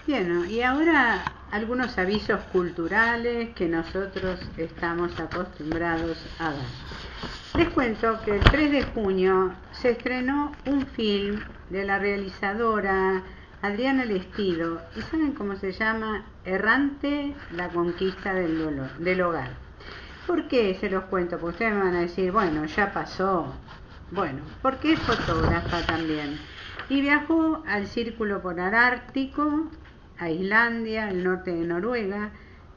Bueno, 0.05 0.45
y 0.45 0.61
ahora 0.61 1.23
algunos 1.51 1.97
avisos 1.97 2.39
culturales 2.51 3.49
que 3.55 3.67
nosotros 3.67 4.39
estamos 4.57 5.19
acostumbrados 5.19 6.19
a 6.37 6.51
dar. 6.51 6.94
Les 7.57 7.69
cuento 7.69 8.19
que 8.25 8.35
el 8.35 8.43
3 8.43 8.69
de 8.69 8.83
junio 8.83 9.53
se 9.71 9.91
estrenó 9.91 10.51
un 10.65 10.85
film 10.87 11.39
de 11.69 11.85
la 11.85 11.99
realizadora 11.99 13.23
Adriana 13.61 14.03
Lestido 14.03 14.81
y 14.97 15.01
saben 15.01 15.31
cómo 15.31 15.55
se 15.55 15.71
llama 15.71 16.25
Errante, 16.43 17.33
la 17.51 17.69
conquista 17.69 18.33
del, 18.33 18.89
del 18.99 19.21
hogar. 19.21 19.51
¿Por 20.27 20.49
qué 20.49 20.75
se 20.75 20.89
los 20.89 21.05
cuento? 21.05 21.37
Porque 21.39 21.53
ustedes 21.53 21.73
me 21.75 21.83
van 21.83 21.95
a 21.95 22.01
decir, 22.01 22.33
bueno, 22.33 22.65
ya 22.65 22.91
pasó. 22.91 23.53
Bueno, 24.11 24.41
porque 24.61 24.91
es 24.91 24.99
fotógrafa 24.99 25.85
también. 25.85 26.37
Y 26.89 26.99
viajó 26.99 27.63
al 27.65 27.87
Círculo 27.87 28.41
Polar 28.41 28.75
Ártico, 28.75 29.71
a 30.19 30.29
Islandia, 30.29 31.09
el 31.09 31.23
norte 31.23 31.51
de 31.51 31.65
Noruega, 31.65 32.31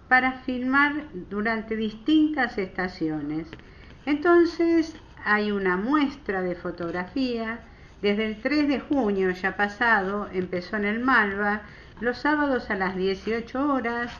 para 0.09 0.35
filmar 0.43 1.09
durante 1.29 1.75
distintas 1.75 2.59
estaciones. 2.59 3.49
Entonces 4.09 4.97
hay 5.23 5.53
una 5.53 5.77
muestra 5.77 6.41
de 6.41 6.55
fotografía. 6.55 7.59
Desde 8.01 8.25
el 8.25 8.41
3 8.41 8.67
de 8.67 8.81
junio 8.81 9.33
ya 9.33 9.55
pasado 9.55 10.31
empezó 10.33 10.77
en 10.77 10.87
el 10.87 11.01
Malva, 11.01 11.61
los 12.01 12.17
sábados 12.17 12.71
a 12.71 12.77
las 12.77 12.97
18 12.97 13.71
horas, 13.71 14.11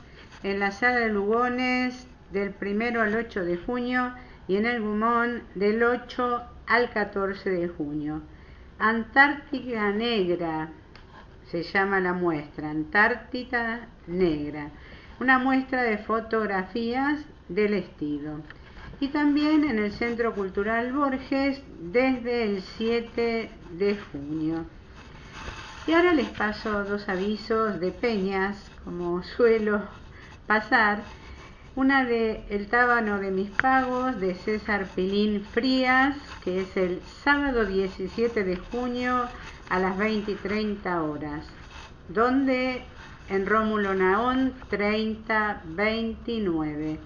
en 0.43 0.61
la 0.61 0.73
sala 0.73 0.99
de 0.99 1.09
Lugones 1.09 2.07
del 2.33 2.55
1 2.61 3.01
al 3.01 3.17
8 3.17 3.47
de 3.47 3.57
junio 3.57 4.13
y 4.47 4.57
en 4.57 4.67
el 4.67 4.83
Gumón 4.83 5.45
del 5.55 5.83
8 5.83 6.43
al 6.67 6.91
14 6.91 7.49
de 7.49 7.69
junio. 7.69 8.21
Antártica 8.79 9.91
Negra 9.91 10.69
se 11.51 11.63
llama 11.63 11.99
la 12.01 12.13
muestra, 12.13 12.69
Antártida 12.69 13.89
Negra, 14.07 14.69
una 15.19 15.39
muestra 15.39 15.83
de 15.83 15.97
fotografías 15.97 17.25
del 17.49 17.73
estilo 17.73 18.43
y 19.01 19.09
también 19.09 19.65
en 19.65 19.79
el 19.79 19.93
Centro 19.93 20.35
Cultural 20.35 20.93
Borges 20.93 21.63
desde 21.81 22.45
el 22.45 22.63
7 22.63 23.51
de 23.79 23.97
junio. 23.97 24.67
Y 25.87 25.93
ahora 25.93 26.13
les 26.13 26.29
paso 26.29 26.85
dos 26.85 27.09
avisos 27.09 27.81
de 27.81 27.93
peñas, 27.93 28.71
como 28.85 29.23
suelo 29.23 29.81
pasar. 30.47 31.01
Una 31.77 32.05
de 32.05 32.45
El 32.51 32.67
Tábano 32.67 33.21
de 33.21 33.31
mis 33.31 33.49
pagos 33.51 34.21
de 34.21 34.35
César 34.35 34.87
Pilín 34.97 35.45
Frías, 35.45 36.17
que 36.43 36.63
es 36.63 36.77
el 36.77 37.01
sábado 37.23 37.65
17 37.65 38.43
de 38.43 38.57
junio 38.57 39.29
a 39.71 39.79
las 39.79 39.97
20 39.97 40.33
y 40.33 40.35
30 40.35 41.03
horas. 41.03 41.47
Donde 42.09 42.83
en 43.29 43.47
Rómulo 43.47 43.95
Naón 43.95 44.55
3029. 44.71 46.99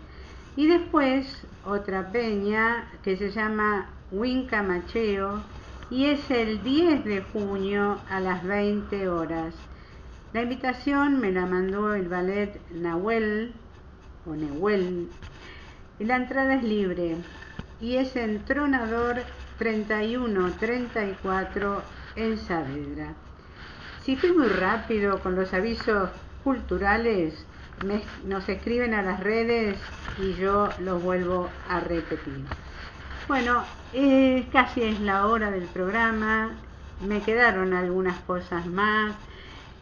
Y 0.56 0.66
después 0.66 1.46
otra 1.64 2.10
peña 2.12 2.90
que 3.02 3.16
se 3.16 3.30
llama 3.30 3.88
Winca 4.10 4.62
Macheo 4.62 5.42
y 5.90 6.04
es 6.06 6.30
el 6.30 6.62
10 6.62 7.04
de 7.04 7.22
junio 7.22 7.98
a 8.10 8.20
las 8.20 8.44
20 8.44 9.08
horas. 9.08 9.54
La 10.32 10.42
invitación 10.42 11.18
me 11.20 11.32
la 11.32 11.46
mandó 11.46 11.94
el 11.94 12.08
ballet 12.08 12.60
Nahuel 12.70 13.54
o 14.26 14.34
Nehuel 14.34 15.08
y 15.98 16.04
la 16.04 16.16
entrada 16.16 16.54
es 16.54 16.62
libre 16.62 17.16
y 17.80 17.96
es 17.96 18.14
en 18.16 18.44
Tronador 18.44 19.22
3134 19.58 21.82
en 22.16 22.38
Saavedra. 22.38 23.14
Si 24.02 24.16
fui 24.16 24.32
muy 24.32 24.48
rápido 24.48 25.20
con 25.20 25.36
los 25.36 25.54
avisos 25.54 26.10
culturales, 26.42 27.46
nos 28.24 28.48
escriben 28.48 28.94
a 28.94 29.02
las 29.02 29.20
redes 29.20 29.76
y 30.18 30.34
yo 30.34 30.68
los 30.80 31.02
vuelvo 31.02 31.48
a 31.68 31.80
repetir. 31.80 32.44
Bueno, 33.28 33.64
eh, 33.92 34.46
casi 34.52 34.82
es 34.82 35.00
la 35.00 35.26
hora 35.26 35.50
del 35.50 35.64
programa, 35.64 36.50
me 37.06 37.20
quedaron 37.20 37.72
algunas 37.72 38.18
cosas 38.20 38.66
más. 38.66 39.14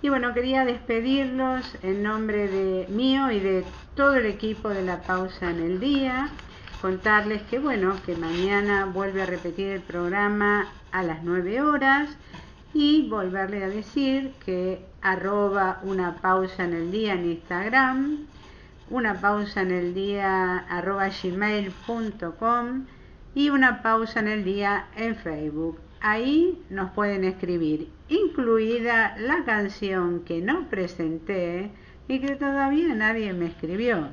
Y 0.03 0.09
bueno, 0.09 0.33
quería 0.33 0.65
despedirlos 0.65 1.77
en 1.83 2.03
nombre 2.03 2.49
de 2.49 2.87
mío 2.89 3.31
y 3.31 3.41
de 3.41 3.65
todo 3.95 4.15
el 4.15 4.27
equipo 4.27 4.71
de 4.71 4.83
la 4.83 5.03
pausa 5.03 5.51
en 5.51 5.61
el 5.61 5.79
día, 5.79 6.31
contarles 6.81 7.43
que 7.43 7.59
bueno, 7.59 7.97
que 8.07 8.17
mañana 8.17 8.87
vuelve 8.87 9.23
a 9.23 9.27
repetir 9.27 9.69
el 9.69 9.83
programa 9.83 10.69
a 10.91 11.03
las 11.03 11.23
9 11.23 11.61
horas 11.61 12.09
y 12.73 13.09
volverle 13.09 13.65
a 13.65 13.69
decir 13.69 14.33
que 14.45 14.90
arroba 15.03 15.81
una 15.83 16.17
pausa 16.17 16.65
en 16.65 16.75
el 16.75 16.91
día 16.91 17.15
en 17.15 17.31
Instagram, 17.31 18.27
una 18.91 19.21
pausa 19.21 19.63
en 19.63 19.71
el 19.71 19.95
día 19.95 20.59
arroba 20.69 21.09
gmail.com 21.09 22.87
y 23.35 23.51
una 23.51 23.83
pausa 23.83 24.21
en 24.21 24.29
el 24.29 24.45
día 24.45 24.87
en 24.97 25.17
Facebook. 25.17 25.79
Ahí 26.01 26.63
nos 26.71 26.91
pueden 26.91 27.25
escribir, 27.25 27.89
incluida 28.09 29.17
la 29.19 29.45
canción 29.45 30.21
que 30.25 30.41
no 30.41 30.69
presenté 30.69 31.71
y 32.09 32.21
que 32.21 32.37
todavía 32.37 32.95
nadie 32.95 33.33
me 33.33 33.47
escribió. 33.47 34.09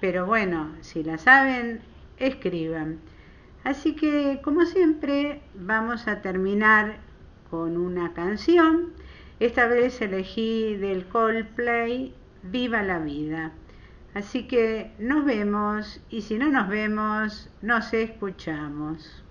Pero 0.00 0.26
bueno, 0.26 0.70
si 0.80 1.02
la 1.02 1.18
saben, 1.18 1.80
escriban. 2.18 2.98
Así 3.64 3.94
que, 3.94 4.40
como 4.44 4.64
siempre, 4.66 5.40
vamos 5.54 6.06
a 6.06 6.20
terminar 6.20 6.96
con 7.50 7.76
una 7.76 8.12
canción. 8.12 8.92
Esta 9.40 9.66
vez 9.66 10.00
elegí 10.00 10.76
del 10.76 11.06
Coldplay 11.06 12.14
Viva 12.44 12.82
la 12.82 12.98
vida. 12.98 13.52
Así 14.14 14.46
que 14.46 14.92
nos 14.98 15.24
vemos 15.24 16.00
y 16.08 16.22
si 16.22 16.38
no 16.38 16.50
nos 16.50 16.68
vemos, 16.68 17.50
nos 17.62 17.92
escuchamos. 17.92 19.24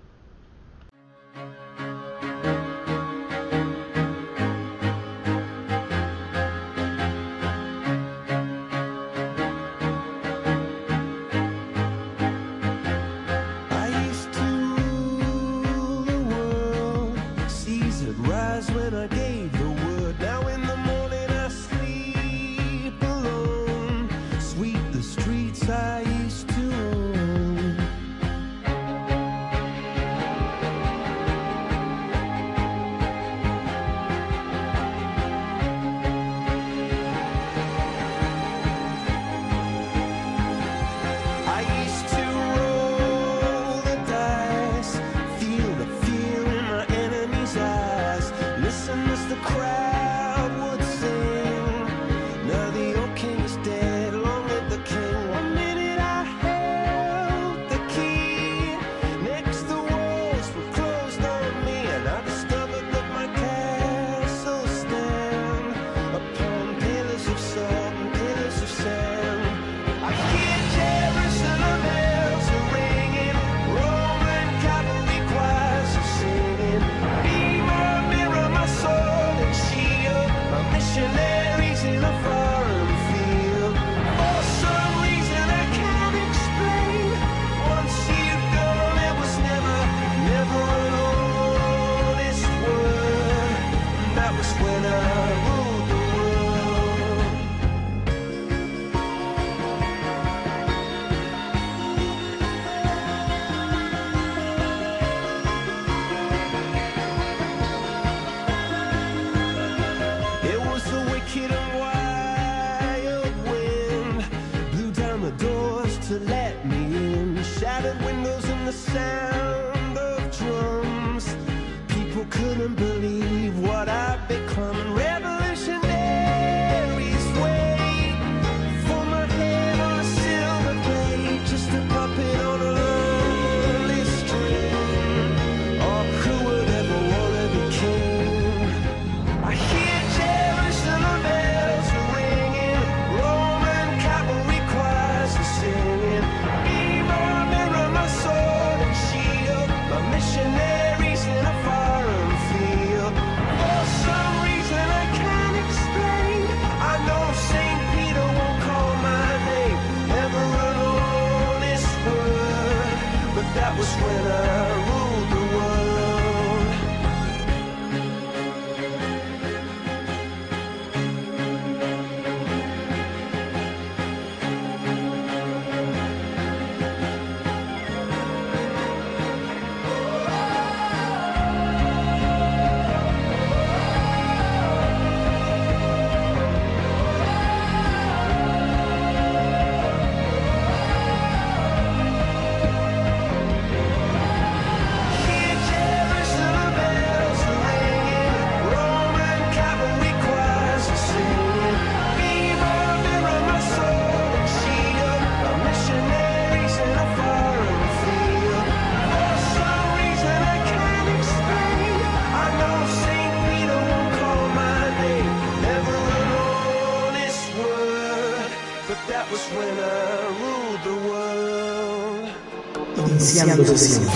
De 223.64 223.78
siempre. 223.78 224.12